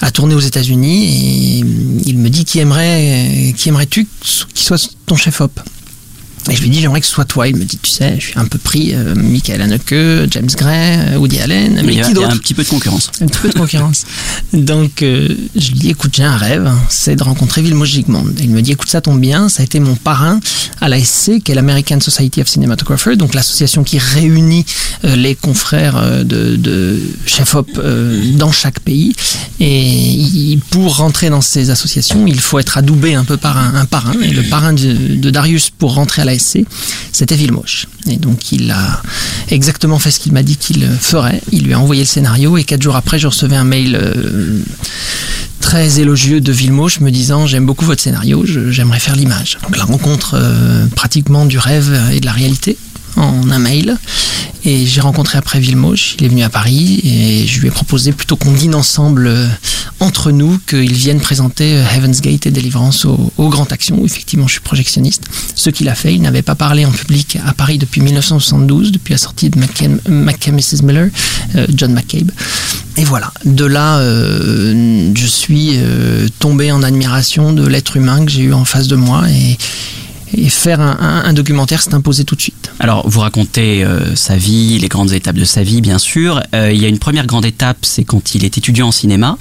à 0.00 0.10
tourner 0.10 0.34
aux 0.34 0.40
États-Unis, 0.40 1.58
et 1.58 1.62
hum, 1.62 2.00
il 2.04 2.18
me 2.18 2.30
dit 2.30 2.44
qui 2.44 2.58
aimerait, 2.58 3.54
qui 3.56 3.68
aimerais-tu 3.68 4.06
qui 4.54 4.64
soit 4.64 4.88
ton 5.06 5.16
chef-op? 5.16 5.60
Et 6.50 6.56
je 6.56 6.62
lui 6.62 6.70
dis, 6.70 6.80
j'aimerais 6.80 7.00
que 7.00 7.06
ce 7.06 7.12
soit 7.12 7.24
toi. 7.24 7.48
Il 7.48 7.56
me 7.56 7.64
dit, 7.64 7.78
tu 7.82 7.90
sais, 7.90 8.16
je 8.18 8.26
suis 8.26 8.38
un 8.38 8.44
peu 8.46 8.58
pris, 8.58 8.94
euh, 8.94 9.14
Michael 9.14 9.60
Haneke, 9.62 10.30
James 10.30 10.48
Gray, 10.56 10.98
euh, 11.14 11.16
Woody 11.16 11.40
Allen, 11.40 11.80
mais, 11.84 11.92
il 11.94 11.98
y 11.98 12.00
a- 12.00 12.04
qui 12.04 12.10
il 12.12 12.14
y 12.14 12.18
a 12.18 12.22
d'autre 12.22 12.34
un 12.34 12.36
petit 12.38 12.54
peu 12.54 12.62
de 12.64 12.68
concurrence. 12.68 13.10
Un 13.20 13.26
petit 13.26 13.38
peu 13.40 13.48
de 13.48 13.54
concurrence. 13.58 14.04
Donc, 14.52 15.02
euh, 15.02 15.28
je 15.56 15.68
lui 15.70 15.78
dis, 15.78 15.90
écoute, 15.90 16.12
j'ai 16.16 16.22
un 16.24 16.36
rêve, 16.36 16.70
c'est 16.88 17.16
de 17.16 17.22
rencontrer 17.22 17.62
Vilmos 17.62 17.86
Zsigmond. 17.86 18.26
Et 18.38 18.44
il 18.44 18.50
me 18.50 18.62
dit, 18.62 18.72
écoute, 18.72 18.88
ça 18.88 19.00
tombe 19.00 19.20
bien, 19.20 19.48
ça 19.48 19.62
a 19.62 19.64
été 19.64 19.80
mon 19.80 19.94
parrain 19.96 20.40
à 20.80 20.88
l'ASC, 20.88 21.40
qui 21.42 21.52
est 21.52 21.54
l'American 21.54 22.00
Society 22.00 22.40
of 22.40 22.48
Cinematographers, 22.48 23.16
donc 23.16 23.34
l'association 23.34 23.82
qui 23.84 23.98
réunit 23.98 24.64
euh, 25.04 25.16
les 25.16 25.34
confrères 25.34 26.24
de, 26.24 26.56
de 26.56 27.00
chef-op 27.26 27.68
dans 28.34 28.52
chaque 28.52 28.80
pays. 28.80 29.14
Et 29.60 29.82
il- 29.82 30.60
pour 30.70 30.96
rentrer 30.96 31.30
dans 31.30 31.40
ces 31.40 31.70
associations, 31.70 32.26
il 32.26 32.40
faut 32.40 32.58
être 32.58 32.78
adoubé 32.78 33.14
un 33.14 33.24
peu 33.24 33.36
par 33.36 33.56
un, 33.58 33.74
un 33.74 33.84
parrain. 33.84 34.12
Et 34.22 34.30
le 34.30 34.42
parrain 34.44 34.72
de, 34.72 34.92
de 35.16 35.30
Darius 35.30 35.70
pour 35.70 35.94
rentrer 35.94 36.22
à 36.22 36.24
l'ASC, 36.24 36.35
c'était 36.38 37.36
Vilmos. 37.36 37.86
Et 38.08 38.16
donc, 38.16 38.52
il 38.52 38.70
a 38.70 39.02
exactement 39.48 39.98
fait 39.98 40.10
ce 40.10 40.20
qu'il 40.20 40.32
m'a 40.32 40.42
dit 40.42 40.56
qu'il 40.56 40.86
ferait. 41.00 41.42
Il 41.52 41.64
lui 41.64 41.74
a 41.74 41.80
envoyé 41.80 42.02
le 42.02 42.06
scénario 42.06 42.56
et 42.56 42.64
quatre 42.64 42.82
jours 42.82 42.96
après, 42.96 43.18
je 43.18 43.26
recevais 43.26 43.56
un 43.56 43.64
mail 43.64 43.98
euh, 44.00 44.60
très 45.60 45.98
élogieux 45.98 46.40
de 46.40 46.52
Vilmos 46.52 47.00
me 47.00 47.10
disant 47.10 47.46
j'aime 47.46 47.66
beaucoup 47.66 47.84
votre 47.84 48.02
scénario, 48.02 48.44
j'aimerais 48.44 49.00
faire 49.00 49.16
l'image. 49.16 49.58
Donc 49.64 49.76
la 49.76 49.84
rencontre 49.84 50.34
euh, 50.34 50.86
pratiquement 50.94 51.44
du 51.44 51.58
rêve 51.58 51.92
et 52.12 52.20
de 52.20 52.26
la 52.26 52.32
réalité 52.32 52.76
en 53.16 53.50
un 53.50 53.58
mail. 53.58 53.96
Et 54.64 54.84
j'ai 54.84 55.00
rencontré 55.00 55.38
après 55.38 55.60
Vilmos, 55.60 56.16
il 56.18 56.24
est 56.24 56.28
venu 56.28 56.42
à 56.42 56.50
Paris 56.50 57.00
et 57.04 57.46
je 57.46 57.60
lui 57.60 57.68
ai 57.68 57.70
proposé 57.70 58.10
plutôt 58.10 58.34
qu'on 58.34 58.50
dîne 58.50 58.74
ensemble 58.74 59.28
euh, 59.28 59.46
entre 60.00 60.32
nous, 60.32 60.58
qu'il 60.66 60.92
vienne 60.92 61.20
présenter 61.20 61.76
euh, 61.76 61.84
Heaven's 61.94 62.20
Gate 62.20 62.46
et 62.46 62.50
Délivrance 62.50 63.04
au, 63.04 63.48
Grand 63.48 63.70
Action, 63.70 63.96
où 64.00 64.04
effectivement 64.04 64.48
je 64.48 64.54
suis 64.54 64.60
projectionniste. 64.60 65.22
Ce 65.54 65.70
qu'il 65.70 65.88
a 65.88 65.94
fait, 65.94 66.14
il 66.14 66.20
n'avait 66.20 66.42
pas 66.42 66.56
parlé 66.56 66.84
en 66.84 66.90
public 66.90 67.38
à 67.46 67.52
Paris 67.52 67.78
depuis 67.78 68.00
1972, 68.00 68.90
depuis 68.90 69.12
la 69.12 69.18
sortie 69.18 69.50
de 69.50 69.58
McCann, 69.58 70.00
McCann 70.08 70.56
Mrs. 70.56 70.82
Miller, 70.82 71.10
euh, 71.54 71.66
John 71.72 71.92
McCabe. 71.92 72.32
Et 72.96 73.04
voilà, 73.04 73.32
de 73.44 73.66
là, 73.66 74.00
je 74.00 75.26
suis 75.26 75.78
tombé 76.38 76.72
en 76.72 76.82
admiration 76.82 77.52
de 77.52 77.66
l'être 77.66 77.98
humain 77.98 78.24
que 78.24 78.32
j'ai 78.32 78.44
eu 78.44 78.54
en 78.54 78.64
face 78.64 78.88
de 78.88 78.96
moi 78.96 79.28
et, 79.28 79.58
et 80.34 80.48
faire 80.48 80.80
un, 80.80 81.32
documentaire 81.32 81.82
s'est 81.82 81.94
imposé 81.94 82.24
tout 82.24 82.34
de 82.34 82.40
suite. 82.40 82.70
Alors, 82.80 83.08
vous 83.08 83.20
racontez 83.20 83.84
euh, 83.84 84.14
sa 84.16 84.36
vie, 84.36 84.78
les 84.78 84.88
grandes 84.88 85.12
étapes 85.12 85.36
de 85.36 85.44
sa 85.44 85.62
vie, 85.62 85.80
bien 85.80 85.98
sûr. 85.98 86.42
Euh, 86.54 86.72
il 86.72 86.80
y 86.80 86.84
a 86.84 86.88
une 86.88 86.98
première 86.98 87.26
grande 87.26 87.44
étape, 87.44 87.78
c'est 87.82 88.04
quand 88.04 88.34
il 88.34 88.44
est 88.44 88.58
étudiant 88.58 88.88
en 88.88 88.92
cinéma. 88.92 89.38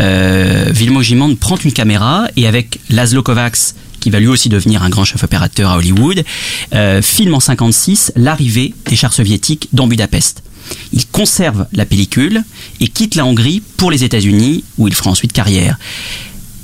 Euh, 0.00 0.72
Zsigmond 0.74 1.34
prend 1.36 1.56
une 1.56 1.72
caméra 1.72 2.28
et 2.36 2.46
avec 2.46 2.80
Laszlo 2.90 3.22
Kovacs, 3.22 3.74
qui 4.00 4.10
va 4.10 4.20
lui 4.20 4.28
aussi 4.28 4.48
devenir 4.48 4.82
un 4.82 4.88
grand 4.88 5.04
chef 5.04 5.22
opérateur 5.24 5.70
à 5.70 5.76
Hollywood, 5.76 6.24
euh, 6.74 7.02
filme 7.02 7.34
en 7.34 7.40
56 7.40 8.12
l'arrivée 8.16 8.74
des 8.86 8.96
chars 8.96 9.12
soviétiques 9.12 9.68
dans 9.72 9.86
Budapest. 9.86 10.42
Il 10.92 11.06
conserve 11.06 11.66
la 11.72 11.86
pellicule 11.86 12.44
et 12.80 12.88
quitte 12.88 13.14
la 13.14 13.24
Hongrie 13.24 13.62
pour 13.76 13.90
les 13.90 14.04
États-Unis, 14.04 14.64
où 14.76 14.86
il 14.86 14.94
fera 14.94 15.10
ensuite 15.10 15.32
carrière. 15.32 15.78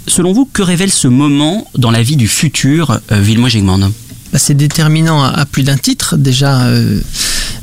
Selon 0.06 0.32
vous, 0.32 0.44
que 0.44 0.62
révèle 0.62 0.90
ce 0.92 1.08
moment 1.08 1.66
dans 1.76 1.90
la 1.90 2.02
vie 2.02 2.16
du 2.16 2.28
futur 2.28 3.00
euh, 3.10 3.24
Zsigmond 3.24 3.92
Bah, 4.32 4.38
c'est 4.38 4.54
déterminant 4.54 5.22
à, 5.22 5.28
à 5.28 5.46
plus 5.46 5.62
d'un 5.62 5.76
titre. 5.76 6.16
Déjà, 6.16 6.64
euh, 6.66 7.00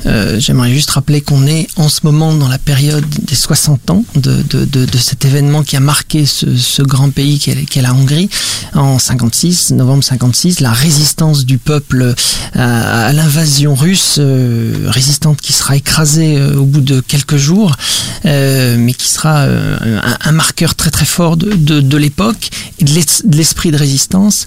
euh, 0.06 0.38
j'aimerais 0.40 0.72
juste 0.72 0.90
rappeler 0.90 1.20
qu'on 1.20 1.46
est 1.46 1.66
en 1.76 1.88
ce 1.88 2.00
moment 2.04 2.34
dans 2.34 2.48
la 2.48 2.58
période 2.58 3.04
des 3.22 3.34
60 3.34 3.90
ans 3.90 4.04
de, 4.16 4.42
de, 4.50 4.64
de, 4.64 4.98
cet 4.98 5.24
événement 5.24 5.62
qui 5.62 5.76
a 5.76 5.80
marqué 5.80 6.26
ce, 6.26 6.56
ce 6.56 6.82
grand 6.82 7.10
pays 7.10 7.38
qu'est 7.38 7.64
qu'est 7.66 7.82
la 7.82 7.94
Hongrie. 7.94 8.28
En 8.74 8.98
56, 8.98 9.72
novembre 9.72 10.02
56, 10.04 10.60
la 10.60 10.72
résistance 10.72 11.44
du 11.44 11.58
peuple 11.58 12.14
à, 12.54 13.12
l'invasion 13.12 13.74
russe, 13.74 14.16
euh, 14.18 14.86
résistante 14.88 15.40
qui 15.40 15.52
sera 15.52 15.76
écrasée 15.76 16.36
euh, 16.38 16.56
au 16.56 16.64
bout 16.64 16.80
de 16.80 17.00
quelques 17.00 17.36
jours, 17.36 17.76
mais 18.24 18.94
qui 18.96 19.08
sera 19.08 19.44
un, 19.44 20.32
marqueur 20.32 20.74
très 20.74 20.90
très 20.90 21.04
fort 21.04 21.36
de, 21.36 21.96
l'époque 21.96 22.48
et 22.78 22.84
de 22.84 22.90
l'es- 22.92 23.22
de 23.24 23.36
l'esprit 23.36 23.70
de 23.70 23.76
résistance. 23.76 24.46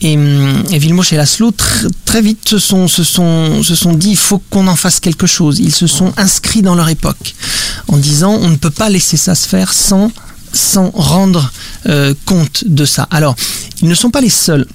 Et, 0.00 0.16
hum, 0.16 0.62
Vilmos 0.70 1.12
et 1.12 1.16
Laszlo 1.16 1.50
tr- 1.50 1.88
très 2.04 2.20
vite 2.22 2.48
se 2.48 2.58
sont, 2.58 2.88
se 2.88 3.02
sont, 3.04 3.62
se 3.62 3.74
sont 3.74 3.92
dit 3.94 4.10
il 4.10 4.16
faut 4.16 4.38
qu'on 4.50 4.66
en 4.68 4.76
fasse 4.76 4.93
quelque 5.00 5.26
chose. 5.26 5.58
Ils 5.58 5.74
se 5.74 5.86
sont 5.86 6.12
inscrits 6.16 6.62
dans 6.62 6.74
leur 6.74 6.88
époque 6.88 7.34
en 7.88 7.96
disant 7.96 8.32
on 8.32 8.48
ne 8.48 8.56
peut 8.56 8.70
pas 8.70 8.88
laisser 8.88 9.16
ça 9.16 9.34
se 9.34 9.48
faire 9.48 9.72
sans, 9.72 10.10
sans 10.52 10.90
rendre 10.90 11.50
euh, 11.86 12.14
compte 12.24 12.64
de 12.66 12.84
ça. 12.84 13.06
Alors, 13.10 13.36
ils 13.82 13.88
ne 13.88 13.94
sont 13.94 14.10
pas 14.10 14.20
les 14.20 14.30
seuls 14.30 14.66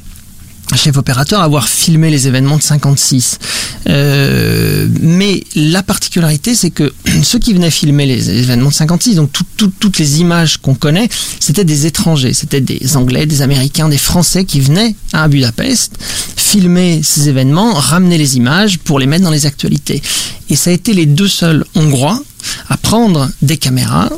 chef 0.77 0.97
opérateur 0.97 1.41
avoir 1.41 1.67
filmé 1.67 2.09
les 2.09 2.27
événements 2.27 2.57
de 2.57 2.61
56. 2.63 3.39
Euh, 3.87 4.87
mais 5.01 5.43
la 5.55 5.81
particularité, 5.83 6.53
c'est 6.55 6.69
que 6.69 6.93
ceux 7.23 7.39
qui 7.39 7.53
venaient 7.53 7.71
filmer 7.71 8.05
les 8.05 8.29
événements 8.29 8.69
de 8.69 8.73
56, 8.73 9.15
donc 9.15 9.31
tout- 9.31 9.45
tout- 9.57 9.71
toutes 9.79 9.97
les 9.99 10.19
images 10.21 10.57
qu'on 10.57 10.75
connaît, 10.75 11.09
c'était 11.39 11.63
des 11.65 11.85
étrangers, 11.85 12.33
c'était 12.33 12.61
des 12.61 12.95
Anglais, 12.97 13.25
des 13.25 13.41
Américains, 13.41 13.89
des 13.89 13.97
Français 13.97 14.45
qui 14.45 14.59
venaient 14.59 14.95
à 15.13 15.27
Budapest 15.27 15.93
filmer 16.35 17.01
ces 17.03 17.29
événements, 17.29 17.73
ramener 17.73 18.17
les 18.17 18.37
images 18.37 18.77
pour 18.79 18.99
les 18.99 19.05
mettre 19.07 19.23
dans 19.23 19.31
les 19.31 19.45
actualités. 19.45 20.01
Et 20.49 20.55
ça 20.55 20.69
a 20.71 20.73
été 20.73 20.93
les 20.93 21.05
deux 21.05 21.27
seuls 21.27 21.63
Hongrois 21.75 22.21
à 22.69 22.77
prendre 22.77 23.29
des 23.41 23.57
caméras 23.57 24.09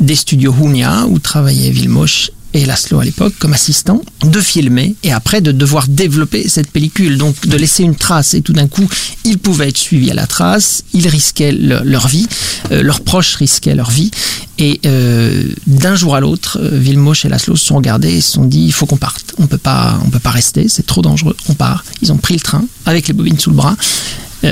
des 0.00 0.16
studios 0.16 0.54
Hunia 0.60 1.06
où 1.08 1.18
travaillait 1.18 1.70
Vilmos 1.70 2.30
et 2.62 2.66
Laszlo 2.66 2.98
à 3.00 3.04
l'époque 3.04 3.34
comme 3.38 3.52
assistant, 3.52 4.02
de 4.24 4.40
filmer 4.40 4.94
et 5.02 5.12
après 5.12 5.40
de 5.40 5.52
devoir 5.52 5.86
développer 5.88 6.48
cette 6.48 6.70
pellicule, 6.70 7.18
donc 7.18 7.46
de 7.46 7.56
laisser 7.56 7.82
une 7.82 7.94
trace. 7.96 8.34
Et 8.34 8.40
tout 8.42 8.52
d'un 8.52 8.66
coup, 8.68 8.88
ils 9.24 9.38
pouvaient 9.38 9.68
être 9.68 9.76
suivis 9.78 10.10
à 10.10 10.14
la 10.14 10.26
trace, 10.26 10.82
ils 10.92 11.06
risquaient 11.08 11.52
le- 11.52 11.80
leur 11.84 12.08
vie, 12.08 12.26
euh, 12.72 12.82
leurs 12.82 13.00
proches 13.00 13.34
risquaient 13.36 13.74
leur 13.74 13.90
vie. 13.90 14.10
Et 14.58 14.80
euh, 14.86 15.44
d'un 15.66 15.94
jour 15.96 16.14
à 16.16 16.20
l'autre, 16.20 16.58
euh, 16.62 16.70
Vilmos 16.78 17.24
et 17.24 17.28
Laszlo 17.28 17.56
se 17.56 17.66
sont 17.66 17.76
regardés 17.76 18.14
et 18.16 18.20
se 18.20 18.32
sont 18.32 18.44
dit 18.44 18.62
il 18.64 18.72
faut 18.72 18.86
qu'on 18.86 18.96
parte, 18.96 19.34
on 19.38 19.46
peut 19.46 19.58
pas, 19.58 20.00
on 20.04 20.10
peut 20.10 20.18
pas 20.18 20.30
rester, 20.30 20.68
c'est 20.68 20.86
trop 20.86 21.02
dangereux, 21.02 21.36
on 21.48 21.54
part. 21.54 21.84
Ils 22.02 22.10
ont 22.12 22.16
pris 22.16 22.34
le 22.34 22.40
train 22.40 22.64
avec 22.86 23.06
les 23.08 23.14
bobines 23.14 23.38
sous 23.38 23.50
le 23.50 23.56
bras. 23.56 23.76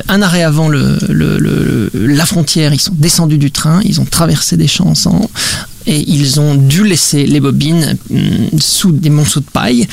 Un 0.08 0.22
arrêt 0.22 0.42
avant 0.42 0.68
le, 0.68 0.98
la 1.94 2.26
frontière, 2.26 2.74
ils 2.74 2.80
sont 2.80 2.94
descendus 2.96 3.38
du 3.38 3.50
train, 3.52 3.80
ils 3.84 4.00
ont 4.00 4.04
traversé 4.04 4.56
des 4.56 4.66
champs 4.66 4.86
ensemble 4.88 5.28
et 5.86 6.04
ils 6.08 6.40
ont 6.40 6.54
dû 6.54 6.84
laisser 6.84 7.26
les 7.26 7.40
bobines 7.40 7.96
hum, 8.10 8.58
sous 8.58 8.92
des 8.92 9.10
monceaux 9.10 9.40
de 9.40 9.50
paille 9.52 9.86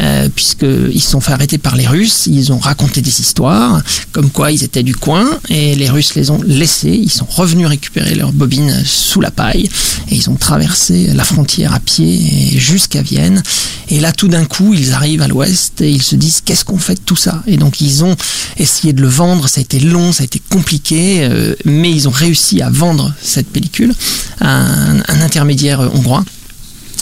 euh, 0.00 0.28
puisqu'ils 0.34 1.00
se 1.00 1.10
sont 1.10 1.20
fait 1.20 1.32
arrêter 1.32 1.58
par 1.58 1.74
les 1.74 1.86
Russes. 1.86 2.26
Ils 2.26 2.52
ont 2.52 2.58
raconté 2.58 3.00
des 3.00 3.20
histoires 3.20 3.82
comme 4.12 4.30
quoi 4.30 4.52
ils 4.52 4.62
étaient 4.62 4.82
du 4.82 4.94
coin 4.94 5.26
et 5.48 5.74
les 5.74 5.90
Russes 5.90 6.14
les 6.14 6.30
ont 6.30 6.40
laissés. 6.42 7.00
Ils 7.02 7.10
sont 7.10 7.26
revenus 7.28 7.66
récupérer 7.66 8.14
leurs 8.14 8.32
bobines 8.32 8.82
sous 8.84 9.20
la 9.20 9.30
paille 9.30 9.68
et 10.10 10.14
ils 10.14 10.30
ont 10.30 10.36
traversé 10.36 11.08
la 11.14 11.24
frontière 11.24 11.74
à 11.74 11.80
pied 11.80 12.58
jusqu'à 12.58 13.02
Vienne. 13.02 13.42
Et 13.90 14.00
là, 14.00 14.12
tout 14.12 14.28
d'un 14.28 14.44
coup, 14.44 14.74
ils 14.74 14.92
arrivent 14.92 15.22
à 15.22 15.28
l'ouest 15.28 15.80
et 15.80 15.90
ils 15.90 16.02
se 16.02 16.14
disent 16.14 16.42
qu'est-ce 16.44 16.64
qu'on 16.64 16.78
fait 16.78 16.94
de 16.94 17.00
tout 17.00 17.16
ça? 17.16 17.42
Et 17.46 17.56
donc, 17.56 17.80
ils 17.80 18.04
ont 18.04 18.14
essayé 18.58 18.92
de 18.92 19.00
le 19.00 19.08
vendre. 19.08 19.48
Ça 19.48 19.60
a 19.60 19.62
été 19.62 19.80
long, 19.80 20.12
ça 20.12 20.22
a 20.22 20.24
été 20.24 20.42
compliqué, 20.50 21.20
euh, 21.22 21.54
mais 21.64 21.90
ils 21.90 22.06
ont 22.06 22.12
réussi 22.12 22.60
à 22.60 22.68
vendre 22.70 23.14
cette 23.22 23.48
pellicule 23.48 23.94
à 24.40 24.60
un, 24.60 24.98
un 25.08 25.20
intermédiaire 25.38 25.80
euh, 25.80 25.88
hongrois. 25.94 26.24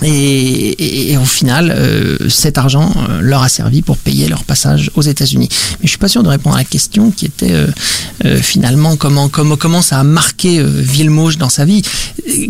Et, 0.03 1.17
au 1.17 1.25
final, 1.25 1.73
euh, 1.75 2.29
cet 2.29 2.59
argent 2.59 2.93
euh, 3.09 3.21
leur 3.23 3.43
a 3.43 3.49
servi 3.49 3.81
pour 3.81 3.97
payer 3.97 4.29
leur 4.29 4.45
passage 4.45 4.91
aux 4.95 5.03
États-Unis. 5.03 5.49
Mais 5.51 5.85
je 5.85 5.89
suis 5.89 5.99
pas 5.99 6.09
sûr 6.09 6.23
de 6.23 6.29
répondre 6.29 6.57
à 6.57 6.59
la 6.59 6.65
question 6.65 7.11
qui 7.11 7.25
était 7.25 7.53
euh, 7.53 8.41
finalement 8.43 8.97
comment, 8.97 9.29
comment 9.29 9.57
comment 9.57 9.81
ça 9.81 10.01
a 10.01 10.05
marqué 10.05 10.63
Vilmos 10.63 11.39
dans 11.39 11.49
sa 11.49 11.65
vie. 11.65 11.83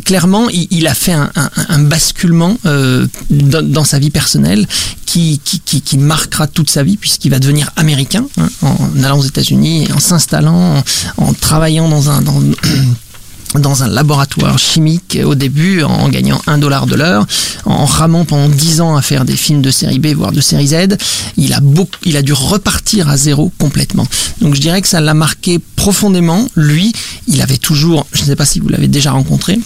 Clairement, 0.05 0.49
il, 0.51 0.87
a 0.87 0.95
fait 0.95 1.13
un, 1.13 1.79
basculement 1.81 2.57
dans, 3.31 3.85
sa 3.85 3.99
vie 3.99 4.11
personnelle 4.11 4.67
qui, 5.05 5.41
qui, 5.45 5.99
marquera 5.99 6.47
toute 6.47 6.71
sa 6.71 6.83
vie 6.83 6.97
puisqu'il 6.97 7.31
va 7.31 7.39
devenir 7.39 7.71
américain 7.77 8.27
hein, 8.39 8.49
en 8.63 9.05
allant 9.05 9.19
aux 9.19 9.25
États-Unis, 9.25 9.89
en 9.95 10.01
s'installant, 10.01 10.83
en, 11.19 11.33
travaillant 11.35 11.89
dans 11.89 12.11
un 12.11 12.25
dans 13.59 13.83
un 13.83 13.89
laboratoire 13.89 14.59
chimique 14.59 15.19
au 15.25 15.35
début 15.35 15.83
en 15.83 16.09
gagnant 16.09 16.41
un 16.47 16.59
dollar 16.59 16.87
de 16.87 16.95
l'heure, 16.95 17.27
en 17.65 17.85
ramant 17.85 18.25
pendant 18.25 18.49
10 18.49 18.81
ans 18.81 18.97
à 18.97 19.03
faire 19.03 19.25
des 19.25 19.37
films 19.37 19.63
de 19.63 19.71
série 19.71 19.99
B 19.99 20.09
voire 20.09 20.33
de 20.33 20.41
série 20.41 20.69
Z, 20.69 20.97
il 21.37 21.53
a 21.53 21.61
il 22.05 22.17
a 22.17 22.23
dû 22.23 22.33
repartir 22.33 23.09
à 23.09 23.17
zéro 23.17 23.53
complètement. 23.59 24.07
Donc 24.41 24.55
je 24.55 24.61
dirais 24.61 24.83
que 24.83 24.89
ça 24.89 25.01
l'a 25.01 25.15
marqué 25.15 25.59
profondément. 25.77 26.49
Lui, 26.55 26.93
il 27.29 27.41
avait 27.43 27.59
toujours, 27.59 28.07
je 28.13 28.23
ne 28.23 28.27
sais 28.27 28.37
pas 28.37 28.47
si 28.47 28.61
vous 28.61 28.69
l'avez 28.69 28.89
déjà 28.89 29.13
rencontré, 29.13 29.59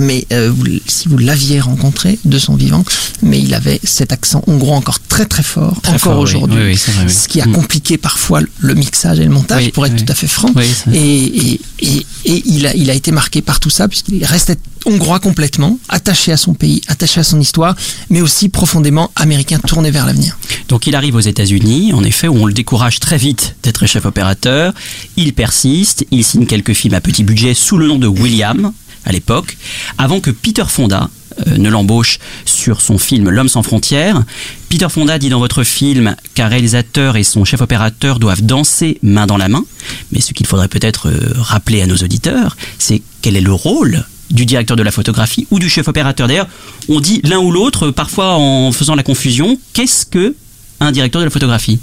mais 0.00 0.26
euh, 0.32 0.52
si 0.86 1.08
vous 1.08 1.18
l'aviez 1.18 1.60
rencontré 1.60 2.18
de 2.24 2.38
son 2.38 2.54
vivant, 2.54 2.84
mais 3.22 3.40
il 3.40 3.52
avait 3.54 3.80
cet 3.84 4.12
accent 4.12 4.42
hongrois 4.46 4.76
encore 4.76 4.98
très 5.00 5.26
très 5.26 5.42
fort, 5.42 5.80
Très 5.82 5.94
encore 5.94 6.18
aujourd'hui. 6.18 6.62
Oui. 6.72 6.76
Ce 7.08 7.28
qui 7.28 7.40
a 7.40 7.46
Mm. 7.46 7.52
compliqué 7.52 7.98
parfois 7.98 8.40
le 8.60 8.74
mixage 8.74 9.18
et 9.20 9.24
le 9.24 9.30
montage, 9.30 9.70
pour 9.72 9.84
être 9.86 9.96
tout 9.96 10.10
à 10.10 10.14
fait 10.14 10.26
franc. 10.28 10.48
Et, 10.92 11.60
et 11.84 12.06
il, 12.24 12.66
a, 12.66 12.74
il 12.74 12.88
a 12.90 12.94
été 12.94 13.10
marqué 13.12 13.42
par 13.42 13.58
tout 13.60 13.70
ça, 13.70 13.88
puisqu'il 13.88 14.24
restait 14.24 14.56
hongrois 14.84 15.20
complètement, 15.20 15.78
attaché 15.88 16.32
à 16.32 16.36
son 16.36 16.54
pays, 16.54 16.80
attaché 16.88 17.20
à 17.20 17.24
son 17.24 17.40
histoire, 17.40 17.76
mais 18.10 18.20
aussi 18.20 18.48
profondément 18.48 19.10
américain, 19.16 19.58
tourné 19.66 19.90
vers 19.90 20.06
l'avenir. 20.06 20.38
Donc 20.68 20.86
il 20.86 20.94
arrive 20.96 21.14
aux 21.16 21.20
États-Unis, 21.20 21.92
en 21.92 22.02
effet, 22.04 22.28
où 22.28 22.36
on 22.36 22.46
le 22.46 22.52
décourage 22.52 22.98
très 23.00 23.16
vite 23.18 23.54
d'être 23.62 23.86
chef 23.86 24.06
opérateur. 24.06 24.72
Il 25.16 25.32
persiste, 25.34 26.04
il 26.10 26.24
signe 26.24 26.46
quelques 26.46 26.72
films 26.74 26.94
à 26.94 27.00
petit 27.00 27.22
budget 27.24 27.54
sous 27.54 27.76
le 27.76 27.86
nom 27.88 27.98
de 27.98 28.06
William 28.08 28.72
à 29.04 29.12
l'époque, 29.12 29.56
avant 29.98 30.20
que 30.20 30.30
Peter 30.30 30.64
Fonda 30.68 31.10
euh, 31.46 31.56
ne 31.56 31.68
l'embauche 31.68 32.18
sur 32.44 32.80
son 32.80 32.98
film 32.98 33.30
L'homme 33.30 33.48
sans 33.48 33.62
frontières. 33.62 34.22
Peter 34.68 34.88
Fonda 34.88 35.18
dit 35.18 35.28
dans 35.28 35.38
votre 35.38 35.64
film 35.64 36.16
qu'un 36.34 36.48
réalisateur 36.48 37.16
et 37.16 37.24
son 37.24 37.44
chef 37.44 37.60
opérateur 37.60 38.18
doivent 38.18 38.42
danser 38.42 38.98
main 39.02 39.26
dans 39.26 39.36
la 39.36 39.48
main. 39.48 39.64
Mais 40.12 40.20
ce 40.20 40.32
qu'il 40.32 40.46
faudrait 40.46 40.68
peut-être 40.68 41.08
euh, 41.08 41.32
rappeler 41.36 41.82
à 41.82 41.86
nos 41.86 41.96
auditeurs, 41.96 42.56
c'est 42.78 43.02
quel 43.22 43.36
est 43.36 43.40
le 43.40 43.52
rôle 43.52 44.04
du 44.30 44.46
directeur 44.46 44.76
de 44.76 44.82
la 44.82 44.90
photographie 44.90 45.46
ou 45.50 45.58
du 45.58 45.68
chef 45.68 45.88
opérateur. 45.88 46.26
D'ailleurs, 46.26 46.48
on 46.88 47.00
dit 47.00 47.20
l'un 47.24 47.38
ou 47.38 47.52
l'autre, 47.52 47.90
parfois 47.90 48.34
en 48.34 48.72
faisant 48.72 48.94
la 48.94 49.02
confusion. 49.02 49.58
Qu'est-ce 49.74 50.06
que 50.06 50.34
un 50.80 50.90
directeur 50.90 51.20
de 51.20 51.26
la 51.26 51.30
photographie? 51.30 51.78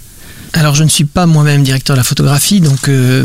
Alors 0.53 0.73
je 0.75 0.83
ne 0.83 0.89
suis 0.89 1.05
pas 1.05 1.25
moi-même 1.27 1.61
directeur 1.63 1.95
de 1.95 1.99
la 1.99 2.03
photographie, 2.03 2.59
donc 2.59 2.89
euh, 2.89 3.23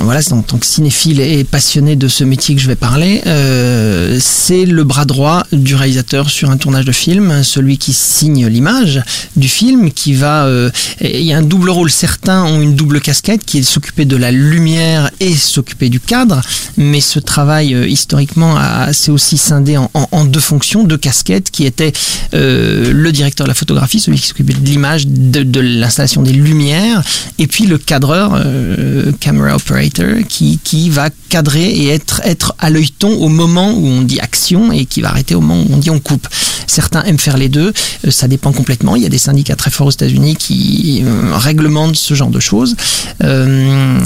voilà, 0.00 0.20
c'est 0.20 0.34
en 0.34 0.42
tant 0.42 0.58
que 0.58 0.66
cinéphile 0.66 1.18
et 1.20 1.44
passionné 1.44 1.96
de 1.96 2.08
ce 2.08 2.24
métier 2.24 2.54
que 2.54 2.60
je 2.60 2.68
vais 2.68 2.76
parler. 2.76 3.22
Euh, 3.26 4.18
c'est 4.20 4.66
le 4.66 4.84
bras 4.84 5.06
droit 5.06 5.44
du 5.50 5.74
réalisateur 5.74 6.28
sur 6.28 6.50
un 6.50 6.58
tournage 6.58 6.84
de 6.84 6.92
film, 6.92 7.42
celui 7.42 7.78
qui 7.78 7.94
signe 7.94 8.46
l'image 8.46 9.02
du 9.34 9.48
film, 9.48 9.90
qui 9.90 10.12
va... 10.12 10.44
euh, 10.44 10.70
il 11.00 11.22
y 11.22 11.32
a 11.32 11.38
un 11.38 11.42
double 11.42 11.70
rôle, 11.70 11.90
certains 11.90 12.44
ont 12.44 12.60
une 12.60 12.74
double 12.76 13.00
casquette 13.00 13.44
qui 13.44 13.58
est 13.58 13.62
s'occuper 13.62 14.04
de 14.04 14.16
la 14.16 14.30
lumière 14.30 15.10
et 15.20 15.34
s'occuper 15.34 15.88
du 15.88 16.00
cadre, 16.00 16.42
mais 16.76 17.00
ce 17.00 17.18
travail 17.18 17.74
euh, 17.74 17.88
historiquement 17.88 18.58
s'est 18.92 19.10
aussi 19.10 19.38
scindé 19.38 19.78
en, 19.78 19.90
en- 19.94 20.24
deux 20.26 20.38
fonctions, 20.40 20.84
deux 20.84 20.98
casquettes 20.98 21.50
qui 21.50 21.64
étaient 21.64 21.92
le 22.32 23.10
directeur 23.10 23.46
de 23.46 23.48
la 23.50 23.54
photographie, 23.54 23.98
celui 24.00 24.18
qui 24.20 24.26
s'occupait 24.28 24.52
de 24.52 24.64
l'image, 24.66 25.06
de, 25.06 25.42
de 25.42 25.60
l'installation 25.60 26.22
des 26.22 26.32
lumières, 26.32 26.41
et 27.38 27.46
puis 27.46 27.66
le 27.66 27.78
cadreur, 27.78 28.32
euh, 28.34 29.12
camera 29.20 29.56
operator, 29.56 30.26
qui, 30.28 30.58
qui 30.62 30.90
va 30.90 31.10
cadrer 31.28 31.64
et 31.64 31.88
être, 31.88 32.20
être 32.24 32.54
à 32.58 32.70
l'œilleton 32.70 33.10
au 33.10 33.28
moment 33.28 33.72
où 33.72 33.86
on 33.86 34.02
dit 34.02 34.20
action 34.20 34.72
et 34.72 34.84
qui 34.86 35.00
va 35.00 35.08
arrêter 35.08 35.34
au 35.34 35.40
moment 35.40 35.62
où 35.62 35.74
on 35.74 35.78
dit 35.78 35.90
on 35.90 35.98
coupe. 35.98 36.28
Certains 36.66 37.02
aiment 37.04 37.18
faire 37.18 37.36
les 37.36 37.48
deux, 37.48 37.72
euh, 38.06 38.10
ça 38.10 38.28
dépend 38.28 38.52
complètement. 38.52 38.96
Il 38.96 39.02
y 39.02 39.06
a 39.06 39.08
des 39.08 39.18
syndicats 39.18 39.56
très 39.56 39.70
forts 39.70 39.88
aux 39.88 39.92
États-Unis 39.92 40.36
qui 40.36 41.02
euh, 41.04 41.36
réglementent 41.36 41.96
ce 41.96 42.14
genre 42.14 42.30
de 42.30 42.40
choses. 42.40 42.76
Euh, 43.22 43.98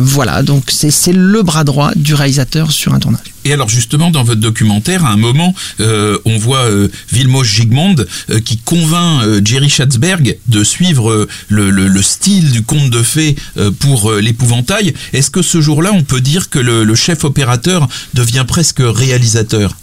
voilà, 0.00 0.42
donc 0.42 0.64
c'est 0.68 1.12
le 1.12 1.42
bras 1.42 1.64
droit 1.64 1.92
du 1.96 2.14
réalisateur 2.14 2.72
sur 2.72 2.94
un 2.94 2.98
tournage. 2.98 3.22
Et 3.44 3.52
alors 3.52 3.68
justement, 3.68 4.10
dans 4.10 4.22
votre 4.22 4.40
documentaire, 4.40 5.04
à 5.04 5.10
un 5.10 5.16
moment, 5.16 5.54
on 5.78 6.38
voit 6.38 6.68
Vilmos 7.10 7.44
Zsigmond 7.44 7.96
euh, 8.30 8.40
qui 8.40 8.58
convainc 8.58 9.44
Jerry 9.44 9.68
Schatzberg 9.68 10.38
de 10.48 10.64
suivre 10.64 11.26
le, 11.48 11.79
le- 11.80 11.88
le 11.88 12.02
style 12.02 12.50
du 12.52 12.62
conte 12.62 12.90
de 12.90 13.02
fées 13.02 13.36
euh, 13.56 13.70
pour 13.70 14.10
euh, 14.10 14.20
l'épouvantail. 14.20 14.94
Est-ce 15.12 15.30
que 15.30 15.42
ce 15.42 15.60
jour-là, 15.60 15.90
on 15.92 16.02
peut 16.04 16.20
dire 16.20 16.48
que 16.50 16.58
le 16.58 16.94
chef 16.94 17.24
opérateur 17.24 17.88
devient 18.14 18.44
presque 18.46 18.80
réalisateur? 18.84 19.76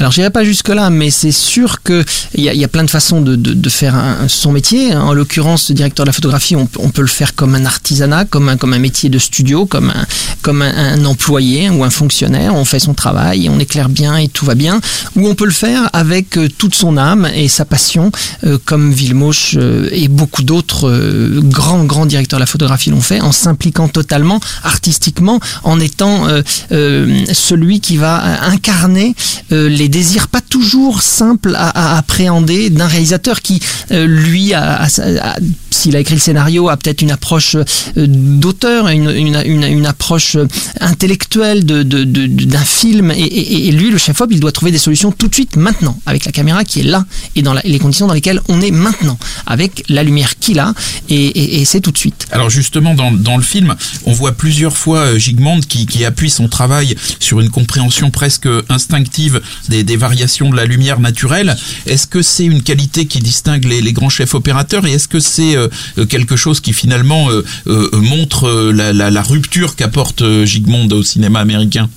Alors 0.00 0.10
j'irai 0.10 0.30
pas 0.30 0.44
jusque 0.44 0.68
là, 0.68 0.90
mais 0.90 1.10
c'est 1.10 1.32
sûr 1.32 1.82
que 1.82 2.04
il 2.34 2.42
y, 2.42 2.64
a- 2.64 2.68
plein 2.68 2.82
de 2.82 2.90
façons 2.90 3.20
de, 3.20 3.68
faire 3.68 3.94
son 4.28 4.50
métier. 4.50 4.94
En 4.94 5.12
l'occurrence, 5.12 5.70
directeur 5.70 6.04
de 6.04 6.08
la 6.08 6.12
photographie, 6.12 6.56
on, 6.56 6.66
peut- 6.66 7.02
le 7.02 7.06
faire 7.06 7.34
comme 7.34 7.54
un 7.54 7.64
artisanat, 7.64 8.24
comme 8.24 8.48
un, 8.48 8.78
métier 8.78 9.08
de 9.08 9.18
studio, 9.18 9.66
comme 9.66 9.92
un, 10.62 11.04
employé 11.04 11.70
ou 11.70 11.84
un 11.84 11.90
fonctionnaire. 11.90 12.54
On 12.54 12.64
fait 12.64 12.80
son 12.80 12.94
travail, 12.94 13.48
on 13.48 13.58
éclaire 13.60 13.88
bien 13.88 14.16
et 14.16 14.28
tout 14.28 14.44
va 14.44 14.54
bien. 14.54 14.80
Ou 15.16 15.28
on 15.28 15.34
peut 15.34 15.44
le 15.44 15.52
faire 15.52 15.88
avec 15.92 16.36
euh, 16.38 16.48
toute 16.48 16.74
son 16.74 16.96
âme 16.96 17.28
et 17.34 17.48
sa 17.48 17.64
passion, 17.64 18.10
euh, 18.44 18.58
comme 18.64 18.92
Villemoche 18.92 19.54
euh, 19.56 19.88
et 19.92 20.08
beaucoup 20.08 20.42
d'autres 20.42 20.88
euh, 20.88 21.40
grands 21.42 21.84
grands 21.84 22.06
directeurs 22.06 22.38
de 22.38 22.42
la 22.42 22.46
photographie 22.46 22.90
l'ont 22.90 23.00
fait, 23.00 23.20
en 23.20 23.32
s'impliquant 23.32 23.88
totalement 23.88 24.40
artistiquement, 24.64 25.38
en 25.62 25.78
étant 25.78 26.26
celui 26.70 27.80
qui 27.80 27.96
va 27.96 28.42
incarner 28.44 29.14
euh, 29.52 29.68
les 29.84 29.88
désirs 29.90 30.28
pas 30.28 30.40
toujours 30.40 31.02
simples 31.02 31.52
à, 31.56 31.98
appréhender 31.98 32.70
d'un 32.70 32.86
réalisateur 32.86 33.42
qui, 33.42 33.60
euh, 33.90 34.06
lui, 34.06 34.54
s'il 35.70 35.94
a 35.94 36.00
écrit 36.00 36.14
le 36.14 36.20
scénario, 36.20 36.70
a 36.70 36.76
peut-être 36.78 37.02
une 37.02 37.10
approche 37.10 37.54
euh, 37.56 38.06
d'auteur, 38.06 38.88
une, 38.88 39.84
approche 39.86 40.36
euh, 40.36 40.48
intellectuelle 40.80 41.66
de, 41.66 41.82
de- 41.82 42.04
de- 42.04 42.26
d'un 42.26 42.64
film. 42.64 43.10
Et, 43.14 43.70
lui, 43.72 43.90
le 43.90 43.98
chef-op, 43.98 44.30
il 44.32 44.40
doit 44.40 44.52
trouver 44.52 44.72
des 44.72 44.78
solutions 44.78 45.12
tout 45.12 45.28
de 45.28 45.34
suite, 45.34 45.56
maintenant, 45.56 45.98
avec 46.06 46.24
la 46.24 46.32
caméra 46.32 46.64
qui 46.64 46.80
est 46.80 46.84
là 46.84 47.04
et 47.36 47.42
dans 47.42 47.52
les 47.52 47.78
conditions 47.78 48.06
dans 48.06 48.14
lesquelles 48.14 48.40
on 48.48 48.62
est 48.62 48.70
maintenant, 48.70 49.18
avec 49.46 49.84
la 49.90 50.02
lumière 50.02 50.38
qu'il 50.38 50.60
a, 50.60 50.72
et, 51.10 51.62
c'est 51.66 51.80
tout 51.82 51.90
de 51.92 51.98
suite. 51.98 52.26
Alors 52.32 52.48
justement, 52.48 52.94
dans, 52.94 53.12
dans 53.12 53.36
le 53.36 53.42
film, 53.42 53.74
on 54.06 54.12
voit 54.12 54.32
plusieurs 54.32 54.76
fois 54.78 55.18
Zsigmond 55.18 55.60
qui, 55.60 55.84
qui 55.84 56.06
appuie 56.06 56.30
son 56.30 56.48
travail 56.48 56.96
sur 57.20 57.40
une 57.40 57.50
compréhension 57.50 58.10
presque 58.10 58.48
instinctive 58.70 59.42
des, 59.68 59.73
des 59.82 59.96
variations 59.96 60.50
de 60.50 60.56
la 60.56 60.64
lumière 60.64 61.00
naturelle. 61.00 61.56
Est-ce 61.86 62.06
que 62.06 62.22
c'est 62.22 62.44
une 62.44 62.62
qualité 62.62 63.06
qui 63.06 63.18
distingue 63.18 63.64
les, 63.64 63.92
grands 63.92 64.08
chefs 64.08 64.34
opérateurs 64.34 64.86
et 64.86 64.92
est-ce 64.92 65.08
que 65.08 65.20
c'est 65.20 65.56
euh, 65.56 65.68
euh, 65.98 66.06
quelque 66.06 66.36
chose 66.36 66.60
qui 66.60 66.72
finalement 66.72 67.28
euh, 67.30 67.42
montre 67.92 68.70
la, 68.72 69.22
rupture 69.22 69.76
qu'apporte 69.76 70.22
Zsigmond 70.44 70.88
au 70.90 71.02
cinéma 71.02 71.40
américain? 71.40 71.88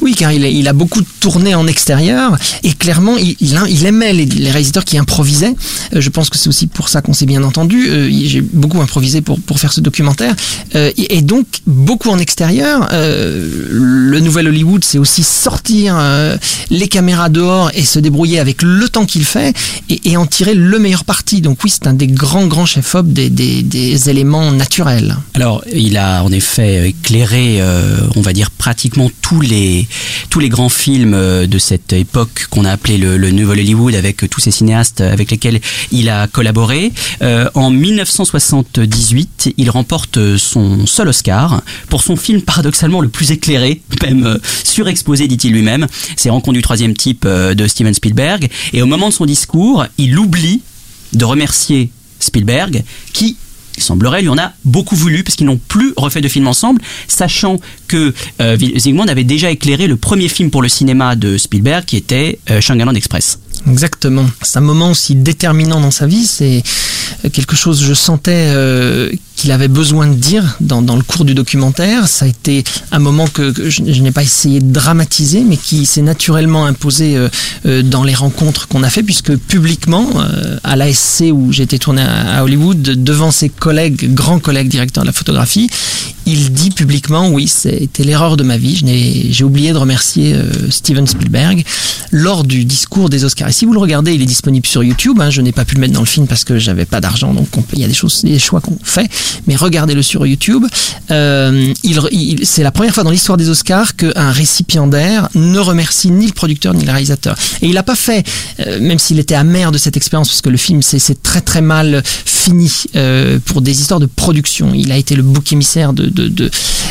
Oui, 0.00 0.14
car 0.14 0.32
il 0.32 0.68
a, 0.68 0.72
beaucoup 0.72 1.02
tourné 1.20 1.54
en 1.54 1.66
extérieur 1.66 2.36
et 2.62 2.72
clairement, 2.72 3.16
il, 3.18 3.86
aimait 3.86 4.12
les, 4.12 4.50
réalisateurs 4.50 4.84
qui 4.84 4.98
improvisaient. 4.98 5.54
Je 5.94 6.08
pense 6.08 6.30
que 6.30 6.38
c'est 6.38 6.48
aussi 6.48 6.66
pour 6.66 6.88
ça 6.88 7.02
qu'on 7.02 7.12
s'est 7.12 7.26
bien 7.26 7.42
entendu. 7.44 7.88
J'ai 8.26 8.40
beaucoup 8.40 8.80
improvisé 8.80 9.20
pour, 9.20 9.38
faire 9.56 9.72
ce 9.72 9.80
documentaire. 9.80 10.34
Et, 10.74 11.22
donc, 11.22 11.46
beaucoup 11.66 12.10
en 12.10 12.18
extérieur. 12.18 12.88
Le 12.90 14.18
nouvel 14.18 14.48
Hollywood, 14.48 14.82
c'est 14.82 14.98
aussi 14.98 15.22
sortir 15.22 16.00
les 16.70 16.88
caméras 16.88 17.11
dehors 17.28 17.70
et 17.74 17.84
se 17.84 17.98
débrouiller 17.98 18.38
avec 18.38 18.62
le 18.62 18.88
temps 18.88 19.06
qu'il 19.06 19.24
fait 19.24 19.54
et, 19.88 20.16
en 20.16 20.26
tirer 20.26 20.54
le 20.54 20.78
meilleur 20.78 21.04
parti. 21.04 21.40
Donc 21.40 21.58
oui, 21.64 21.70
c'est 21.70 21.86
un 21.86 21.94
des 21.94 22.06
grands, 22.06 22.46
grands 22.46 22.66
chefs-op 22.66 23.06
des, 23.06 24.08
éléments 24.08 24.50
naturels. 24.52 25.16
Alors, 25.34 25.62
il 25.72 25.96
a 25.96 26.24
en 26.24 26.32
effet 26.32 26.88
éclairé, 26.88 27.60
euh, 27.60 27.98
on 28.16 28.20
va 28.20 28.32
dire 28.32 28.50
pratiquement 28.50 29.10
tous 29.20 29.40
les 29.40 29.86
tous 30.30 30.40
les 30.40 30.48
grands 30.48 30.68
films 30.68 31.14
euh, 31.14 31.46
de 31.46 31.58
cette 31.58 31.92
époque 31.92 32.46
qu'on 32.50 32.64
a 32.64 32.70
appelé 32.72 32.98
le, 32.98 33.16
le 33.16 33.30
Nouvel 33.30 33.60
Hollywood, 33.60 33.94
avec 33.94 34.28
tous 34.28 34.40
ces 34.40 34.50
cinéastes 34.50 35.00
avec 35.00 35.30
lesquels 35.30 35.60
il 35.90 36.08
a 36.08 36.26
collaboré. 36.26 36.92
Euh, 37.22 37.48
en 37.54 37.70
1978, 37.70 39.54
il 39.56 39.70
remporte 39.70 40.36
son 40.36 40.86
seul 40.86 41.08
Oscar 41.08 41.62
pour 41.88 42.02
son 42.02 42.16
film 42.16 42.42
paradoxalement 42.42 43.00
le 43.00 43.08
plus 43.08 43.30
éclairé, 43.30 43.82
même 44.02 44.38
surexposé, 44.64 45.28
dit-il 45.28 45.52
lui-même. 45.52 45.86
C'est 46.16 46.30
Rencontre 46.32 46.54
du 46.54 46.62
troisième 46.62 46.94
euh, 47.24 47.54
de 47.54 47.66
Steven 47.66 47.94
Spielberg. 47.94 48.48
Et 48.72 48.82
au 48.82 48.86
moment 48.86 49.08
de 49.08 49.14
son 49.14 49.26
discours, 49.26 49.84
il 49.98 50.18
oublie 50.18 50.62
de 51.12 51.24
remercier 51.24 51.90
Spielberg, 52.18 52.82
qui 53.12 53.36
il 53.76 53.82
semblerait, 53.82 54.20
lui 54.20 54.28
en 54.28 54.38
a 54.38 54.52
beaucoup 54.64 54.96
voulu 54.96 55.24
parce 55.24 55.36
qu'ils 55.36 55.46
n'ont 55.46 55.60
plus 55.68 55.94
refait 55.96 56.20
de 56.20 56.28
film 56.28 56.46
ensemble, 56.46 56.80
sachant 57.08 57.58
que 57.88 58.12
euh, 58.40 58.56
Zygmunt 58.76 59.06
avait 59.06 59.24
déjà 59.24 59.50
éclairé 59.50 59.86
le 59.86 59.96
premier 59.96 60.28
film 60.28 60.50
pour 60.50 60.62
le 60.62 60.68
cinéma 60.68 61.16
de 61.16 61.38
Spielberg 61.38 61.84
qui 61.84 61.96
était 61.96 62.38
euh, 62.50 62.60
Shanghai 62.60 62.84
Land 62.84 62.94
Express. 62.94 63.38
Exactement. 63.66 64.26
C'est 64.42 64.58
un 64.58 64.62
moment 64.62 64.90
aussi 64.90 65.14
déterminant 65.14 65.80
dans 65.80 65.90
sa 65.90 66.06
vie. 66.06 66.26
C'est 66.26 66.62
quelque 67.32 67.56
chose, 67.56 67.82
je 67.82 67.94
sentais 67.94 68.48
euh, 68.48 69.10
qu'il 69.36 69.50
avait 69.52 69.68
besoin 69.68 70.06
de 70.06 70.14
dire 70.14 70.56
dans, 70.60 70.82
dans 70.82 70.96
le 70.96 71.02
cours 71.02 71.24
du 71.24 71.34
documentaire. 71.34 72.06
Ça 72.08 72.24
a 72.26 72.28
été 72.28 72.62
un 72.92 72.98
moment 72.98 73.26
que, 73.26 73.50
que 73.50 73.70
je, 73.70 73.82
n'ai 73.82 74.12
pas 74.12 74.22
essayé 74.22 74.60
de 74.60 74.72
dramatiser, 74.72 75.40
mais 75.42 75.56
qui 75.56 75.86
s'est 75.86 76.02
naturellement 76.02 76.64
imposé 76.66 77.16
euh, 77.16 77.28
euh, 77.66 77.82
dans 77.82 78.04
les 78.04 78.14
rencontres 78.14 78.68
qu'on 78.68 78.82
a 78.82 78.90
fait, 78.90 79.02
puisque 79.02 79.36
publiquement, 79.36 80.08
euh, 80.16 80.58
à 80.64 80.76
l'ASC 80.76 81.24
où 81.32 81.50
été 81.52 81.78
tourné 81.78 82.02
à, 82.02 82.38
à 82.38 82.44
Hollywood, 82.44 82.82
devant 82.82 83.30
ses 83.30 83.48
collègues, 83.48 84.12
grands 84.14 84.38
collègues 84.38 84.68
directeurs 84.68 85.02
de 85.04 85.08
la 85.08 85.12
photographie, 85.12 85.68
il 86.26 86.52
dit 86.52 86.70
publiquement, 86.70 87.28
oui, 87.30 87.48
c'était 87.48 88.04
l'erreur 88.04 88.36
de 88.36 88.44
ma 88.44 88.56
vie. 88.56 88.76
Je 88.76 88.84
n'ai- 88.84 89.26
J'ai 89.32 89.44
oublié 89.44 89.72
de 89.72 89.78
remercier 89.78 90.34
euh, 90.34 90.70
Steven 90.70 91.06
Spielberg 91.06 91.64
lors 92.12 92.44
du 92.44 92.64
discours 92.64 93.08
des 93.10 93.24
Oscars. 93.24 93.48
Et 93.48 93.52
si 93.52 93.64
vous 93.64 93.72
le 93.72 93.78
regardez, 93.80 94.14
il 94.14 94.22
est 94.22 94.26
disponible 94.26 94.66
sur 94.66 94.82
YouTube. 94.84 95.18
hein. 95.20 95.30
je 95.30 95.40
n'ai 95.40 95.52
pas 95.52 95.64
pu 95.64 95.74
le 95.74 95.80
mettre 95.80 95.94
dans 95.94 96.00
le 96.00 96.06
film 96.06 96.26
parce 96.26 96.44
que 96.44 96.58
j'avais 96.58 96.84
pas 96.84 97.00
d'argent, 97.02 97.34
donc 97.34 97.48
il 97.74 97.80
y 97.80 97.84
a 97.84 97.88
des 97.88 97.92
choses, 97.94 98.22
des 98.24 98.38
choix 98.38 98.60
qu'on 98.62 98.78
fait. 98.82 99.06
Mais 99.46 99.56
regardez-le 99.56 100.02
sur 100.02 100.26
YouTube. 100.26 100.64
Euh, 101.10 101.72
il, 101.84 102.00
il- 102.12 102.46
c'est 102.46 102.62
la 102.62 102.70
première 102.70 102.94
fois 102.94 103.04
dans 103.04 103.10
l'histoire 103.10 103.36
des 103.36 103.50
Oscars 103.50 103.94
qu'un 103.96 104.30
récipiendaire 104.30 105.28
ne 105.34 105.58
remercie 105.58 106.10
ni 106.10 106.26
le 106.26 106.32
producteur 106.32 106.72
ni 106.72 106.84
le 106.84 106.90
réalisateur. 106.90 107.36
Et 107.60 107.66
il 107.66 107.74
n'a 107.74 107.82
pas 107.82 107.96
fait, 107.96 108.24
euh, 108.60 108.80
même 108.80 108.98
s'il 108.98 109.18
était 109.18 109.34
amer 109.34 109.70
de 109.72 109.78
cette 109.78 109.96
expérience, 109.98 110.28
parce 110.28 110.40
que 110.40 110.48
le 110.48 110.56
film 110.56 110.80
c'est 110.82 111.22
très 111.22 111.40
très 111.42 111.60
mal 111.60 112.02
fini 112.24 112.72
euh, 112.96 113.38
pour 113.44 113.60
des 113.60 113.80
histoires 113.80 114.00
de 114.00 114.06
production. 114.06 114.72
Il 114.74 114.90
a 114.92 114.96
été 114.96 115.14
le 115.16 115.22
bouc 115.22 115.52
émissaire 115.52 115.92
de, 115.92 116.06
de- 116.06 116.28
de- 116.28 116.50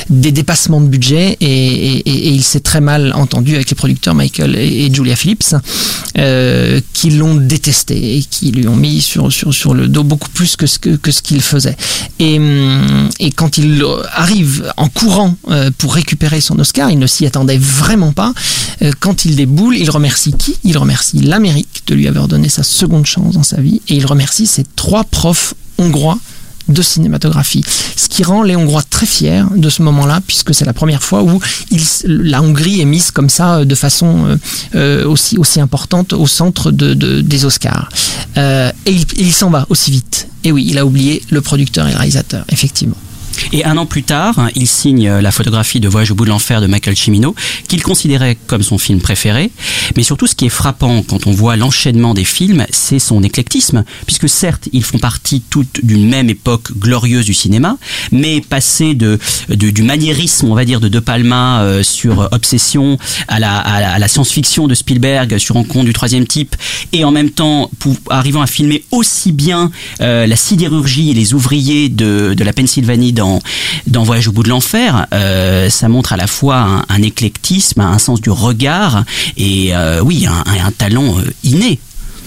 des 0.09 0.31
dépassements 0.31 0.81
de 0.81 0.87
budget 0.87 1.37
et, 1.39 1.97
et- 1.99 2.29
il 2.33 2.43
s'est 2.43 2.59
très 2.59 2.81
mal 2.81 3.13
entendu 3.15 3.55
avec 3.55 3.69
les 3.69 3.75
producteurs 3.75 4.13
Michael 4.15 4.55
et, 4.55 4.93
Julia 4.93 5.15
Phillips 5.15 5.55
qui 6.93 7.09
l'ont 7.11 7.35
détesté 7.35 8.17
et 8.17 8.23
qui 8.23 8.51
lui 8.51 8.67
ont 8.67 8.75
mis 8.75 9.01
sur, 9.01 9.31
sur, 9.31 9.53
sur 9.53 9.73
le 9.73 9.87
beaucoup 9.99 10.29
plus 10.29 10.55
que 10.55 10.65
ce 10.65 10.79
que, 10.79 10.95
que 10.95 11.11
ce 11.11 11.21
qu'il 11.21 11.41
faisait. 11.41 11.75
Et, 12.19 12.37
hum, 12.39 13.09
et 13.19 13.31
quand 13.31 13.57
il 13.57 13.83
arrive 14.13 14.71
en 14.77 14.87
courant 14.87 15.35
euh, 15.49 15.69
pour 15.77 15.93
récupérer 15.93 16.41
son 16.41 16.57
Oscar, 16.59 16.89
il 16.89 16.99
ne 16.99 17.07
s'y 17.07 17.25
attendait 17.25 17.57
vraiment 17.57 18.13
pas. 18.13 18.33
Euh, 18.81 18.91
Quand 18.99 19.25
il 19.25 19.35
déboule, 19.35 19.75
il 19.77 19.89
remercie 19.89 20.33
qui? 20.33 20.55
Il 20.63 20.77
remercie 20.77 21.17
l'Amérique 21.19 21.83
de 21.87 21.95
lui 21.95 22.07
avoir 22.07 22.27
donné 22.27 22.49
sa 22.49 22.63
seconde 22.63 23.05
chance 23.05 23.33
dans 23.35 23.43
sa 23.43 23.59
vie 23.59 23.81
et 23.87 23.95
il 23.95 24.05
remercie 24.05 24.47
ses 24.47 24.63
trois 24.75 25.03
profs 25.03 25.53
hongrois 25.77 26.17
de 26.67 26.81
cinématographie. 26.81 27.63
Ce 27.95 28.07
qui 28.09 28.23
rend 28.23 28.43
les 28.43 28.55
Hongrois 28.55 28.83
très 28.89 29.05
fiers 29.05 29.43
de 29.55 29.69
ce 29.69 29.81
moment-là, 29.83 30.21
puisque 30.25 30.53
c'est 30.53 30.65
la 30.65 30.73
première 30.73 31.03
fois 31.03 31.23
où 31.23 31.39
la 32.05 32.41
Hongrie 32.41 32.81
est 32.81 32.85
mise 32.85 33.11
comme 33.11 33.29
ça 33.29 33.57
euh, 33.57 33.65
de 33.65 33.75
façon 33.75 34.25
euh, 34.27 34.37
euh, 34.75 35.07
aussi, 35.07 35.59
importante 35.59 36.13
au 36.13 36.27
centre 36.27 36.71
de, 36.71 36.93
de- 36.93 37.21
des 37.21 37.45
Oscars. 37.45 37.89
Et 38.37 38.71
il, 38.87 39.05
il 39.17 39.33
s'en 39.33 39.49
va 39.49 39.65
aussi 39.69 39.91
vite. 39.91 40.27
Et 40.43 40.51
oui, 40.51 40.65
il 40.69 40.77
a 40.77 40.85
oublié 40.85 41.21
le 41.29 41.41
producteur 41.41 41.87
et 41.87 41.91
le 41.91 41.97
réalisateur, 41.97 42.45
effectivement. 42.49 42.95
Et 43.51 43.65
un 43.65 43.77
an 43.77 43.85
plus 43.85 44.03
tard, 44.03 44.49
il 44.55 44.67
signe 44.67 45.09
la 45.09 45.31
photographie 45.31 45.79
de 45.79 45.87
Voyage 45.87 46.11
au 46.11 46.15
bout 46.15 46.25
de 46.25 46.29
l'enfer 46.29 46.61
de 46.61 46.67
Michael 46.67 46.95
Cimino, 46.95 47.35
qu'il 47.67 47.83
considérait 47.83 48.37
comme 48.47 48.63
son 48.63 48.77
film 48.77 49.01
préféré. 49.01 49.51
Mais 49.95 50.03
surtout, 50.03 50.27
ce 50.27 50.35
qui 50.35 50.45
est 50.45 50.49
frappant 50.49 51.03
quand 51.03 51.27
on 51.27 51.31
voit 51.31 51.55
l'enchaînement 51.55 52.13
des 52.13 52.23
films, 52.23 52.65
c'est 52.69 52.99
son 52.99 53.23
éclectisme, 53.23 53.83
puisque 54.05 54.29
certes, 54.29 54.69
ils 54.73 54.83
font 54.83 54.99
partie 54.99 55.41
toutes 55.49 55.83
d'une 55.83 56.07
même 56.07 56.29
époque 56.29 56.71
glorieuse 56.77 57.25
du 57.25 57.33
cinéma, 57.33 57.77
mais 58.11 58.41
passer 58.41 58.93
de, 58.93 59.19
du 59.49 59.83
maniérisme, 59.83 60.47
on 60.49 60.55
va 60.55 60.65
dire, 60.65 60.79
de 60.79 60.87
De 60.87 60.99
Palma 60.99 61.61
euh, 61.61 61.83
sur 61.83 62.29
Obsession 62.31 62.97
à 63.27 63.39
la, 63.39 64.07
science-fiction 64.07 64.67
de 64.67 64.75
Spielberg 64.75 65.37
sur 65.37 65.55
Rencontre 65.55 65.85
du 65.85 65.93
troisième 65.93 66.27
type, 66.27 66.55
et 66.91 67.03
en 67.03 67.11
même 67.11 67.29
temps, 67.29 67.69
arrivant 68.09 68.41
à 68.41 68.47
filmer 68.47 68.83
aussi 68.91 69.31
bien 69.31 69.71
euh, 70.01 70.27
la 70.27 70.35
sidérurgie 70.35 71.11
et 71.11 71.13
les 71.13 71.33
ouvriers 71.33 71.89
de, 71.89 72.33
de 72.35 72.43
la 72.43 72.53
Pennsylvanie 72.53 73.13
dans, 73.87 74.03
Voyage 74.03 74.27
au 74.27 74.31
bout 74.31 74.43
de 74.43 74.49
l'enfer, 74.49 75.07
euh, 75.13 75.69
ça 75.69 75.87
montre 75.87 76.13
à 76.13 76.17
la 76.17 76.27
fois 76.27 76.83
un, 76.89 77.01
éclectisme, 77.01 77.81
un 77.81 77.99
sens 77.99 78.19
du 78.19 78.29
regard 78.29 79.03
et 79.37 79.75
euh, 79.75 80.01
oui, 80.01 80.27
un 80.27 80.71
talent 80.71 81.19
euh, 81.19 81.33
inné. 81.43 81.79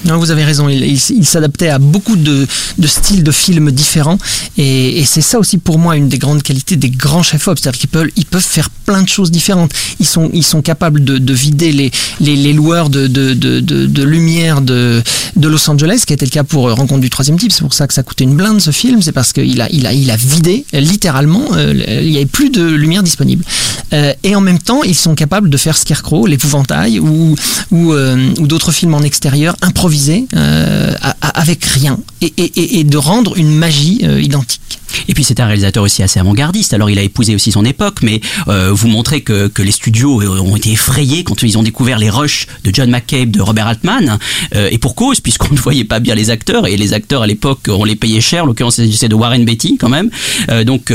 Non, 0.05 0.19
vous 0.19 0.31
avez 0.31 0.45
raison, 0.45 0.69
il, 0.69 1.27
s'adaptait 1.27 1.69
à 1.69 1.79
beaucoup 1.79 2.17
de, 2.17 2.47
styles 2.85 3.23
de 3.25 3.31
films 3.31 3.71
différents. 3.71 4.19
Et, 4.59 5.03
c'est 5.07 5.23
ça 5.23 5.39
aussi 5.39 5.57
pour 5.59 5.79
moi 5.79 5.97
une 5.97 6.09
des 6.09 6.19
grandes 6.19 6.43
qualités 6.43 6.77
des 6.77 6.91
grands 6.91 7.23
chefs-op, 7.23 7.59
c'est-à-dire 7.59 7.81
qu'ils 7.81 8.27
peuvent, 8.27 8.41
faire 8.43 8.69
plein 8.69 9.03
de 9.03 9.09
choses 9.09 9.31
différentes. 9.31 9.73
Ils 9.99 10.07
sont, 10.07 10.63
capables 10.63 11.03
de, 11.03 11.17
de 11.19 11.33
vider 11.33 11.73
les, 12.21 12.53
loueurs 12.53 12.91
de, 12.91 14.03
lumière 14.03 14.61
de, 14.61 15.03
Los 15.41 15.71
Angeles, 15.71 16.03
qui 16.07 16.13
a 16.13 16.17
été 16.17 16.27
le 16.27 16.31
cas 16.31 16.45
pour 16.45 16.69
euh, 16.69 16.75
Rencontre 16.75 17.01
du 17.01 17.11
troisième 17.11 17.39
type, 17.39 17.53
c'est 17.53 17.63
pour 17.63 17.75
ça 17.75 17.87
que 17.87 17.95
ça 17.95 18.03
coûtait 18.03 18.25
une 18.25 18.35
blinde 18.35 18.61
ce 18.61 18.73
film, 18.73 19.01
c'est 19.01 19.13
parce 19.13 19.33
qu'il 19.33 19.61
a, 19.61 20.17
vidé 20.17 20.65
littéralement, 20.73 21.45
euh, 21.53 21.73
il 22.03 22.11
n'y 22.11 22.17
avait 22.17 22.27
plus 22.27 22.51
de 22.51 22.65
lumière 22.65 23.03
disponible. 23.03 23.45
Euh, 23.93 24.13
et 24.23 24.35
en 24.35 24.41
même 24.41 24.59
temps, 24.59 24.83
ils 24.83 24.95
sont 24.95 25.15
capables 25.15 25.51
de 25.51 25.57
faire 25.57 25.77
Scarecrow, 25.77 26.27
l'épouvantail 26.27 26.99
ou, 26.99 27.37
ou 27.71 28.47
d'autres 28.47 28.73
films 28.73 28.95
en 28.95 29.03
extérieur 29.03 29.57
improvisés 29.63 29.94
euh, 30.37 30.95
à- 31.01 31.11
à- 31.11 31.14
avec 31.29 31.65
rien 31.65 31.99
et, 32.21 32.33
et- 32.37 32.43
et- 32.61 32.81
et 32.81 32.85
de 32.85 32.97
rendre 32.97 33.37
une 33.37 33.51
magie 33.55 34.01
euh, 34.05 34.21
identique. 34.21 34.61
Et 35.09 35.15
puis 35.15 35.25
c'est 35.25 35.41
un 35.41 35.47
réalisateur 35.47 35.83
aussi 35.83 36.03
assez 36.05 36.21
avant-gardiste. 36.21 36.73
Alors 36.73 36.89
il 36.89 36.99
a 36.99 37.03
épousé 37.03 37.35
aussi 37.35 37.51
son 37.51 37.65
époque, 37.65 37.99
mais 38.03 38.21
euh, 38.49 38.71
vous 38.73 38.87
montrez 38.87 39.23
que, 39.23 39.49
que 39.49 39.61
les 39.63 39.73
studios 39.73 40.23
euh, 40.23 40.39
ont 40.41 40.55
été 40.57 40.71
effrayés 40.71 41.25
quand 41.25 41.43
ils 41.43 41.59
ont 41.59 41.65
découvert 41.65 41.99
les 41.99 42.11
rushs 42.11 42.47
de 42.63 42.71
John 42.73 42.91
McCabe, 42.91 43.31
de 43.33 43.41
Robert 43.43 43.67
Altman, 43.67 44.19
euh, 44.55 44.69
et 44.71 44.79
pour 44.79 44.95
cause, 44.95 45.21
puisqu'on 45.21 45.53
ne 45.53 45.59
voyait 45.59 45.85
pas 45.85 45.99
bien 45.99 46.15
les 46.15 46.31
acteurs, 46.31 46.67
et 46.69 46.77
les 46.77 46.93
acteurs 46.93 47.23
à 47.23 47.27
l'époque, 47.27 47.63
on 47.69 47.85
les 47.85 47.97
payait 47.97 48.21
cher. 48.21 48.45
En 48.45 48.47
l'occurrence, 48.47 48.77
c'est 48.77 49.09
de 49.09 49.15
Warren 49.15 49.45
Beatty 49.45 49.79
quand 49.79 49.89
même. 49.89 50.11
Euh, 50.51 50.63
donc 50.65 50.93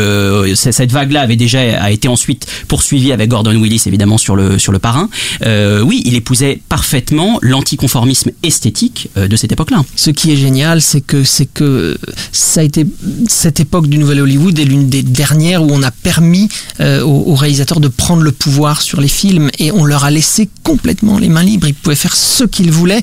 cette 0.55 0.91
vague-là 0.91 1.21
avait 1.21 1.35
déjà 1.35 1.59
a 1.59 1.91
été 1.91 2.07
ensuite 2.07 2.47
poursuivie 2.67 3.11
avec 3.11 3.29
Gordon 3.29 3.55
Willis 3.59 3.83
évidemment 3.85 4.17
sur 4.17 4.35
le 4.37 4.57
sur 4.59 4.71
le 4.71 4.79
parrain. 4.79 5.09
Oui, 5.45 6.01
il 6.05 6.15
épousait 6.15 6.61
parfaitement 6.69 7.37
l'anticonformisme 7.41 8.31
esthétique 8.43 9.09
de 9.17 9.35
cette 9.35 9.51
époque-là. 9.51 9.83
Ce 9.95 10.09
qui 10.19 10.33
est 10.33 10.35
génial, 10.35 10.81
c'est 10.81 10.99
que 10.99 11.23
c'est 11.23 11.45
que 11.45 11.97
cette 12.33 13.59
époque 13.61 13.87
du 13.87 13.97
Nouvel 13.97 14.19
Hollywood 14.19 14.59
est 14.59 14.65
l'une 14.65 14.89
des 14.89 15.01
dernières 15.01 15.63
où 15.63 15.69
on 15.71 15.81
a 15.81 15.91
permis 15.91 16.49
euh, 16.81 17.01
aux 17.03 17.35
réalisateurs 17.35 17.79
de 17.79 17.87
prendre 17.87 18.21
le 18.23 18.33
pouvoir 18.33 18.81
sur 18.81 18.99
les 18.99 19.07
films 19.07 19.49
et 19.59 19.71
on 19.71 19.85
leur 19.85 20.03
a 20.03 20.11
laissé 20.11 20.49
complètement 20.61 21.19
les 21.19 21.29
mains 21.29 21.43
libres. 21.43 21.67
Ils 21.67 21.73
pouvaient 21.73 21.95
faire 21.95 22.17
ce 22.17 22.43
qu'ils 22.43 22.69
voulaient 22.69 23.01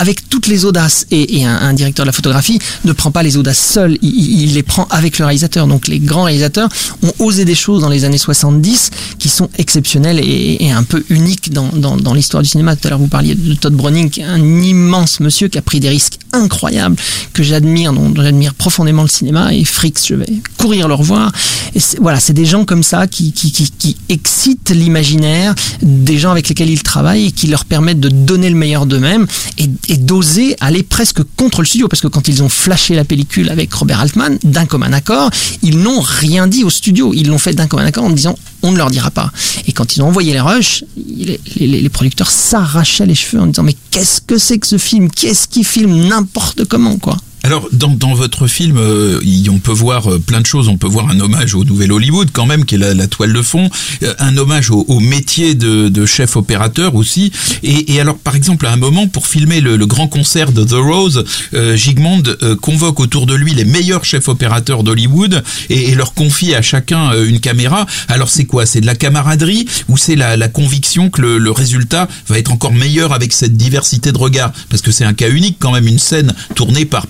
avec 0.00 0.28
toutes 0.28 0.46
les 0.46 0.64
audaces. 0.64 1.06
Et, 1.10 1.44
un, 1.44 1.72
directeur 1.74 2.04
de 2.04 2.08
la 2.08 2.12
photographie 2.12 2.58
ne 2.84 2.92
prend 2.92 3.10
pas 3.10 3.22
les 3.22 3.36
audaces 3.36 3.58
seul, 3.58 3.98
il, 4.02 4.54
les 4.54 4.62
prend 4.62 4.86
avec 4.90 5.18
le 5.18 5.26
réalisateur. 5.26 5.66
Donc 5.66 5.86
les 5.86 6.00
grands 6.00 6.24
réalisateurs 6.24 6.68
ont 7.02 7.12
osé 7.18 7.44
des 7.44 7.54
choses 7.54 7.82
dans 7.82 7.88
les 7.88 8.04
années 8.04 8.18
70 8.18 8.90
qui 9.18 9.28
sont 9.28 9.48
exceptionnelles 9.58 10.20
et, 10.20 10.70
un 10.72 10.82
peu 10.82 11.04
uniques 11.10 11.52
dans, 11.52 12.14
l'histoire 12.14 12.42
du 12.42 12.48
cinéma. 12.48 12.74
Tout 12.76 12.88
à 12.88 12.90
l'heure, 12.90 12.98
vous 12.98 13.08
parliez 13.08 13.34
de 13.34 13.54
Todd 13.54 13.74
Browning, 13.74 14.22
un 14.26 14.40
immense 14.62 15.20
monsieur 15.20 15.48
qui 15.48 15.58
a 15.58 15.62
pris 15.62 15.80
des 15.80 15.90
risques 15.90 16.18
incroyables, 16.32 16.96
que 17.34 17.42
j'admire, 17.42 17.92
dont 17.92 18.12
j'admire 18.16 18.54
profondément 18.54 19.02
le 19.02 19.08
cinéma. 19.08 19.54
Et 19.54 19.64
Fricks, 19.64 20.06
je 20.08 20.14
vais 20.14 20.32
courir 20.56 20.88
le 20.88 20.94
revoir. 20.94 21.30
Voilà, 22.00 22.20
c'est 22.20 22.32
des 22.32 22.46
gens 22.46 22.64
comme 22.64 22.82
ça 22.82 23.06
qui 23.06 23.34
excitent 24.08 24.70
l'imaginaire 24.70 25.54
des 25.82 26.18
gens 26.18 26.30
avec 26.30 26.48
lesquels 26.48 26.70
ils 26.70 26.82
travaillent 26.82 27.26
et 27.26 27.32
qui 27.32 27.46
leur 27.46 27.64
permettent 27.64 28.00
de 28.00 28.08
donner 28.08 28.48
le 28.50 28.56
meilleur 28.56 28.86
d'eux-mêmes 28.86 29.26
et, 29.58 29.89
et 29.90 29.96
d'oser 29.96 30.56
aller 30.60 30.82
presque 30.82 31.20
contre 31.36 31.60
le 31.60 31.66
studio. 31.66 31.88
Parce 31.88 32.00
que 32.00 32.06
quand 32.06 32.28
ils 32.28 32.42
ont 32.42 32.48
flashé 32.48 32.94
la 32.94 33.04
pellicule 33.04 33.50
avec 33.50 33.74
Robert 33.74 34.00
Altman, 34.00 34.38
d'un 34.44 34.64
commun 34.64 34.92
accord, 34.92 35.30
ils 35.62 35.78
n'ont 35.78 36.00
rien 36.00 36.46
dit 36.46 36.64
au 36.64 36.70
studio. 36.70 37.12
Ils 37.12 37.28
l'ont 37.28 37.38
fait 37.38 37.52
d'un 37.52 37.66
commun 37.66 37.84
accord 37.84 38.04
en 38.04 38.10
disant 38.10 38.38
on 38.62 38.72
ne 38.72 38.76
leur 38.76 38.90
dira 38.90 39.10
pas. 39.10 39.32
Et 39.66 39.72
quand 39.72 39.96
ils 39.96 40.02
ont 40.02 40.06
envoyé 40.06 40.32
les 40.32 40.40
rushs, 40.40 40.84
les, 41.56 41.88
producteurs 41.88 42.30
s'arrachaient 42.30 43.06
les 43.06 43.14
cheveux 43.14 43.42
en 43.42 43.46
disant 43.48 43.64
mais 43.64 43.76
qu'est-ce 43.90 44.20
que 44.20 44.38
c'est 44.38 44.58
que 44.58 44.66
ce 44.66 44.78
film? 44.78 45.10
Qu'est-ce 45.10 45.48
qui 45.48 45.64
filme 45.64 46.06
n'importe 46.06 46.64
comment 46.66 46.96
quoi 46.96 47.16
Alors, 47.42 47.68
dans, 47.72 47.88
dans 47.88 48.14
votre 48.14 48.46
film, 48.46 48.76
euh, 48.76 49.18
on 49.50 49.58
peut 49.58 49.72
voir 49.72 50.12
euh, 50.12 50.18
plein 50.18 50.40
de 50.40 50.46
choses. 50.46 50.68
On 50.68 50.76
peut 50.76 50.86
voir 50.86 51.08
un 51.08 51.18
hommage 51.20 51.54
au 51.54 51.64
Nouvel 51.64 51.90
Hollywood, 51.90 52.28
quand 52.32 52.46
même, 52.46 52.64
qui 52.64 52.74
est 52.74 52.78
la, 52.78 52.94
la 52.94 53.06
toile 53.06 53.32
de 53.32 53.42
fond. 53.42 53.70
Euh, 54.02 54.14
un 54.18 54.36
hommage 54.36 54.70
au, 54.70 54.84
au 54.88 55.00
métier 55.00 55.54
de, 55.54 55.88
de 55.88 56.06
chef 56.06 56.36
opérateur 56.36 56.94
aussi. 56.94 57.32
Et, 57.62 57.94
et 57.94 58.00
alors, 58.00 58.18
par 58.18 58.36
exemple, 58.36 58.66
à 58.66 58.72
un 58.72 58.76
moment, 58.76 59.08
pour 59.08 59.26
filmer 59.26 59.60
le, 59.60 59.76
le 59.76 59.86
grand 59.86 60.06
concert 60.06 60.52
de 60.52 60.64
The 60.64 60.74
Rose, 60.74 61.24
euh, 61.54 61.76
Gigmond 61.76 62.22
euh, 62.42 62.56
convoque 62.56 63.00
autour 63.00 63.26
de 63.26 63.34
lui 63.34 63.54
les 63.54 63.64
meilleurs 63.64 64.04
chefs 64.04 64.28
opérateurs 64.28 64.82
d'Hollywood 64.82 65.42
et, 65.70 65.90
et 65.90 65.94
leur 65.94 66.12
confie 66.14 66.54
à 66.54 66.62
chacun 66.62 67.12
une 67.24 67.40
caméra. 67.40 67.86
Alors, 68.08 68.28
c'est 68.28 68.44
quoi? 68.44 68.66
C'est 68.66 68.82
de 68.82 68.86
la 68.86 68.94
camaraderie 68.94 69.66
ou 69.88 69.96
c'est 69.96 70.16
la, 70.16 70.36
la 70.36 70.48
conviction 70.48 71.08
que 71.08 71.22
le, 71.22 71.38
le 71.38 71.50
résultat 71.50 72.06
va 72.28 72.38
être 72.38 72.52
encore 72.52 72.72
meilleur 72.72 73.12
avec 73.12 73.32
cette 73.32 73.56
diversité 73.56 74.12
de 74.12 74.18
regards? 74.18 74.52
Parce 74.68 74.82
que 74.82 74.92
c'est 74.92 75.04
un 75.04 75.14
cas 75.14 75.30
unique, 75.30 75.56
quand 75.58 75.72
même, 75.72 75.86
une 75.86 75.98
scène 75.98 76.34
tournée 76.54 76.84
par 76.84 77.06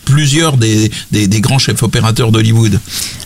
des, 0.56 1.40
grands 1.40 1.58
chefs 1.58 1.82
opérateurs 1.82 2.32
d'Hollywood. 2.32 2.78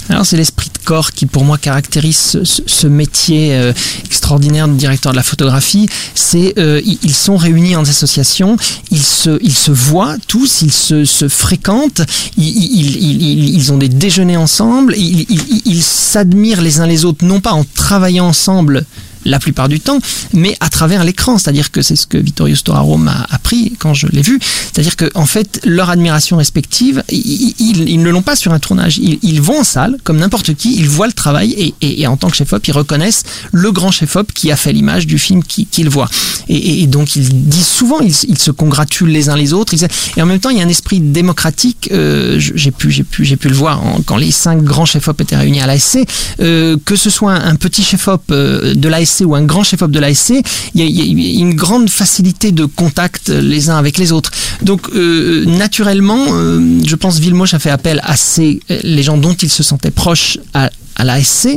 Alors 0.08 0.26
c'est 0.26 0.36
l'esprit 0.36 0.68
de 0.68 0.84
corps 0.84 1.12
qui 1.12 1.24
pour 1.24 1.44
moi 1.44 1.56
caractérise 1.56 2.38
ce, 2.44 2.86
métier 2.86 3.54
euh, 3.54 3.72
extraordinaire 4.04 4.68
de 4.68 4.74
directeur 4.74 5.12
de 5.12 5.16
la 5.16 5.22
photographie. 5.22 5.88
C'est 6.14 6.54
euh, 6.58 6.80
ils 6.84 7.14
sont 7.14 7.36
réunis 7.36 7.74
en 7.74 7.82
association, 7.82 8.56
ils 8.90 9.02
se 9.02 9.38
ils 9.42 9.54
se 9.54 9.70
voient 9.70 10.16
tous, 10.28 10.60
ils 10.62 10.72
se, 10.72 11.28
fréquentent, 11.28 12.02
ils, 12.36 13.72
ont 13.72 13.78
des 13.78 13.88
déjeuners 13.88 14.36
ensemble, 14.36 14.94
ils 14.96 15.82
s'admirent 15.82 16.60
les 16.60 16.80
uns 16.80 16.86
les 16.86 17.04
autres 17.04 17.24
non 17.24 17.40
pas 17.40 17.52
en 17.52 17.64
travaillant 17.64 18.26
ensemble 18.26 18.84
la 19.24 19.38
plupart 19.38 19.68
du 19.68 19.80
temps, 19.80 19.98
mais 20.32 20.56
à 20.60 20.68
travers 20.68 21.04
l'écran. 21.04 21.38
C'est-à-dire 21.38 21.70
que 21.70 21.82
c'est 21.82 21.96
ce 21.96 22.06
que 22.06 22.18
Vittorio 22.18 22.54
Storaro 22.56 22.96
m'a 22.96 23.26
appris 23.30 23.72
quand 23.78 23.94
je 23.94 24.06
l'ai 24.08 24.22
vu. 24.22 24.38
C'est-à-dire 24.72 24.96
que 24.96 25.10
en 25.14 25.26
fait, 25.26 25.60
leur 25.64 25.90
admiration 25.90 26.36
respective, 26.36 27.02
ils, 27.10 28.02
ne 28.02 28.10
l'ont 28.10 28.22
pas 28.22 28.36
sur 28.36 28.52
un 28.52 28.58
tournage. 28.58 28.98
Ils, 28.98 29.40
vont 29.40 29.60
en 29.60 29.64
salle, 29.64 29.96
comme 30.04 30.18
n'importe 30.18 30.54
qui, 30.54 30.76
ils 30.76 30.88
voient 30.88 31.06
le 31.06 31.12
travail 31.12 31.74
et, 31.80 32.06
en 32.06 32.16
tant 32.16 32.28
que 32.30 32.36
chef-op, 32.36 32.66
ils 32.66 32.72
reconnaissent 32.72 33.22
le 33.52 33.72
grand 33.72 33.90
chef-op 33.90 34.32
qui 34.32 34.50
a 34.50 34.56
fait 34.56 34.72
l'image 34.72 35.06
du 35.06 35.18
film 35.18 35.42
qui- 35.42 35.66
qu'ils 35.66 35.88
voient. 35.88 36.08
Et, 36.48 36.86
donc, 36.86 37.16
ils 37.16 37.28
disent 37.48 37.66
souvent, 37.66 38.00
ils, 38.00 38.14
se 38.14 38.50
congratulent 38.50 39.10
les 39.10 39.28
uns 39.28 39.36
les 39.36 39.52
autres. 39.52 39.74
Et 40.16 40.22
en 40.22 40.26
même 40.26 40.40
temps, 40.40 40.50
il 40.50 40.58
y 40.58 40.60
a 40.60 40.64
un 40.64 40.68
esprit 40.68 41.00
démocratique. 41.00 41.88
euh, 41.92 42.38
j'ai 42.38 42.70
pu, 42.70 42.88
pu, 43.04 43.36
pu 43.36 43.48
le 43.48 43.54
voir 43.54 43.82
quand 44.06 44.16
les 44.16 44.30
cinq 44.30 44.62
grands 44.62 44.84
chefs-op 44.86 45.20
étaient 45.20 45.36
réunis 45.36 45.60
à 45.60 45.66
l'ASC. 45.66 45.98
euh, 46.40 46.76
que 46.84 46.96
ce 46.96 47.10
soit 47.10 47.32
un, 47.32 47.50
un 47.52 47.56
petit 47.56 47.82
chef-op 47.82 48.22
euh, 48.30 48.74
de 48.74 48.88
l'ASC 48.88 49.13
ou 49.22 49.34
un 49.36 49.44
grand 49.44 49.62
chef-op 49.62 49.90
de 49.90 50.00
l'ASC, 50.00 50.30
il 50.74 50.80
y, 50.80 50.82
a- 50.82 50.86
il 50.86 51.20
y 51.20 51.36
a 51.36 51.40
une 51.40 51.54
grande 51.54 51.88
facilité 51.90 52.50
de 52.52 52.64
contact 52.64 53.28
les 53.28 53.70
uns 53.70 53.76
avec 53.76 53.98
les 53.98 54.10
autres. 54.10 54.30
Donc, 54.62 54.88
euh, 54.94 55.44
naturellement, 55.44 56.26
euh, 56.32 56.80
je 56.84 56.96
pense 56.96 57.18
Villemoche 57.18 57.54
a 57.54 57.58
fait 57.58 57.70
appel 57.70 58.00
à 58.02 58.16
ces, 58.16 58.60
les 58.82 59.02
gens 59.02 59.18
dont 59.18 59.34
il 59.34 59.50
se 59.50 59.62
sentait 59.62 59.90
proche 59.92 60.38
à 60.54 60.70
à 60.96 61.02
l'ASC 61.02 61.48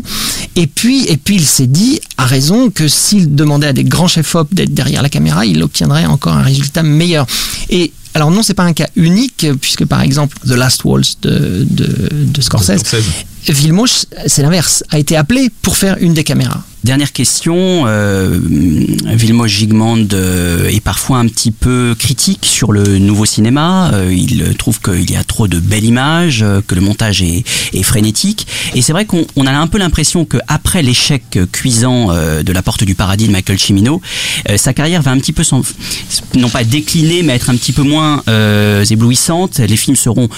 et 0.55 0.65
puis 0.65 1.05
et 1.05 1.15
puis 1.15 1.35
il 1.35 1.45
s'est 1.45 1.67
dit 1.67 1.99
à 2.17 2.25
raison 2.25 2.71
que 2.71 2.87
s'il 2.87 3.35
demandait 3.35 3.67
à 3.67 3.73
des 3.73 3.83
grands 3.83 4.07
chefs-op 4.07 4.51
d'être 4.51 4.73
derrière 4.73 5.03
la 5.03 5.09
caméra 5.09 5.45
il 5.45 5.61
obtiendrait 5.61 6.07
encore 6.07 6.33
un 6.33 6.41
résultat 6.41 6.81
meilleur. 6.81 7.27
Et 7.69 7.91
alors 8.15 8.31
non 8.31 8.41
c'est 8.41 8.55
pas 8.55 8.63
un 8.63 8.73
cas 8.73 8.87
unique 8.95 9.45
puisque 9.61 9.85
par 9.85 10.01
exemple 10.01 10.37
The 10.47 10.53
Last 10.53 10.83
Waltz 10.85 11.17
de, 11.21 11.67
de, 11.69 11.87
de 12.11 12.41
Scorsese, 12.41 12.81
Villemoche 13.47 14.05
c'est 14.25 14.41
l'inverse 14.41 14.83
a 14.89 14.97
été 14.97 15.15
appelé 15.15 15.51
pour 15.61 15.77
faire 15.77 15.97
une 15.99 16.15
des 16.15 16.23
caméras 16.23 16.63
Dernière 16.87 17.11
question, 17.11 17.83
euh, 17.85 18.39
Vilmos 19.07 19.47
Gigmand 19.47 20.13
euh, 20.13 20.69
est 20.69 20.79
parfois 20.79 21.17
un 21.17 21.27
petit 21.27 21.51
peu 21.51 21.93
critique 21.99 22.45
sur 22.45 22.71
le 22.71 22.97
nouveau 22.97 23.25
cinéma. 23.25 23.91
Euh, 23.91 24.13
il 24.15 24.55
trouve 24.55 24.79
qu'il 24.79 25.11
y 25.11 25.17
a 25.17 25.25
trop 25.25 25.49
de 25.49 25.59
belles 25.59 25.83
images, 25.83 26.45
que 26.65 26.75
le 26.75 26.79
montage 26.79 27.21
est, 27.21 27.43
frénétique. 27.83 28.47
Et 28.73 28.81
c'est 28.81 28.93
vrai 28.93 29.03
qu'on 29.03 29.27
on 29.35 29.45
a 29.45 29.51
un 29.51 29.67
peu 29.67 29.77
l'impression 29.77 30.23
qu'après 30.23 30.81
l'échec 30.81 31.37
cuisant 31.51 32.07
de 32.07 32.51
La 32.53 32.61
Porte 32.61 32.85
du 32.85 32.95
Paradis 32.95 33.27
de 33.27 33.33
Michael 33.33 33.59
Cimino, 33.59 34.01
sa 34.55 34.73
carrière 34.73 35.01
va 35.01 35.11
un 35.11 35.19
petit 35.19 35.33
peu, 35.33 35.43
s'en- 35.43 35.61
non 36.35 36.49
pas 36.49 36.63
décliner, 36.63 37.21
mais 37.21 37.33
être 37.33 37.49
un 37.49 37.55
petit 37.55 37.73
peu 37.73 37.83
moins 37.83 38.23
éblouissante. 38.89 39.59
Les 39.59 39.77
films 39.77 39.95
seront 39.95 40.29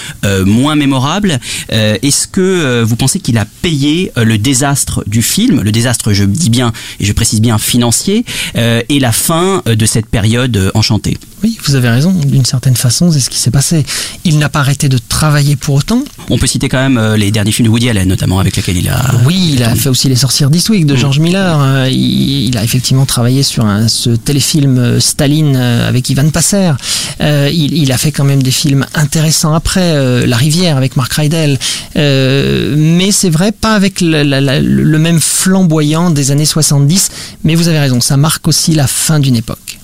moins 0.45 0.75
mémorables. 0.75 1.39
Est-ce 1.69 2.27
que 2.27 2.83
vous 2.83 2.95
pensez 2.95 3.19
qu'il 3.19 3.37
a 3.37 3.45
payé 3.45 4.11
le 4.17 4.37
désastre 4.37 5.03
du 5.07 5.21
film, 5.21 5.61
le 5.61 5.71
désastre, 5.71 6.11
je 6.13 6.25
dis 6.39 6.49
bien, 6.49 6.71
et 6.99 7.05
je 7.05 7.13
précise 7.13 7.41
bien 7.41 7.57
financier, 7.57 8.25
euh, 8.55 8.81
et 8.89 8.99
la 8.99 9.11
fin 9.11 9.61
euh, 9.67 9.75
de 9.75 9.85
cette 9.85 10.07
période 10.07 10.55
euh, 10.57 10.71
enchantée 10.73 11.17
oui 11.41 11.57
vous 11.65 11.75
avez 11.75 11.87
raison 11.87 12.11
d'une 12.11 12.43
certaine 12.43 12.75
façon 12.75 13.11
c'est 13.13 13.21
ce 13.21 13.29
qui 13.29 13.37
s'est 13.39 13.49
passé 13.49 13.85
il 14.25 14.39
n'a 14.39 14.49
pas 14.49 14.59
arrêté 14.59 14.89
de 14.89 14.97
travailler 14.97 15.55
pour 15.55 15.75
autant 15.75 16.03
On 16.29 16.37
peut 16.37 16.47
citer 16.47 16.67
quand 16.67 16.77
même 16.81 16.97
euh, 16.97 17.15
les 17.15 17.31
derniers 17.31 17.53
films 17.53 17.67
de 17.67 17.71
Woody 17.71 17.89
Allen, 17.89 18.07
notamment 18.09 18.39
avec 18.39 18.57
lesquels 18.57 18.75
il 18.77 18.89
a. 18.89 18.99
Oui, 19.25 19.51
il 19.53 19.63
a 19.63 19.73
fait 19.73 19.87
aussi 19.89 20.09
Les 20.09 20.15
Sorcières 20.17 20.49
d'Eastwick 20.49 20.85
de 20.85 20.95
George 20.97 21.19
Miller. 21.19 21.57
Euh, 21.61 21.89
Il, 21.89 22.57
a 22.57 22.63
effectivement 22.63 23.05
travaillé 23.05 23.41
sur 23.43 23.65
un, 23.65 23.87
ce 23.87 24.09
téléfilm 24.11 24.99
Staline 24.99 25.55
avec 25.55 26.09
Ivan 26.09 26.29
Passer. 26.29 26.71
Il, 27.21 27.73
il 27.77 27.91
a 27.91 27.97
fait 27.97 28.11
quand 28.11 28.25
même 28.25 28.43
des 28.43 28.51
films 28.51 28.85
intéressants 28.93 29.53
après, 29.53 30.25
La 30.27 30.35
Rivière 30.37 30.75
avec 30.77 30.95
Mark 30.97 31.13
Rydell. 31.13 31.57
Mais 32.75 33.11
c'est 33.11 33.29
vrai, 33.29 33.51
pas 33.51 33.73
avec 33.75 34.01
le, 34.01 34.23
la- 34.23 34.41
la- 34.41 34.59
le 34.59 34.99
même 34.99 35.19
flamboyant 35.19 36.09
des 36.19 36.31
années 36.31 36.45
70. 36.45 37.09
Mais 37.43 37.55
vous 37.55 37.67
avez 37.67 37.79
raison, 37.79 38.01
ça 38.01 38.17
marque 38.17 38.47
aussi 38.47 38.73
la 38.73 38.87
fin 38.87 39.19
d'une 39.19 39.35
époque. 39.35 39.79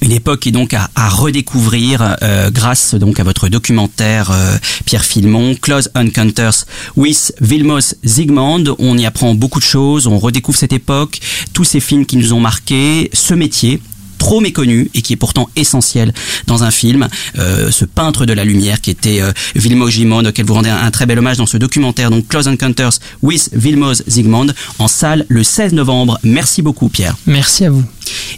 Une 0.00 0.12
époque 0.12 0.40
qui 0.40 0.52
donc 0.52 0.74
à, 0.74 0.88
à 0.94 1.08
redécouvrir 1.08 2.16
euh, 2.22 2.50
grâce 2.50 2.94
donc 2.94 3.20
à 3.20 3.24
votre 3.24 3.48
documentaire 3.48 4.30
euh, 4.30 4.56
Pierre 4.84 5.04
Filmon, 5.04 5.54
Close 5.54 5.90
Encounters 5.94 6.66
with 6.96 7.32
Vilmos 7.40 7.94
Zsigmond. 8.04 8.64
On 8.78 8.98
y 8.98 9.06
apprend 9.06 9.34
beaucoup 9.34 9.60
de 9.60 9.64
choses, 9.64 10.06
on 10.06 10.18
redécouvre 10.18 10.58
cette 10.58 10.72
époque, 10.72 11.20
tous 11.52 11.64
ces 11.64 11.80
films 11.80 12.06
qui 12.06 12.16
nous 12.16 12.32
ont 12.32 12.40
marqués, 12.40 13.10
ce 13.12 13.34
métier 13.34 13.80
trop 14.20 14.40
méconnu 14.40 14.88
et 14.94 15.02
qui 15.02 15.14
est 15.14 15.16
pourtant 15.16 15.48
essentiel 15.56 16.12
dans 16.46 16.62
un 16.62 16.70
film. 16.70 17.08
Euh, 17.38 17.72
ce 17.72 17.84
peintre 17.84 18.26
de 18.26 18.32
la 18.32 18.44
lumière 18.44 18.80
qui 18.80 18.90
était 18.90 19.20
euh, 19.20 19.32
Vilmos 19.56 19.90
Zsigmond, 19.90 20.24
auquel 20.24 20.44
vous 20.44 20.54
rendez 20.54 20.68
un, 20.68 20.76
un 20.76 20.90
très 20.92 21.06
bel 21.06 21.18
hommage 21.18 21.38
dans 21.38 21.46
ce 21.46 21.56
documentaire, 21.56 22.10
donc 22.10 22.28
Close 22.28 22.46
Encounters 22.46 22.92
with 23.22 23.48
Vilmos 23.52 24.02
Zsigmond, 24.08 24.48
en 24.78 24.86
salle 24.86 25.26
le 25.28 25.42
16 25.42 25.72
novembre. 25.72 26.18
Merci 26.22 26.62
beaucoup 26.62 26.88
Pierre. 26.88 27.16
Merci 27.26 27.64
à 27.64 27.70
vous. 27.70 27.82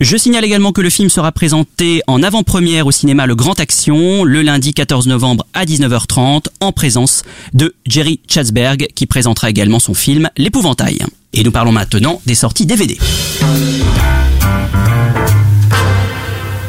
Je 0.00 0.16
signale 0.16 0.44
également 0.44 0.72
que 0.72 0.80
le 0.80 0.90
film 0.90 1.08
sera 1.08 1.32
présenté 1.32 2.02
en 2.06 2.22
avant-première 2.22 2.86
au 2.86 2.92
cinéma 2.92 3.26
Le 3.26 3.34
Grand 3.34 3.58
Action 3.58 4.24
le 4.24 4.42
lundi 4.42 4.72
14 4.72 5.06
novembre 5.08 5.46
à 5.52 5.64
19h30 5.64 6.44
en 6.60 6.72
présence 6.72 7.22
de 7.54 7.74
Jerry 7.86 8.20
Chatsberg 8.28 8.86
qui 8.94 9.06
présentera 9.06 9.50
également 9.50 9.80
son 9.80 9.94
film 9.94 10.30
L'épouvantail. 10.36 10.98
Et 11.32 11.42
nous 11.42 11.50
parlons 11.50 11.72
maintenant 11.72 12.20
des 12.26 12.34
sorties 12.34 12.66
DVD. 12.66 12.98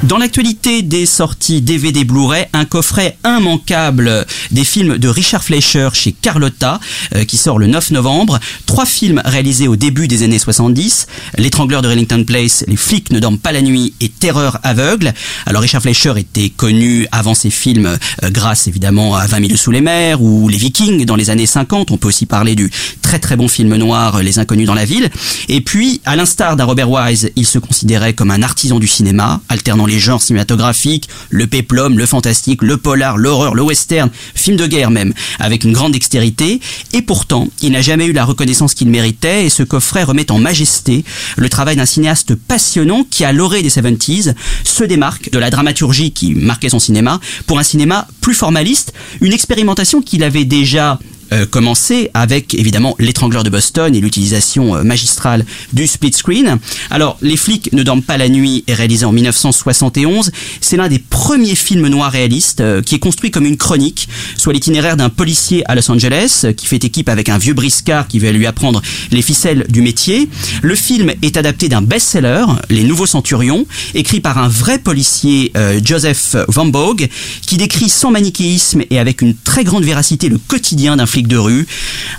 Dans 0.04 0.18
l'actualité 0.18 0.82
des 0.82 1.06
sorties 1.06 1.62
DVD 1.62 2.04
Blu-ray, 2.04 2.47
un 2.51 2.66
coffret 2.66 3.18
immanquable 3.26 4.26
des 4.51 4.66
films 4.66 4.97
de 4.97 5.08
Richard 5.08 5.45
Fleischer 5.45 5.89
chez 5.93 6.12
Carlotta 6.12 6.82
euh, 7.16 7.24
qui 7.24 7.38
sort 7.38 7.58
le 7.58 7.68
9 7.68 7.91
novembre. 7.91 8.38
Trois 8.66 8.86
films 8.86 9.22
réalisés 9.24 9.70
au 9.70 9.78
début 9.78 10.10
des 10.10 10.24
années 10.24 10.39
70. 10.39 11.08
L'étrangleur 11.38 11.82
de 11.82 11.88
Rillington 11.88 12.26
Place, 12.26 12.66
Les 12.68 12.76
flics 12.76 13.12
ne 13.12 13.20
dorment 13.22 13.38
pas 13.38 13.54
la 13.54 13.62
nuit 13.62 13.93
et 14.01 14.10
Terreur 14.10 14.60
aveugle. 14.64 15.14
Alors 15.45 15.62
Richard 15.62 15.82
Fleischer 15.82 16.16
était 16.18 16.49
connu 16.49 17.08
avant 17.14 17.34
ces 17.34 17.49
films 17.49 17.97
euh, 18.24 18.30
grâce 18.30 18.68
évidemment 18.68 19.16
à 19.16 19.26
20 19.26 19.47
000 19.47 19.58
sous 19.58 19.72
les 19.72 19.82
mers 19.82 20.22
ou 20.22 20.49
Les 20.49 20.58
Vikings 20.58 21.06
dans 21.06 21.16
les 21.16 21.30
années 21.30 21.45
50. 21.45 21.91
On 21.91 21.97
peut 21.97 22.10
aussi 22.10 22.26
parler 22.26 22.56
du 22.56 22.70
très 23.01 23.20
très 23.20 23.38
bon 23.38 23.47
film 23.47 23.74
noir 23.78 24.22
Les 24.22 24.38
Inconnus 24.38 24.68
dans 24.68 24.74
la 24.74 24.86
ville. 24.86 25.10
Et 25.47 25.62
puis, 25.62 26.01
à 26.04 26.18
l'instar 26.18 26.58
d'un 26.58 26.66
Robert 26.66 26.89
Wise, 26.89 27.32
il 27.38 27.45
se 27.45 27.58
considérait 27.58 28.14
comme 28.14 28.32
un 28.32 28.43
artisan 28.43 28.80
du 28.80 28.88
cinéma, 28.88 29.39
alternant 29.47 29.86
les 29.86 29.93
genres 30.00 30.22
cinématographiques, 30.22 31.10
le 31.30 31.48
péplum, 31.48 31.98
le 31.98 32.06
fantastique, 32.06 32.62
le 32.62 32.78
polar, 32.78 33.18
l'horreur, 33.18 33.56
le 33.56 33.62
western, 33.62 34.10
film 34.36 34.58
de 34.58 34.68
guerre 34.68 34.91
même, 34.91 35.14
avec 35.39 35.64
une 35.64 35.74
grande 35.74 35.94
dextérité. 35.94 36.60
Et 36.94 37.02
pourtant, 37.02 37.48
il 37.62 37.72
n'a 37.72 37.82
jamais 37.82 38.06
eu 38.06 38.14
la 38.14 38.26
reconnaissance 38.26 38.74
qu'il 38.74 38.89
méritait 38.89 39.46
et 39.46 39.50
ce 39.50 39.64
coffret 39.64 40.04
remet 40.04 40.32
en 40.32 40.39
majesté 40.39 41.04
le 41.38 41.50
travail 41.50 41.76
d'un 41.76 41.86
cinéaste 41.86 42.36
passionnant 42.36 43.06
qui, 43.10 43.26
à 43.26 43.34
l'orée 43.34 43.62
des 43.62 43.70
70s, 43.70 44.34
se 44.64 44.84
démarque 44.84 45.32
de 45.32 45.39
la 45.39 45.50
dramaturgie 45.50 46.12
qui 46.12 46.34
marquait 46.36 46.70
son 46.70 46.80
cinéma 46.80 47.20
pour 47.48 47.60
un 47.60 47.64
cinéma 47.64 48.08
plus 48.22 48.34
formaliste, 48.34 48.94
une 49.22 49.34
expérimentation 49.34 50.02
qu'il 50.02 50.24
avait 50.24 50.46
déjà 50.46 51.00
euh, 51.32 51.46
commencé 51.46 52.10
avec 52.14 52.54
évidemment 52.54 52.96
l'étrangleur 53.00 53.44
de 53.44 53.50
Boston 53.50 53.96
et 53.96 54.02
l'utilisation 54.02 54.76
euh, 54.76 54.84
magistrale 54.84 55.46
du 55.72 55.88
split 55.88 56.14
screen. 56.14 56.60
Alors, 56.92 57.18
Les 57.22 57.38
flics 57.38 57.72
ne 57.74 57.84
dorment 57.84 58.04
pas 58.04 58.18
la 58.18 58.30
nuit 58.30 58.64
est 58.68 58.74
réalisé 58.74 59.06
en 59.06 59.12
1971. 59.12 60.32
C'est 60.62 60.78
l'un 60.78 60.88
des 60.88 61.00
premiers 61.00 61.56
films 61.56 61.88
noirs 61.88 62.12
réalistes 62.12 62.62
euh, 62.62 62.82
qui 62.82 62.96
est 62.96 63.00
construit 63.00 63.32
comme 63.32 63.46
une 63.46 63.58
chronique, 63.58 64.08
soit 64.38 64.54
l'itinéraire 64.54 64.98
d'un 64.98 65.10
policier 65.10 65.64
à 65.70 65.76
Los 65.76 65.90
Angeles 65.90 66.46
qui 66.58 66.66
fait 66.66 66.84
équipe 66.84 67.10
avec 67.10 67.30
un 67.30 67.38
vieux 67.38 67.54
briscard 67.54 68.08
qui 68.08 68.20
va 68.20 68.32
lui 68.32 68.46
apprendre 68.46 68.82
les 69.12 69.22
ficelles 69.22 69.66
du 69.70 69.82
métier. 69.82 70.30
Le 70.62 70.76
film 70.76 71.12
est 71.22 71.38
adapté 71.38 71.70
d'un 71.70 71.82
best-seller, 71.82 72.46
Les 72.70 72.84
Nouveaux 72.84 73.06
Centurions, 73.06 73.66
écrit 73.94 74.20
par 74.20 74.38
un 74.38 74.48
vrai 74.48 74.80
policier, 74.80 75.52
Joseph 75.84 76.36
Van 76.48 76.70
Vogue, 76.70 77.08
qui 77.46 77.58
décrit 77.58 77.90
sans 77.90 78.12
manichéisme 78.12 78.84
et 78.90 79.00
avec 79.00 79.22
une 79.22 79.36
très 79.36 79.64
grande 79.64 79.84
véracité 79.84 80.30
le 80.30 80.38
quotidien 80.38 80.98
d'un 80.98 81.06
de 81.22 81.38
rue, 81.38 81.68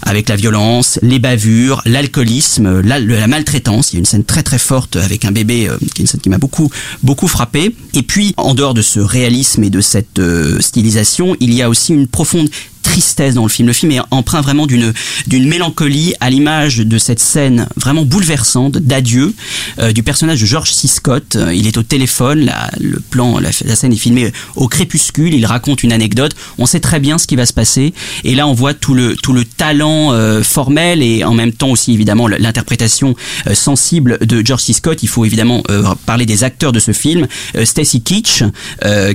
avec 0.03 0.29
la 0.29 0.37
violence, 0.37 0.99
les 1.03 1.19
bavures, 1.19 1.83
l'alcoolisme, 1.85 2.81
la, 2.81 3.01
la 3.01 3.27
maltraitance. 3.27 3.93
Il 3.93 3.97
y 3.97 3.99
a 3.99 4.01
une 4.01 4.05
scène 4.05 4.25
très 4.25 4.43
très 4.43 4.59
forte 4.59 4.97
avec 4.97 5.25
un 5.25 5.33
bébé, 5.33 5.69
euh, 5.69 5.77
qui 5.95 6.03
est 6.03 6.05
une 6.05 6.07
scène 6.07 6.21
qui 6.21 6.31
m'a 6.31 6.39
beaucoup 6.39 6.71
beaucoup 7.03 7.29
frappé. 7.29 7.75
Et 7.93 8.03
puis, 8.03 8.35
en 8.37 8.55
dehors 8.55 8.75
de 8.75 8.83
ce 8.83 9.01
réalisme 9.01 9.65
et 9.65 9.71
de 9.71 9.81
cette 9.81 10.19
euh, 10.19 10.61
stylisation, 10.61 11.37
il 11.41 11.53
y 11.53 11.63
a 11.63 11.69
aussi 11.69 11.93
une 11.93 12.07
profonde 12.07 12.49
tristesse 12.85 13.35
dans 13.35 13.43
le 13.43 13.49
film. 13.49 13.67
Le 13.67 13.75
film 13.75 13.91
est 13.91 14.01
empreint 14.13 14.43
vraiment 14.43 14.67
d'une 14.67 14.93
d'une 15.27 15.49
mélancolie 15.49 16.15
à 16.21 16.31
l'image 16.31 16.77
de 16.77 16.99
cette 16.99 17.19
scène 17.19 17.67
vraiment 17.77 18.05
bouleversante 18.05 18.75
d'adieu 18.79 19.35
euh, 19.81 19.93
du 19.93 20.03
personnage 20.03 20.41
de 20.41 20.47
George 20.47 20.71
C. 20.73 20.87
Scott. 20.87 21.35
Euh, 21.35 21.53
il 21.53 21.67
est 21.67 21.77
au 21.77 21.83
téléphone, 21.83 22.45
la, 22.45 22.71
le 22.79 23.01
plan, 23.01 23.41
la, 23.41 23.53
scène 23.53 23.93
est 23.93 23.97
filmée 23.97 24.33
au 24.55 24.69
crépuscule. 24.69 25.35
Il 25.35 25.47
raconte 25.47 25.83
une 25.83 25.93
anecdote. 25.93 26.37
On 26.59 26.67
sait 26.67 26.81
très 26.81 27.01
bien 27.01 27.19
ce 27.19 27.27
qui 27.27 27.37
va 27.37 27.47
se 27.47 27.53
passer. 27.53 27.95
Et 28.23 28.35
là, 28.35 28.47
on 28.47 28.53
voit 28.53 28.75
tout 28.75 28.95
le 28.95 29.17
tout 29.17 29.33
le 29.33 29.45
talent 29.45 30.13
euh, 30.13 30.43
formel 30.43 31.03
et 31.03 31.25
en 31.25 31.35
même 31.35 31.53
temps 31.53 31.71
aussi 31.71 31.93
évidemment 31.93 32.29
l'interprétation 32.29 33.17
sensible 33.55 34.19
de 34.21 34.45
George 34.45 34.63
C. 34.63 34.75
Scott. 34.75 35.03
Il 35.03 35.09
faut 35.09 35.25
évidemment 35.25 35.63
parler 36.07 36.27
des 36.27 36.45
acteurs 36.45 36.73
de 36.73 36.79
ce 36.79 36.93
film. 36.93 37.27
Stacy 37.65 38.03
Keach 38.03 38.43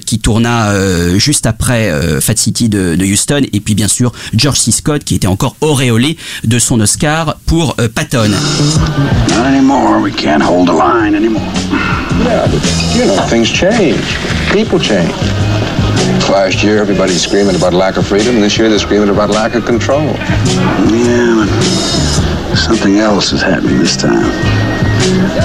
qui 0.05 0.19
tourna 0.19 0.73
juste 1.17 1.45
après 1.45 1.91
Fat 2.21 2.35
City 2.35 2.69
de, 2.69 2.95
de 2.95 3.05
Houston 3.05 3.43
puis 3.59 3.75
bien 3.75 3.87
sûr 3.87 4.11
George 4.35 4.59
C. 4.59 4.71
Scott 4.71 5.03
qui 5.03 5.15
était 5.15 5.27
encore 5.27 5.55
auréolé 5.61 6.17
de 6.43 6.59
son 6.59 6.79
Oscar 6.79 7.35
pour 7.45 7.75
euh, 7.79 7.87
Patton. 7.87 8.29
Not 9.29 9.45
anymore. 9.45 10.01
We 10.01 10.11
can't 10.11 10.41
hold 10.41 10.67
the 10.67 10.73
line 10.73 11.15
anymore. 11.15 11.41
Yeah, 12.23 12.47
but 12.47 12.61
you 12.95 13.05
know, 13.05 13.15
things 13.27 13.49
change. 13.49 14.17
People 14.51 14.79
change. 14.79 15.13
Last 16.29 16.63
year, 16.63 16.77
everybody's 16.77 17.21
screaming 17.21 17.55
about 17.55 17.73
lack 17.73 17.97
of 17.97 18.05
freedom. 18.05 18.39
This 18.39 18.57
year, 18.57 18.69
they're 18.69 18.79
screaming 18.79 19.09
about 19.09 19.29
lack 19.31 19.55
of 19.55 19.65
control. 19.65 20.03
Yeah, 20.03 21.45
but 22.49 22.55
something 22.57 22.99
else 22.99 23.31
is 23.33 23.41
happening 23.41 23.79
this 23.79 23.97
time. 23.97 24.29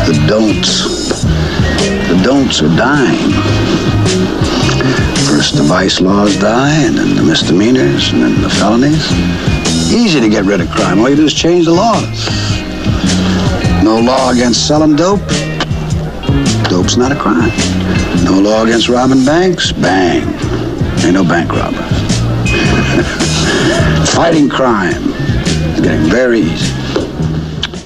The 0.07 0.25
don'ts. 0.29 1.25
Don'ts 2.25 2.63
are 2.63 2.75
dying. 2.75 3.31
First 5.29 5.57
the 5.57 5.63
vice 5.63 6.01
laws 6.01 6.35
die, 6.39 6.73
and 6.87 6.97
then 6.97 7.15
the 7.15 7.23
misdemeanors, 7.23 8.13
and 8.13 8.23
then 8.23 8.41
the 8.41 8.49
felonies. 8.49 9.13
Easy 9.93 10.21
to 10.21 10.31
get 10.31 10.47
rid 10.47 10.63
of 10.63 10.71
crime. 10.71 11.01
All 11.01 11.11
you 11.11 11.17
do 11.17 11.27
is 11.27 11.35
change 11.35 11.67
the 11.67 11.75
laws. 11.75 12.27
No 13.85 14.01
law 14.01 14.31
against 14.31 14.67
selling 14.67 14.97
dope. 14.97 15.21
Dope's 16.71 16.97
not 16.97 17.13
a 17.13 17.15
crime. 17.15 17.53
No 18.25 18.41
law 18.41 18.65
against 18.65 18.89
robbing 18.89 19.27
banks. 19.27 19.71
Bang. 19.71 20.23
Ain't 21.05 21.13
no 21.13 21.25
bank 21.25 21.53
robbers. 21.53 21.77
Fighting 24.15 24.49
crime 24.49 25.13
is 25.75 25.81
getting 25.83 26.09
very 26.09 26.41
easy. 26.41 26.74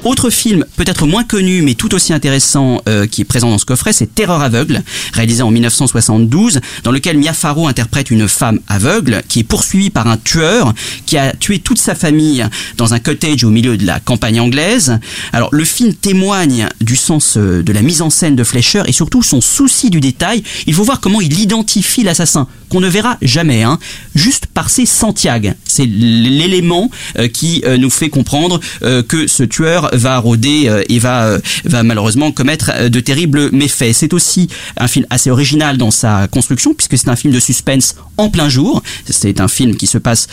Autre 0.05 0.31
film, 0.31 0.65
peut-être 0.77 1.07
moins 1.07 1.25
connu, 1.25 1.61
mais 1.61 1.75
tout 1.75 1.93
aussi 1.93 2.13
intéressant, 2.13 2.81
euh, 2.89 3.07
qui 3.07 3.23
est 3.23 3.25
présent 3.25 3.51
dans 3.51 3.59
ce 3.59 3.65
coffret, 3.65 3.93
c'est 3.93 4.15
Terreur 4.15 4.41
aveugle, 4.41 4.83
réalisé 5.13 5.43
en 5.43 5.51
1972, 5.51 6.61
dans 6.85 6.93
lequel 6.93 7.19
Mia 7.19 7.33
Farrow 7.33 7.67
interprète 7.67 8.13
une 8.13 8.29
femme 8.29 8.61
aveugle 8.69 9.23
qui 9.29 9.41
est 9.41 9.45
poursuivie 9.45 9.91
par 9.91 10.07
un 10.07 10.17
tueur 10.17 10.73
qui 11.05 11.19
a 11.19 11.33
tué 11.33 11.59
toute 11.59 11.79
sa 11.79 11.97
famille 11.97 12.47
dans 12.77 12.95
un 12.95 13.01
cottage 13.01 13.43
au 13.43 13.51
milieu 13.51 13.77
de 13.77 13.85
la 13.85 13.99
campagne 13.99 14.41
anglaise. 14.41 14.99
Alors, 15.33 15.49
le 15.53 15.65
film 15.65 15.93
témoigne 15.93 16.69
du 16.81 16.95
sens 16.95 17.37
euh, 17.37 17.65
de 17.65 17.73
la 17.73 17.83
mise 17.83 18.01
en 18.01 18.11
scène 18.11 18.37
de 18.37 18.45
Fleischer 18.45 18.83
et 18.87 18.93
surtout 18.93 19.25
son 19.25 19.41
souci 19.41 19.91
du 19.91 20.01
détail. 20.01 20.45
Il 20.69 20.75
faut 20.75 20.85
voir 20.85 21.01
comment 21.01 21.21
il 21.21 21.41
identifie 21.41 22.05
l'assassin, 22.05 22.47
qu'on 22.69 22.81
ne 22.81 22.89
verra 22.89 23.19
jamais, 23.21 23.65
hein, 23.65 23.81
juste 24.15 24.47
par 24.47 24.71
ses 24.71 24.87
Santiago. 24.87 25.51
C'est 25.65 25.87
l'élément 25.87 26.89
euh, 27.19 27.27
qui 27.27 27.63
euh, 27.67 27.77
nous 27.77 27.91
fait 27.91 28.11
comprendre 28.11 28.61
que 29.09 29.27
ce 29.27 29.43
tueur 29.43 29.88
va 29.93 30.19
rôder 30.19 30.69
euh, 30.69 30.83
et 30.89 30.99
va, 30.99 31.25
euh, 31.25 31.39
va 31.65 31.83
malheureusement 31.83 32.33
commettre 32.33 32.71
euh, 32.75 32.89
de 32.89 33.01
terribles 33.01 33.51
méfaits. 33.53 33.93
C'est 33.93 34.13
aussi 34.13 34.49
un 34.77 34.89
film 34.89 35.07
assez 35.11 35.31
original 35.31 35.77
dans 35.77 35.91
sa 35.91 36.29
construction 36.29 36.75
puisque 36.75 36.99
c'est 36.99 37.09
un 37.09 37.17
film 37.17 37.33
de 37.33 37.41
suspense 37.41 37.97
en 38.17 38.31
plein 38.31 38.49
jour. 38.49 38.83
C'est 39.09 39.41
un 39.41 39.49
film 39.49 39.77
qui 39.77 39.87
se 39.87 39.99
passe 39.99 40.27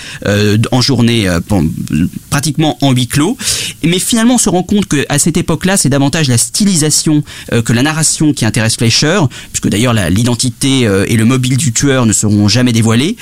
en 0.72 0.82
journée, 0.82 1.30
pratiquement 2.32 2.78
en 2.82 2.92
huis 2.92 3.08
clos. 3.08 3.38
Mais 3.84 4.00
finalement, 4.00 4.36
on 4.36 4.40
se 4.40 4.50
rend 4.50 4.64
compte 4.64 4.88
qu'à 4.88 5.20
cette 5.20 5.38
époque-là, 5.38 5.78
c'est 5.78 5.90
davantage 5.90 6.28
la 6.28 6.40
stylisation 6.40 7.24
que 7.52 7.74
la 7.74 7.84
narration 7.84 8.34
qui 8.34 8.44
intéresse 8.44 8.76
Fleischer, 8.76 9.20
puisque 9.52 9.70
d'ailleurs 9.70 9.94
l'identité 9.94 10.90
et 11.08 11.16
le 11.16 11.26
mobile 11.26 11.58
du 11.58 11.74
tueur 11.74 12.08
ne 12.08 12.14
seront 12.14 12.48
jamais 12.48 12.74
dévoilés. 12.74 13.18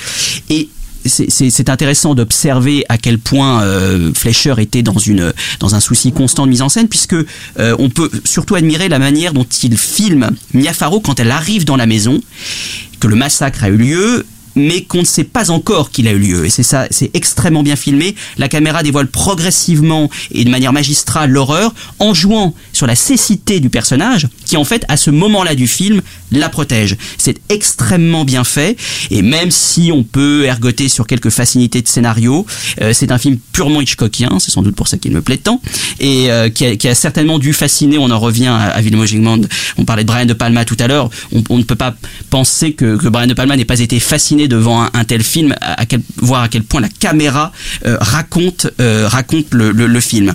Et 0.48 0.70
c'est- 1.06 1.68
intéressant 1.68 2.14
d'observer 2.14 2.84
à 2.88 2.98
quel 2.98 3.18
point 3.18 3.62
euh, 3.62 4.12
Fleischer 4.14 4.54
était 4.58 4.82
dans 4.82 5.74
un 5.74 5.80
souci 5.80 6.12
constant 6.12 6.44
de 6.46 6.50
mise 6.50 6.62
en 6.62 6.68
scène 6.68 6.88
puisque 6.88 7.14
euh, 7.14 7.76
on 7.78 7.88
peut 7.88 8.10
surtout 8.24 8.54
admirer 8.54 8.88
la 8.88 8.98
manière 8.98 9.32
dont 9.32 9.46
il 9.62 9.76
filme 9.78 10.30
Mia 10.52 10.72
Farrow 10.72 11.00
quand 11.00 11.20
elle 11.20 11.30
arrive 11.30 11.64
dans 11.64 11.76
la 11.76 11.86
maison 11.86 12.20
que 13.00 13.06
le 13.08 13.16
massacre 13.16 13.64
a 13.64 13.68
eu 13.68 13.76
lieu 13.76 14.26
mais 14.56 14.82
qu'on 14.84 15.00
ne 15.00 15.04
sait 15.04 15.24
pas 15.24 15.50
encore 15.50 15.90
qu'il 15.90 16.06
a 16.06 16.12
eu 16.12 16.18
lieu. 16.20 16.44
Et 16.46 16.48
c'est 16.48 16.62
ça, 16.62 16.86
c'est 16.92 17.10
extrêmement 17.12 17.64
bien 17.64 17.74
filmé. 17.74 18.14
La 18.38 18.48
caméra 18.48 18.84
dévoile 18.84 19.08
progressivement 19.08 20.08
et 20.30 20.44
de 20.44 20.50
manière 20.50 20.72
magistrale 20.72 21.30
l'horreur 21.30 21.74
en 21.98 22.14
jouant 22.14 22.54
sur 22.72 22.86
la 22.86 22.94
cécité 22.94 23.58
du 23.58 23.68
personnage 23.68 24.28
en 24.56 24.64
fait 24.64 24.84
à 24.88 24.96
ce 24.96 25.10
moment-là 25.10 25.54
du 25.54 25.68
film 25.68 26.00
la 26.32 26.48
protège. 26.48 26.96
C'est 27.18 27.36
extrêmement 27.48 28.24
bien 28.24 28.44
fait 28.44 28.76
et 29.10 29.22
même 29.22 29.50
si 29.50 29.90
on 29.92 30.02
peut 30.02 30.44
ergoter 30.44 30.88
sur 30.88 31.06
quelques 31.06 31.30
facilités 31.30 31.82
de 31.82 31.88
scénario, 31.88 32.46
euh, 32.80 32.92
c'est 32.92 33.12
un 33.12 33.18
film 33.18 33.38
purement 33.52 33.80
Hitchcockien, 33.80 34.38
c'est 34.38 34.50
sans 34.50 34.62
doute 34.62 34.76
pour 34.76 34.88
ça 34.88 34.96
qu'il 34.96 35.12
me 35.12 35.22
plaît 35.22 35.36
tant 35.36 35.60
et 36.00 36.30
euh, 36.30 36.48
qui, 36.48 36.64
a, 36.66 36.94
certainement 36.94 37.38
dû 37.38 37.52
fasciner. 37.52 37.98
On 37.98 38.10
en 38.10 38.18
revient 38.18 38.46
à, 38.46 38.70
à 38.70 38.82
Zsigmond. 38.82 39.42
On 39.76 39.84
parlait 39.84 40.02
de 40.02 40.08
Brian 40.08 40.26
de 40.26 40.32
Palma 40.32 40.64
tout 40.64 40.76
à 40.80 40.86
l'heure. 40.86 41.10
On, 41.50 41.58
ne 41.58 41.62
peut 41.62 41.74
pas 41.74 41.94
penser 42.30 42.72
que, 42.72 42.96
Brian 43.08 43.26
de 43.26 43.34
Palma 43.34 43.56
n'ait 43.56 43.64
pas 43.64 43.80
été 43.80 44.00
fasciné 44.00 44.48
devant 44.48 44.82
un, 44.92 45.04
tel 45.04 45.22
film, 45.22 45.54
à, 45.60 45.80
à 45.80 45.86
quel, 45.86 46.00
voir 46.16 46.42
à 46.42 46.48
quel 46.48 46.62
point 46.62 46.80
la 46.80 46.88
caméra 46.88 47.52
euh, 47.86 47.96
raconte 48.00 48.66
raconte 48.78 49.52
le 49.52 50.00
film. 50.00 50.34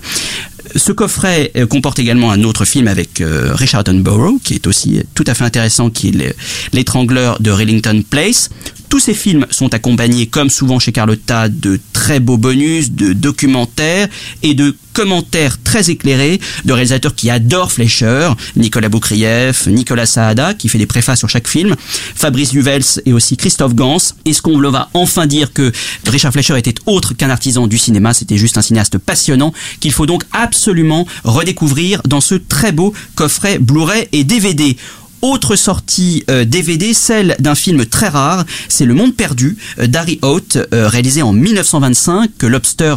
Ce 0.75 0.91
coffret 0.91 1.51
euh, 1.55 1.65
comporte 1.65 1.99
également 1.99 2.31
un 2.31 2.43
autre 2.43 2.65
film 2.65 2.87
avec 2.87 3.21
euh, 3.21 3.53
Richard 3.53 3.81
Attenborough, 3.81 4.39
qui 4.43 4.53
est 4.53 4.67
aussi 4.67 5.01
tout 5.15 5.23
à 5.27 5.33
fait 5.33 5.43
intéressant, 5.43 5.89
qui 5.89 6.09
est 6.09 6.11
le- 6.11 6.33
L'étrangleur 6.73 7.39
de 7.41 7.51
Rillington 7.51 8.03
Place. 8.09 8.49
Tous 8.89 8.99
ces 8.99 9.13
films 9.13 9.45
sont 9.51 9.73
accompagnés, 9.75 10.25
comme 10.25 10.49
souvent 10.49 10.79
chez 10.79 10.91
Carlotta, 10.91 11.47
de 11.47 11.79
très 11.93 12.19
beaux 12.19 12.37
bonus, 12.37 12.91
de 12.91 13.13
documentaires 13.13 14.07
et 14.41 14.55
de 14.55 14.75
commentaires 14.93 15.61
très 15.63 15.89
éclairés 15.89 16.41
de 16.65 16.73
réalisateurs 16.73 17.15
qui 17.15 17.29
adorent 17.29 17.71
Fleischer, 17.71 18.31
Nicolas 18.55 18.89
Boukrieff, 18.89 19.67
Nicolas 19.67 20.05
Saada, 20.05 20.53
qui 20.53 20.67
fait 20.67 20.77
des 20.77 20.87
préfaces 20.87 21.19
sur 21.19 21.29
chaque 21.29 21.47
film, 21.47 21.75
Fabrice 22.15 22.49
Duvels 22.49 22.83
et 23.05 23.13
aussi 23.13 23.37
Christophe 23.37 23.75
Gans. 23.75 23.99
Est-ce 24.25 24.41
qu'on 24.41 24.59
va 24.59 24.89
enfin 24.93 25.27
dire 25.27 25.53
que 25.53 25.71
Richard 26.07 26.33
Fleischer 26.33 26.57
était 26.57 26.75
autre 26.85 27.13
qu'un 27.13 27.29
artisan 27.29 27.67
du 27.67 27.77
cinéma, 27.77 28.13
c'était 28.13 28.37
juste 28.37 28.57
un 28.57 28.61
cinéaste 28.61 28.97
passionnant 28.97 29.53
qu'il 29.79 29.91
faut 29.91 30.05
donc 30.05 30.23
absolument 30.33 31.07
redécouvrir 31.23 32.01
dans 32.05 32.21
ce 32.21 32.35
très 32.35 32.71
beau 32.71 32.93
coffret 33.15 33.59
Blu-ray 33.59 34.07
et 34.11 34.23
DVD. 34.23 34.75
Autre 35.21 35.55
sortie 35.55 36.23
euh, 36.29 36.45
DVD, 36.45 36.93
celle 36.93 37.35
d'un 37.39 37.55
film 37.55 37.85
très 37.85 38.07
rare, 38.07 38.45
c'est 38.67 38.85
Le 38.85 38.93
Monde 38.93 39.15
Perdu 39.15 39.57
euh, 39.79 39.87
d'Harry 39.87 40.19
Holt, 40.21 40.57
euh, 40.73 40.87
réalisé 40.87 41.21
en 41.21 41.33
1925, 41.33 42.31
que 42.37 42.45
Lobster 42.45 42.95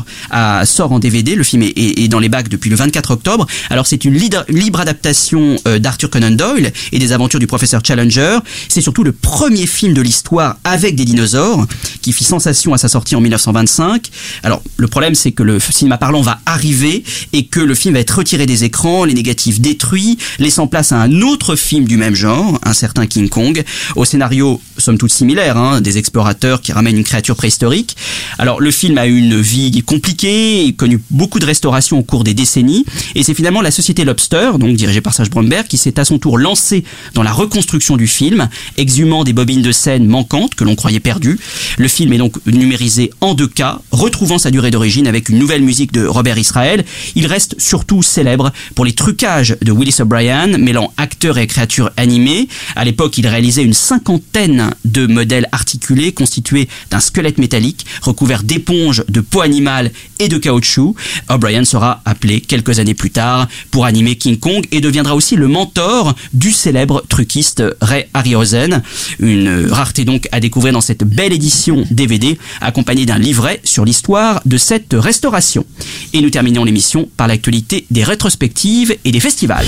sort 0.64 0.92
en 0.92 0.98
DVD. 0.98 1.34
Le 1.34 1.44
film 1.44 1.62
est, 1.62 2.08
dans 2.08 2.18
les 2.18 2.28
bacs 2.28 2.48
depuis 2.48 2.70
le 2.70 2.76
24 2.76 3.12
octobre. 3.12 3.46
Alors 3.70 3.86
c'est 3.86 4.04
une 4.04 4.14
libre, 4.14 4.44
libre 4.48 4.80
adaptation 4.80 5.56
euh, 5.66 5.78
d'Arthur 5.78 6.10
Conan 6.10 6.30
Doyle 6.30 6.72
et 6.92 6.98
des 6.98 7.12
aventures 7.12 7.40
du 7.40 7.46
professeur 7.46 7.82
Challenger. 7.84 8.38
C'est 8.68 8.80
surtout 8.80 9.04
le 9.04 9.12
premier 9.12 9.66
film 9.66 9.94
de 9.94 10.02
l'histoire 10.02 10.56
avec 10.64 10.94
des 10.96 11.04
dinosaures 11.04 11.66
qui 12.00 12.12
fit 12.12 12.24
sensation 12.24 12.74
à 12.74 12.78
sa 12.78 12.88
sortie 12.88 13.16
en 13.16 13.20
1925. 13.20 14.10
Alors 14.42 14.62
le 14.76 14.88
problème 14.88 15.14
c'est 15.14 15.32
que 15.32 15.42
le 15.42 15.58
cinéma 15.60 15.98
parlant 15.98 16.22
va 16.22 16.40
arriver 16.46 17.04
et 17.32 17.46
que 17.46 17.60
le 17.60 17.74
film 17.74 17.94
va 17.94 18.00
être 18.00 18.18
retiré 18.18 18.46
des 18.46 18.64
écrans, 18.64 19.04
les 19.04 19.14
négatifs 19.14 19.60
détruits, 19.60 20.18
laissant 20.38 20.66
place 20.66 20.92
à 20.92 21.00
un 21.00 21.20
autre 21.22 21.56
film 21.56 21.84
du 21.86 21.96
même 21.96 22.11
genre, 22.14 22.58
un 22.62 22.72
certain 22.72 23.06
King 23.06 23.28
Kong, 23.28 23.62
au 23.96 24.04
scénario 24.04 24.60
somme 24.78 24.98
toute 24.98 25.12
similaire, 25.12 25.56
hein, 25.56 25.80
des 25.80 25.98
explorateurs 25.98 26.60
qui 26.60 26.72
ramènent 26.72 26.96
une 26.96 27.04
créature 27.04 27.36
préhistorique. 27.36 27.96
Alors 28.38 28.60
le 28.60 28.70
film 28.70 28.98
a 28.98 29.06
eu 29.06 29.18
une 29.18 29.40
vie 29.40 29.82
compliquée, 29.82 30.74
connu 30.76 31.00
beaucoup 31.10 31.38
de 31.38 31.46
restaurations 31.46 31.98
au 31.98 32.02
cours 32.02 32.24
des 32.24 32.34
décennies, 32.34 32.84
et 33.14 33.22
c'est 33.22 33.34
finalement 33.34 33.60
la 33.60 33.70
société 33.70 34.04
Lobster, 34.04 34.52
donc 34.58 34.76
dirigée 34.76 35.00
par 35.00 35.14
Serge 35.14 35.30
Bromberg, 35.30 35.66
qui 35.66 35.78
s'est 35.78 35.98
à 35.98 36.04
son 36.04 36.18
tour 36.18 36.38
lancée 36.38 36.84
dans 37.14 37.22
la 37.22 37.32
reconstruction 37.32 37.96
du 37.96 38.06
film, 38.06 38.48
exhumant 38.76 39.24
des 39.24 39.32
bobines 39.32 39.62
de 39.62 39.72
scène 39.72 40.06
manquantes 40.06 40.54
que 40.54 40.64
l'on 40.64 40.74
croyait 40.74 41.00
perdues. 41.00 41.38
Le 41.78 41.88
film 41.88 42.12
est 42.12 42.18
donc 42.18 42.36
numérisé 42.46 43.10
en 43.20 43.34
deux 43.34 43.48
cas, 43.48 43.80
retrouvant 43.90 44.38
sa 44.38 44.50
durée 44.50 44.70
d'origine 44.70 45.06
avec 45.06 45.28
une 45.28 45.38
nouvelle 45.38 45.62
musique 45.62 45.92
de 45.92 46.06
Robert 46.06 46.38
Israel. 46.38 46.84
Il 47.14 47.26
reste 47.26 47.54
surtout 47.58 48.02
célèbre 48.02 48.52
pour 48.74 48.84
les 48.84 48.92
trucages 48.92 49.56
de 49.60 49.72
Willis 49.72 49.96
O'Brien, 50.00 50.46
mêlant 50.58 50.92
acteurs 50.96 51.38
et 51.38 51.46
créatures 51.46 51.90
animées. 52.02 52.48
À 52.76 52.84
l'époque, 52.84 53.16
il 53.18 53.26
réalisait 53.26 53.62
une 53.62 53.72
cinquantaine 53.72 54.70
de 54.84 55.06
modèles 55.06 55.48
articulés 55.52 56.12
constitués 56.12 56.68
d'un 56.90 57.00
squelette 57.00 57.38
métallique 57.38 57.86
recouvert 58.02 58.42
d'éponges, 58.42 59.04
de 59.08 59.20
peau 59.20 59.40
animale 59.40 59.90
et 60.18 60.28
de 60.28 60.36
caoutchouc. 60.38 60.94
O'Brien 61.28 61.64
sera 61.64 62.02
appelé 62.04 62.40
quelques 62.40 62.78
années 62.78 62.94
plus 62.94 63.10
tard 63.10 63.48
pour 63.70 63.86
animer 63.86 64.16
King 64.16 64.38
Kong 64.38 64.66
et 64.70 64.80
deviendra 64.80 65.14
aussi 65.14 65.36
le 65.36 65.48
mentor 65.48 66.14
du 66.32 66.52
célèbre 66.52 67.02
truquiste 67.08 67.62
Ray 67.80 68.06
Harryhausen. 68.12 68.82
Une 69.20 69.66
rareté 69.70 70.04
donc 70.04 70.28
à 70.32 70.40
découvrir 70.40 70.72
dans 70.72 70.80
cette 70.80 71.04
belle 71.04 71.32
édition 71.32 71.84
DVD 71.90 72.38
accompagnée 72.60 73.06
d'un 73.06 73.18
livret 73.18 73.60
sur 73.64 73.84
l'histoire 73.84 74.42
de 74.44 74.56
cette 74.56 74.92
restauration. 74.92 75.64
Et 76.12 76.20
nous 76.20 76.30
terminons 76.30 76.64
l'émission 76.64 77.08
par 77.16 77.28
l'actualité 77.28 77.86
des 77.90 78.04
rétrospectives 78.04 78.96
et 79.04 79.12
des 79.12 79.20
festivals. 79.20 79.66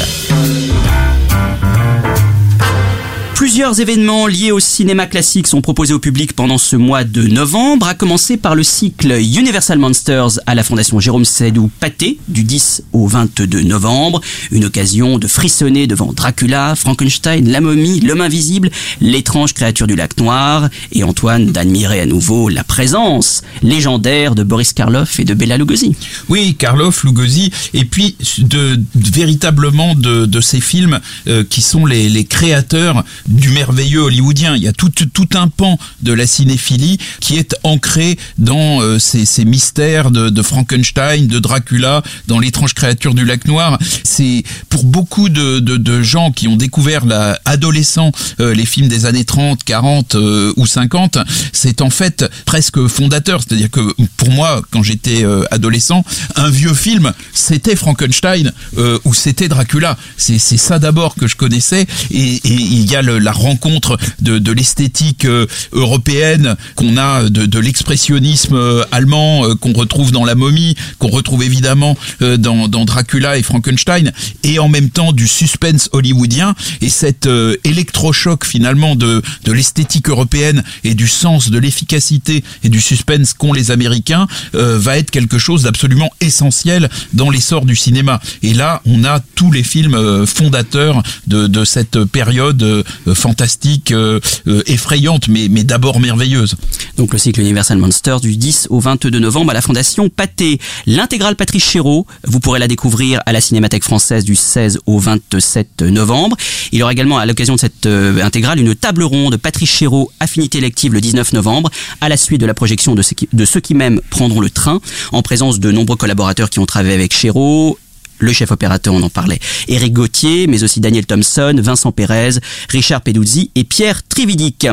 Plusieurs 3.35 3.81
événements 3.81 4.29
liés 4.29 4.53
au 4.53 4.61
cinéma 4.61 5.07
classique 5.07 5.49
sont 5.49 5.61
proposés 5.61 5.93
au 5.93 5.99
public 5.99 6.35
pendant 6.35 6.57
ce 6.57 6.77
mois 6.77 7.03
de 7.03 7.23
novembre, 7.23 7.89
à 7.89 7.95
commencer 7.95 8.37
par 8.37 8.55
le 8.55 8.63
cycle 8.63 9.11
Universal 9.11 9.77
Monsters 9.79 10.39
à 10.47 10.55
la 10.55 10.63
Fondation 10.63 11.01
Jérôme 11.01 11.25
Sédou 11.25 11.69
Pathé 11.81 12.19
du 12.29 12.45
10 12.45 12.85
au 12.93 13.09
22 13.09 13.63
novembre. 13.63 14.21
Une 14.53 14.65
occasion 14.65 15.19
de 15.19 15.27
frissonner 15.27 15.89
devant 15.89 16.13
Dracula, 16.13 16.75
Frankenstein, 16.77 17.51
la 17.51 17.61
momie, 17.61 17.99
l'homme 18.01 18.21
invisible, 18.21 18.71
l'étrange 19.01 19.53
créature 19.53 19.89
du 19.89 19.97
lac 19.97 20.17
noir 20.19 20.69
et 20.93 21.03
Antoine 21.03 21.47
d'admirer 21.47 22.01
à 22.01 22.07
nouveau 22.07 22.49
la 22.49 22.63
présence 22.63 23.43
légendaire 23.63 24.37
de 24.37 24.45
Boris 24.45 24.73
Karloff 24.73 25.19
et 25.19 25.25
de 25.25 25.35
Bela 25.35 25.59
Lugosi. 25.59 25.97
Oui, 26.29 26.55
Karloff, 26.55 27.03
Lugosi, 27.03 27.51
et 27.75 27.85
puis 27.85 28.17
de, 28.39 28.77
de- 28.77 28.83
véritablement 28.95 29.95
de, 29.97 30.25
de 30.25 30.41
ces 30.41 30.61
films 30.61 31.01
euh, 31.27 31.43
qui 31.49 31.63
sont 31.63 31.85
les, 31.85 32.09
les 32.09 32.25
créateurs 32.25 33.05
du 33.27 33.51
merveilleux 33.51 34.01
hollywoodien. 34.01 34.57
Il 34.57 34.63
y 34.63 34.69
a 34.69 34.73
tout, 34.73 34.91
tout 34.91 35.29
un 35.35 35.49
pan 35.49 35.79
de 36.03 36.13
la 36.13 36.27
cinéphilie 36.27 36.99
qui 37.21 37.37
est 37.37 37.55
ancré 37.63 38.19
dans 38.39 38.81
euh, 38.81 38.99
ces, 38.99 39.25
ces 39.25 39.45
mystères 39.45 40.11
de, 40.11 40.29
de 40.31 40.43
Frankenstein, 40.43 41.27
de 41.27 41.39
Dracula, 41.39 42.03
dans 42.29 42.39
l'étrange 42.39 42.75
créature 42.75 43.15
du 43.15 43.25
lac 43.25 43.45
noir. 43.47 43.79
C'est 44.03 44.43
pour 44.69 44.85
beaucoup 44.85 45.29
de, 45.29 45.59
de, 45.61 45.77
de 45.77 46.03
gens 46.03 46.31
qui 46.33 46.49
ont 46.49 46.57
découvert 46.57 47.05
la 47.07 47.39
adolescent 47.45 48.13
euh, 48.41 48.55
les 48.55 48.67
films 48.67 48.89
des 48.89 49.07
années 49.07 49.25
30, 49.25 49.65
40 49.65 50.15
euh, 50.15 50.53
ou 50.57 50.67
50, 50.67 51.19
c'est 51.53 51.81
en 51.83 51.91
fait 51.91 52.25
presque 52.47 52.87
fondateur. 52.87 53.43
C'est-à-dire 53.43 53.71
que 53.71 53.81
pour 54.17 54.31
moi, 54.31 54.63
quand 54.71 54.83
j'étais 54.83 55.25
euh, 55.25 55.45
adolescent, 55.51 56.05
un 56.37 56.51
vieux 56.51 56.75
film, 56.75 57.13
c'était 57.33 57.77
Frankenstein 57.77 58.53
euh, 58.79 58.99
ou 59.05 59.15
c'était 59.15 59.49
Dracula. 59.49 59.97
C'est 60.17 60.39
ça 60.39 60.79
d'abord 60.79 61.15
que 61.15 61.27
je 61.27 61.37
connaissais. 61.37 61.87
Et 62.11 62.41
il 62.45 62.91
y 62.91 62.97
a 62.97 63.03
le- 63.03 63.14
la 63.19 63.33
rencontre 63.33 63.99
de, 64.21 64.39
de 64.39 64.53
l'esthétique 64.53 65.25
euh, 65.25 65.47
européenne 65.73 66.57
qu'on 66.75 66.97
a, 66.97 67.29
de, 67.29 67.47
de 67.47 67.59
l'expressionnisme 67.59 68.55
euh, 68.55 68.85
allemand 68.93 69.45
euh, 69.45 69.55
qu'on 69.55 69.73
retrouve 69.73 70.13
dans 70.13 70.25
La 70.25 70.35
Momie, 70.35 70.75
qu'on 70.99 71.09
retrouve 71.09 71.43
évidemment 71.43 71.97
euh, 72.23 72.37
dans, 72.37 72.69
dans 72.69 72.85
Dracula 72.85 73.37
et 73.37 73.43
Frankenstein, 73.43 74.13
et 74.43 74.59
en 74.59 74.69
même 74.69 74.91
temps 74.91 75.13
du 75.13 75.29
suspense 75.29 75.89
hollywoodien 75.93 76.55
et 76.81 76.89
cet 76.89 77.27
euh, 77.27 77.57
électrochoc 77.65 78.45
finalement 78.45 78.97
de, 78.97 79.23
de 79.45 79.53
l'esthétique 79.53 80.09
européenne 80.09 80.63
et 80.85 80.95
du 80.95 81.09
sens 81.09 81.51
de 81.51 81.59
l'efficacité 81.59 82.45
et 82.63 82.69
du 82.69 82.81
suspense 82.81 83.33
qu'ont 83.33 83.53
les 83.53 83.71
Américains 83.71 84.27
euh, 84.55 84.79
va 84.79 84.99
être 84.99 85.11
quelque 85.11 85.39
chose 85.39 85.63
d'absolument 85.63 86.11
essentiel 86.21 86.89
dans 87.13 87.31
l'essor 87.31 87.65
du 87.65 87.77
cinéma. 87.77 88.21
Et 88.43 88.55
là, 88.55 88.83
on 88.87 89.05
a 89.05 89.21
tous 89.35 89.51
les 89.51 89.63
films 89.63 89.95
euh, 89.95 90.27
fondateurs 90.27 91.03
de, 91.27 91.47
de 91.47 91.65
cette 91.65 92.05
période 92.05 92.63
euh, 92.63 92.83
fantastique, 93.13 93.93
euh, 93.93 94.21
euh, 94.47 94.63
effrayante, 94.67 95.29
mais, 95.29 95.49
mais 95.51 95.65
d'abord 95.65 96.01
merveilleuse. 96.01 96.55
Donc 96.97 97.13
le 97.13 97.19
cycle 97.19 97.41
Universal 97.41 97.77
Monsters 97.77 98.21
du 98.21 98.37
10 98.37 98.69
au 98.71 98.81
22 98.81 99.19
novembre 99.19 99.51
à 99.51 99.55
la 99.55 99.61
Fondation 99.61 100.09
Pathé. 100.09 100.59
L'intégrale 100.87 101.37
Patrice 101.37 101.65
Chéreau, 101.65 102.07
vous 102.27 102.41
pourrez 102.41 102.59
la 102.61 102.69
découvrir 102.69 103.21
à 103.27 103.33
la 103.33 103.41
Cinémathèque 103.41 103.85
française 103.85 104.25
du 104.25 104.37
16 104.37 104.79
au 104.87 104.99
27 104.99 105.83
novembre. 105.83 106.37
Il 106.73 106.79
y 106.79 106.83
aura 106.83 106.93
également 106.93 107.19
à 107.19 107.27
l'occasion 107.27 107.57
de 107.57 107.61
cette 107.61 107.87
euh, 107.87 108.23
intégrale 108.23 108.59
une 108.61 108.75
table 108.75 109.03
ronde 109.03 109.37
Patrice 109.37 109.71
Chéreau, 109.71 110.11
Affinité 110.21 110.59
élective 110.59 110.93
le 110.95 111.01
19 111.01 111.33
novembre, 111.33 111.71
à 112.01 112.09
la 112.09 112.17
suite 112.17 112.41
de 112.41 112.47
la 112.47 112.55
projection 112.55 112.95
de, 112.95 113.03
ceux 113.03 113.15
qui- 113.17 113.29
de 113.33 113.45
ceux 113.45 113.61
qui 113.61 113.75
m'aiment 113.75 114.01
prendront 114.11 114.41
le 114.41 114.51
train, 114.51 114.81
en 115.13 115.23
présence 115.23 115.59
de 115.61 115.73
nombreux 115.73 115.97
collaborateurs 115.97 116.49
qui 116.51 116.61
ont 116.61 116.67
travaillé 116.67 116.95
avec 116.95 117.13
Chéreau, 117.15 117.79
le 118.19 118.33
chef 118.33 118.51
opérateur, 118.53 118.95
on 118.95 119.03
en 119.03 119.11
parlait, 119.11 119.39
Eric 119.69 119.93
Gauthier, 119.93 120.47
mais 120.47 120.63
aussi 120.63 120.81
Daniel 120.81 121.07
Thompson, 121.07 121.55
Vincent 121.59 121.93
Pérez, 121.93 122.31
Richard 122.69 123.01
Peduzzi 123.03 123.51
et 123.55 123.65
Pierre 123.65 124.03
Trividic. 124.07 124.67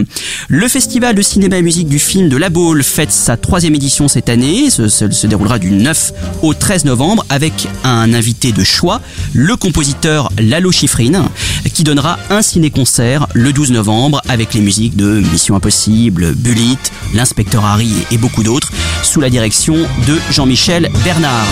Le 0.48 0.68
festival 0.68 1.16
de 1.16 1.22
cinéma 1.22 1.58
et 1.58 1.62
musique 1.62 1.88
du 1.88 2.00
film 2.00 2.30
de 2.30 2.38
La 2.38 2.50
Baule 2.50 2.84
fête 2.84 3.12
sa 3.12 3.38
troisième 3.38 3.76
édition 3.76 4.08
cette 4.08 4.30
année. 4.30 4.70
Ce, 4.70 4.88
ce- 4.88 5.10
se 5.12 5.28
déroulera 5.28 5.60
du 5.60 5.72
9 5.72 6.14
au 6.42 6.54
13 6.54 6.86
novembre 6.86 7.26
avec 7.30 7.68
un 7.84 8.14
invité 8.14 8.52
de 8.52 8.64
choix, 8.64 9.02
le 9.34 9.56
compositeur 9.56 10.32
Lalo 10.38 10.72
Schifrin, 10.72 11.30
qui 11.74 11.84
donnera 11.84 12.20
un 12.30 12.42
ciné-concert 12.42 13.28
le 13.34 13.52
12 13.54 13.72
novembre 13.72 14.22
avec 14.30 14.54
les 14.54 14.62
musiques 14.62 14.96
de 14.96 15.20
Mission 15.32 15.56
Impossible, 15.56 16.34
Bullitt, 16.36 16.92
L'inspecteur 17.14 17.66
Harry 17.66 17.92
et 18.12 18.18
beaucoup 18.18 18.44
d'autres, 18.44 18.72
sous 19.04 19.20
la 19.20 19.30
direction 19.30 19.76
de 20.08 20.18
Jean-Michel 20.32 20.89
Bernard. 21.04 21.48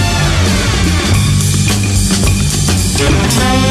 Thank 2.99 3.63
you. 3.63 3.68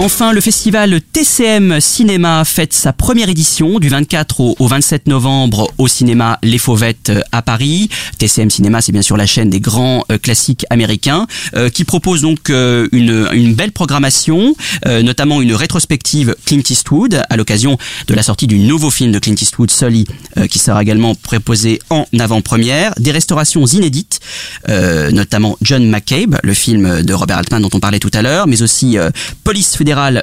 Enfin, 0.00 0.32
le 0.32 0.40
festival 0.40 1.00
TCM 1.12 1.80
Cinéma 1.80 2.44
fête 2.44 2.72
sa 2.72 2.92
première 2.92 3.28
édition 3.28 3.80
du 3.80 3.88
24 3.88 4.40
au, 4.40 4.54
au 4.60 4.68
27 4.68 5.08
novembre 5.08 5.72
au 5.76 5.88
cinéma 5.88 6.38
Les 6.44 6.58
Fauvettes 6.58 7.10
euh, 7.10 7.20
à 7.32 7.42
Paris. 7.42 7.88
TCM 8.18 8.48
Cinéma, 8.48 8.80
c'est 8.80 8.92
bien 8.92 9.02
sûr 9.02 9.16
la 9.16 9.26
chaîne 9.26 9.50
des 9.50 9.58
grands 9.58 10.04
euh, 10.12 10.16
classiques 10.16 10.64
américains 10.70 11.26
euh, 11.54 11.68
qui 11.68 11.82
propose 11.82 12.20
donc 12.20 12.48
une, 12.48 13.54
belle 13.54 13.72
programmation, 13.72 14.54
notamment 14.86 15.42
une 15.42 15.52
rétrospective 15.52 16.36
Clint 16.44 16.62
Eastwood 16.70 17.24
à 17.28 17.36
l'occasion 17.36 17.76
de 18.06 18.14
la 18.14 18.22
sortie 18.22 18.46
du 18.46 18.60
nouveau 18.60 18.90
film 18.90 19.10
de 19.10 19.18
Clint 19.18 19.34
Eastwood, 19.40 19.70
Sully, 19.70 20.06
qui 20.48 20.58
sera 20.58 20.82
également 20.82 21.14
proposé 21.14 21.80
en 21.90 22.06
avant-première, 22.18 22.94
des 22.98 23.10
restaurations 23.10 23.66
inédites, 23.66 24.20
notamment 24.68 25.56
John 25.62 25.88
McCabe, 25.88 26.38
le 26.42 26.54
film 26.54 27.02
de 27.02 27.14
Robert 27.14 27.38
Altman 27.38 27.62
dont 27.62 27.70
on 27.72 27.80
parlait 27.80 27.98
tout 27.98 28.10
à 28.14 28.22
l'heure, 28.22 28.46
mais 28.46 28.62
aussi 28.62 28.96
Police 29.44 29.76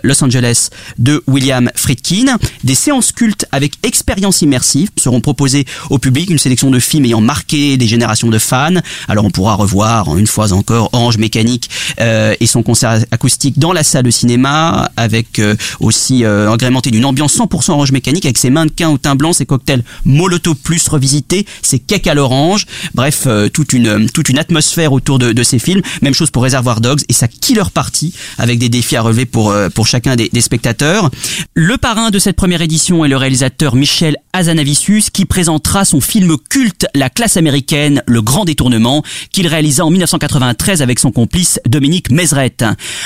Los 0.03 0.23
Angeles 0.23 0.69
de 0.97 1.23
William 1.27 1.69
Friedkin. 1.75 2.37
Des 2.63 2.75
séances 2.75 3.11
cultes 3.11 3.45
avec 3.51 3.73
expérience 3.83 4.41
immersive 4.41 4.89
seront 4.97 5.21
proposées 5.21 5.65
au 5.89 5.97
public, 5.97 6.29
une 6.29 6.37
sélection 6.37 6.69
de 6.69 6.79
films 6.79 7.05
ayant 7.05 7.21
marqué 7.21 7.77
des 7.77 7.87
générations 7.87 8.29
de 8.29 8.37
fans. 8.37 8.81
Alors 9.07 9.25
on 9.25 9.31
pourra 9.31 9.55
revoir 9.55 10.17
une 10.17 10.27
fois 10.27 10.53
encore 10.53 10.89
Orange 10.93 11.17
Mécanique 11.17 11.69
euh, 11.99 12.35
et 12.39 12.47
son 12.47 12.63
concert 12.63 13.03
acoustique 13.11 13.59
dans 13.59 13.73
la 13.73 13.83
salle 13.83 14.03
de 14.03 14.11
cinéma, 14.11 14.89
avec 14.97 15.39
euh, 15.39 15.55
aussi 15.79 16.23
euh, 16.23 16.51
agrémenté 16.51 16.91
d'une 16.91 17.05
ambiance 17.05 17.37
100% 17.37 17.71
Orange 17.71 17.91
Mécanique, 17.91 18.25
avec 18.25 18.37
ses 18.37 18.49
mannequins 18.49 18.89
au 18.89 18.97
teint 18.97 19.15
blanc, 19.15 19.33
ses 19.33 19.45
cocktails 19.45 19.83
Molotov 20.05 20.55
Plus 20.55 20.87
revisités, 20.87 21.45
ses 21.61 21.79
cakes 21.79 22.07
à 22.07 22.13
l'orange, 22.13 22.65
bref, 22.93 23.27
toute 23.53 23.73
une 23.73 24.09
toute 24.09 24.29
une 24.29 24.39
atmosphère 24.39 24.93
autour 24.93 25.19
de, 25.19 25.43
ces 25.43 25.59
films. 25.59 25.81
Même 26.01 26.13
chose 26.13 26.31
pour 26.31 26.43
Reservoir 26.43 26.81
Dogs 26.81 27.01
et 27.09 27.13
sa 27.13 27.27
killer 27.27 27.63
party, 27.73 28.13
avec 28.37 28.59
des 28.59 28.69
défis 28.69 28.95
à 28.95 29.01
relever 29.01 29.25
pour 29.25 29.54
euh, 29.55 29.69
pour 29.69 29.87
chacun 29.87 30.15
des, 30.15 30.29
des 30.29 30.41
spectateurs. 30.41 31.09
Le 31.53 31.77
parrain 31.77 32.11
de 32.11 32.19
cette 32.19 32.35
première 32.35 32.61
édition 32.61 33.03
est 33.05 33.07
le 33.07 33.17
réalisateur 33.17 33.75
Michel 33.75 34.17
Azanavicius 34.35 35.11
qui 35.11 35.23
présentera 35.23 35.85
son 35.85 36.01
film 36.01 36.35
culte 36.49 36.87
La 36.93 37.09
classe 37.09 37.37
américaine, 37.37 38.03
Le 38.05 38.21
Grand 38.21 38.43
Détournement, 38.43 39.01
qu'il 39.31 39.47
réalisa 39.47 39.85
en 39.85 39.89
1993 39.89 40.81
avec 40.81 40.99
son 40.99 41.11
complice 41.11 41.61
Dominique 41.65 42.11
Mézeret. 42.11 42.57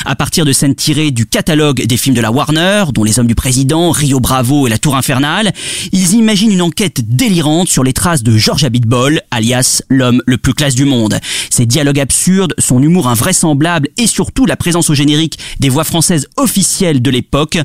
À 0.05 0.15
partir 0.15 0.43
de 0.43 0.51
scènes 0.51 0.73
tirées 0.73 1.11
du 1.11 1.27
catalogue 1.27 1.86
des 1.86 1.97
films 1.97 2.15
de 2.15 2.21
la 2.21 2.32
Warner, 2.32 2.86
dont 2.95 3.03
Les 3.03 3.19
Hommes 3.19 3.27
du 3.27 3.36
Président, 3.36 3.91
Rio 3.91 4.19
Bravo 4.19 4.65
et 4.65 4.71
La 4.71 4.80
Tour 4.80 4.95
Infernale, 4.95 5.53
ils 5.91 6.15
imaginent 6.15 6.51
une 6.51 6.63
enquête 6.63 7.15
délirante 7.15 7.69
sur 7.69 7.84
les 7.84 7.93
traces 7.93 8.23
de 8.23 8.36
George 8.36 8.63
Abitbol, 8.63 9.21
alias 9.30 9.84
l'homme 9.88 10.23
le 10.25 10.39
plus 10.39 10.55
classe 10.55 10.73
du 10.73 10.86
monde. 10.86 11.19
Ses 11.51 11.67
dialogues 11.67 11.99
absurdes, 11.99 12.55
son 12.57 12.82
humour 12.82 13.07
invraisemblable 13.07 13.89
et 13.97 14.07
surtout 14.07 14.47
la 14.47 14.57
présence 14.57 14.89
au 14.89 14.95
générique 14.95 15.38
des 15.59 15.69
voix 15.69 15.84
françaises 15.84 16.27
officielles 16.38 17.03
de 17.03 17.11
l'époque 17.11 17.59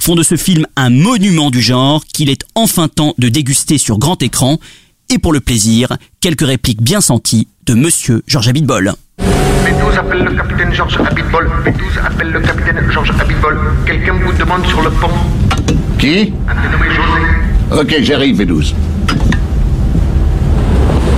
font 0.00 0.14
de 0.14 0.22
ce 0.22 0.38
film 0.38 0.66
un 0.76 0.88
monument 0.88 1.50
du 1.50 1.60
genre 1.60 2.02
qu'il 2.06 2.30
est 2.30 2.46
enfin 2.54 2.88
temps 2.88 3.09
de 3.18 3.28
déguster 3.28 3.78
sur 3.78 3.98
grand 3.98 4.22
écran. 4.22 4.58
Et 5.12 5.18
pour 5.18 5.32
le 5.32 5.40
plaisir, 5.40 5.96
quelques 6.20 6.46
répliques 6.46 6.82
bien 6.82 7.00
senties 7.00 7.48
de 7.66 7.74
Monsieur 7.74 8.22
Georges 8.26 8.48
Abitbol. 8.48 8.92
B12 9.20 9.98
appelle 9.98 10.24
le 10.24 10.36
capitaine 10.36 10.72
Georges 10.72 10.98
Abitbol. 11.00 11.50
B12 11.64 12.06
appelle 12.06 12.30
le 12.30 12.40
capitaine 12.40 12.90
Georges 12.90 13.12
Abitbol. 13.20 13.58
Quelqu'un 13.86 14.14
vous 14.14 14.32
demande 14.32 14.66
sur 14.66 14.82
le 14.82 14.90
pont. 14.90 15.10
Qui? 15.98 16.32
Un 16.48 16.62
dénommé 16.62 16.88
José. 16.90 17.80
Ok, 17.80 18.02
j'arrive, 18.02 18.40
B12. 18.40 18.74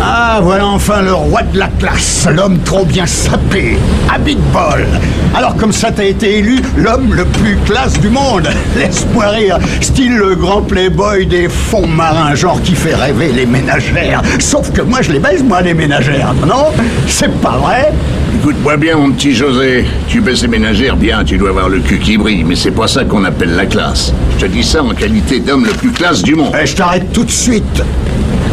Ah, 0.05 0.41
voilà 0.43 0.67
enfin 0.67 1.01
le 1.03 1.15
roi 1.15 1.43
de 1.43 1.59
la 1.59 1.69
classe, 1.69 2.27
l'homme 2.35 2.59
trop 2.65 2.85
bien 2.85 3.07
sapé, 3.07 3.79
Abitbol. 4.13 4.85
Alors 5.33 5.55
comme 5.57 5.71
ça 5.71 5.93
t'as 5.93 6.05
été 6.05 6.39
élu 6.39 6.61
l'homme 6.77 7.15
le 7.15 7.25
plus 7.25 7.57
classe 7.65 8.01
du 8.01 8.09
monde. 8.09 8.49
Laisse-moi 8.77 9.27
rire, 9.29 9.59
style 9.81 10.17
le 10.17 10.35
grand 10.35 10.63
playboy 10.63 11.27
des 11.27 11.49
fonds 11.49 11.87
marins, 11.87 12.35
genre 12.35 12.61
qui 12.63 12.75
fait 12.75 12.97
rêver 12.97 13.31
les 13.33 13.47
ménagères. 13.47 14.23
Sauf 14.41 14.73
que 14.73 14.83
moi 14.83 15.03
je 15.03 15.13
les 15.13 15.21
baise, 15.21 15.45
moi, 15.45 15.61
les 15.63 15.75
ménagères, 15.75 16.35
non? 16.47 16.73
C'est 17.07 17.33
pas 17.41 17.59
vrai 17.59 17.93
Écoute-moi 18.41 18.77
bien, 18.79 18.97
mon 18.97 19.13
petit 19.13 19.33
José. 19.33 19.85
Tu 20.09 20.21
baisses 20.21 20.41
ces 20.41 20.49
ménagères, 20.49 20.97
bien, 20.97 21.23
tu 21.23 21.37
dois 21.37 21.51
avoir 21.51 21.69
le 21.69 21.79
cul 21.79 21.99
qui 21.99 22.17
brille, 22.17 22.43
mais 22.43 22.57
c'est 22.57 22.73
pas 22.73 22.89
ça 22.89 23.05
qu'on 23.05 23.25
appelle 23.25 23.55
la 23.55 23.67
classe. 23.67 24.13
Je 24.37 24.47
te 24.47 24.51
dis 24.51 24.65
ça 24.65 24.83
en 24.83 24.95
qualité 24.95 25.39
d'homme 25.39 25.65
le 25.65 25.73
plus 25.73 25.93
classe 25.93 26.23
du 26.23 26.35
monde. 26.35 26.53
Eh, 26.61 26.67
je 26.67 26.75
t'arrête 26.75 27.13
tout 27.13 27.25
de 27.25 27.31
suite. 27.31 27.83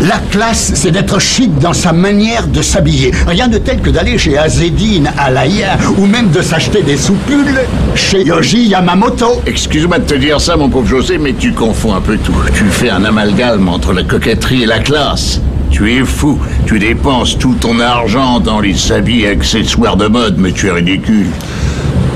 La 0.02 0.18
classe, 0.32 0.72
c'est 0.76 0.91
d'être 0.91 1.20
chic 1.20 1.54
dans 1.60 1.74
sa 1.74 1.91
manière 1.91 2.47
de 2.47 2.62
s'habiller. 2.62 3.12
Rien 3.28 3.50
de 3.50 3.58
tel 3.58 3.82
que 3.82 3.89
d'aller 3.89 4.18
chez 4.18 4.38
Azedine, 4.38 5.12
Alaya, 5.18 5.78
ou 5.97 6.06
même 6.06 6.30
de 6.30 6.41
s'acheter 6.41 6.84
des 6.84 6.95
soupules 6.95 7.60
chez 7.95 8.24
Yoji 8.24 8.68
Yamamoto. 8.68 9.41
Excuse-moi 9.45 10.00
de 10.00 10.06
te 10.06 10.14
dire 10.16 10.39
ça, 10.39 10.56
mon 10.56 10.70
pauvre 10.70 10.88
José, 10.88 11.18
mais 11.18 11.34
tu 11.34 11.52
confonds 11.52 11.95
un 11.95 12.02
peu 12.02 12.18
tout. 12.18 12.34
Tu 12.54 12.64
fais 12.66 12.89
un 12.89 13.04
amalgame 13.04 13.68
entre 13.68 13.91
la 13.91 14.04
coquetterie 14.04 14.64
et 14.64 14.66
la 14.66 14.80
classe. 14.80 15.41
Tu 15.70 15.93
es 15.93 16.06
fou. 16.06 16.39
Tu 16.66 16.80
dépenses 16.80 17.38
tout 17.38 17.56
ton 17.60 17.80
argent 17.82 18.39
dans 18.39 18.62
les 18.62 18.93
habits 18.93 19.24
et 19.24 19.30
accessoires 19.30 19.97
de 19.97 20.08
mode, 20.08 20.38
mais 20.38 20.54
tu 20.54 20.68
es 20.68 20.72
ridicule. 20.72 21.28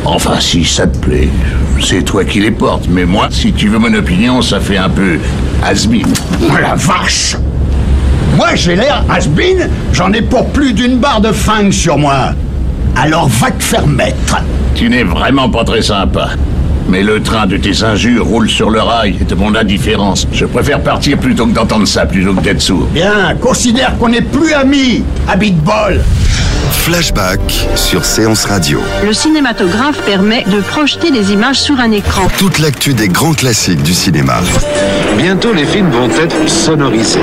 Enfin, 0.05 0.39
si 0.39 0.63
ça 0.63 0.87
te 0.87 0.97
plaît, 0.99 1.29
c'est 1.81 2.03
toi 2.03 2.23
qui 2.23 2.39
les 2.39 2.51
portes. 2.51 2.87
Mais 2.89 3.05
moi, 3.05 3.27
si 3.29 3.51
tu 3.51 3.67
veux 3.67 3.77
mon 3.77 3.93
opinion, 3.93 4.41
ça 4.41 4.61
fait 4.61 4.77
un 4.77 4.89
peu 4.89 5.17
has-been. 5.63 6.07
Oh 6.49 6.57
la 6.61 6.75
vache 6.75 7.35
Moi, 8.35 8.55
j'ai 8.55 8.75
l'air 8.75 9.03
has-been, 9.09 9.69
j'en 9.91 10.11
ai 10.13 10.21
pour 10.21 10.47
plus 10.49 10.73
d'une 10.73 10.97
barre 10.97 11.21
de 11.21 11.31
fang 11.31 11.71
sur 11.71 11.97
moi. 11.97 12.31
Alors 12.95 13.27
va 13.27 13.51
te 13.51 13.63
faire 13.63 13.87
mettre. 13.87 14.37
Tu 14.75 14.89
n'es 14.89 15.03
vraiment 15.03 15.49
pas 15.49 15.63
très 15.63 15.81
sympa. 15.81 16.29
Mais 16.87 17.03
le 17.03 17.21
train 17.21 17.47
de 17.47 17.57
tes 17.57 17.83
injures 17.83 18.25
roule 18.25 18.49
sur 18.49 18.69
le 18.69 18.81
rail 18.81 19.17
et 19.21 19.23
de 19.23 19.35
mon 19.35 19.55
indifférence. 19.55 20.27
Je 20.31 20.45
préfère 20.45 20.81
partir 20.81 21.17
plutôt 21.17 21.45
que 21.45 21.53
d'entendre 21.53 21.87
ça, 21.87 22.05
plutôt 22.05 22.33
que 22.33 22.41
d'être 22.41 22.61
sourd. 22.61 22.87
Bien, 22.93 23.35
considère 23.39 23.97
qu'on 23.97 24.09
n'est 24.09 24.21
plus 24.21 24.53
amis, 24.53 25.03
Abitbol. 25.27 26.01
Flashback 26.71 27.39
sur 27.75 28.03
Séance 28.03 28.45
Radio. 28.45 28.81
Le 29.05 29.13
cinématographe 29.13 30.01
permet 30.05 30.43
de 30.43 30.59
projeter 30.59 31.11
des 31.11 31.31
images 31.31 31.61
sur 31.61 31.79
un 31.79 31.91
écran. 31.91 32.27
Toute 32.37 32.59
l'actu 32.59 32.93
des 32.93 33.07
grands 33.07 33.33
classiques 33.33 33.83
du 33.83 33.93
cinéma. 33.93 34.41
Bientôt, 35.17 35.53
les 35.53 35.65
films 35.65 35.91
vont 35.91 36.09
être 36.09 36.49
sonorisés. 36.49 37.19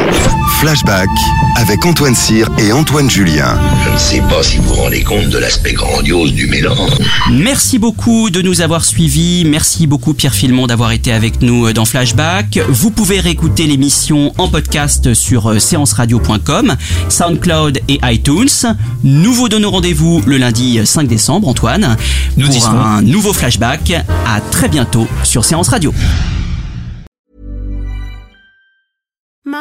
Flashback 0.60 1.08
avec 1.56 1.84
Antoine 1.84 2.14
Cyr 2.14 2.48
et 2.58 2.72
Antoine 2.72 3.10
Julien. 3.10 3.58
Je 3.84 3.90
ne 3.90 3.98
sais 3.98 4.22
pas 4.30 4.42
si 4.42 4.58
vous 4.58 4.64
vous 4.64 4.74
rendez 4.74 5.02
compte 5.02 5.28
de 5.28 5.38
l'aspect 5.38 5.72
grandiose 5.72 6.32
du 6.32 6.46
mélange. 6.46 6.92
Merci 7.32 7.78
beaucoup 7.78 8.30
de 8.30 8.40
nous 8.40 8.60
avoir 8.60 8.84
suivis. 8.84 9.44
Merci 9.50 9.88
beaucoup 9.88 10.14
Pierre 10.14 10.32
Filmon 10.32 10.68
d'avoir 10.68 10.92
été 10.92 11.12
avec 11.12 11.42
nous 11.42 11.72
dans 11.72 11.84
Flashback. 11.84 12.60
Vous 12.68 12.92
pouvez 12.92 13.18
réécouter 13.18 13.66
l'émission 13.66 14.32
en 14.38 14.46
podcast 14.46 15.12
sur 15.12 15.60
séanceradio.com, 15.60 16.76
SoundCloud 17.08 17.80
et 17.88 17.98
iTunes. 18.04 18.76
Nous 19.02 19.32
vous 19.32 19.48
donnons 19.48 19.72
rendez-vous 19.72 20.22
le 20.24 20.36
lundi 20.36 20.80
5 20.86 21.08
décembre, 21.08 21.48
Antoine, 21.48 21.96
Nous 22.36 22.46
y 22.46 22.60
pour 22.60 22.68
un 22.70 23.02
nouveau 23.02 23.32
Flashback. 23.32 23.92
À 24.24 24.40
très 24.40 24.68
bientôt 24.68 25.08
sur 25.24 25.44
Séance 25.44 25.68
Radio. 25.68 25.92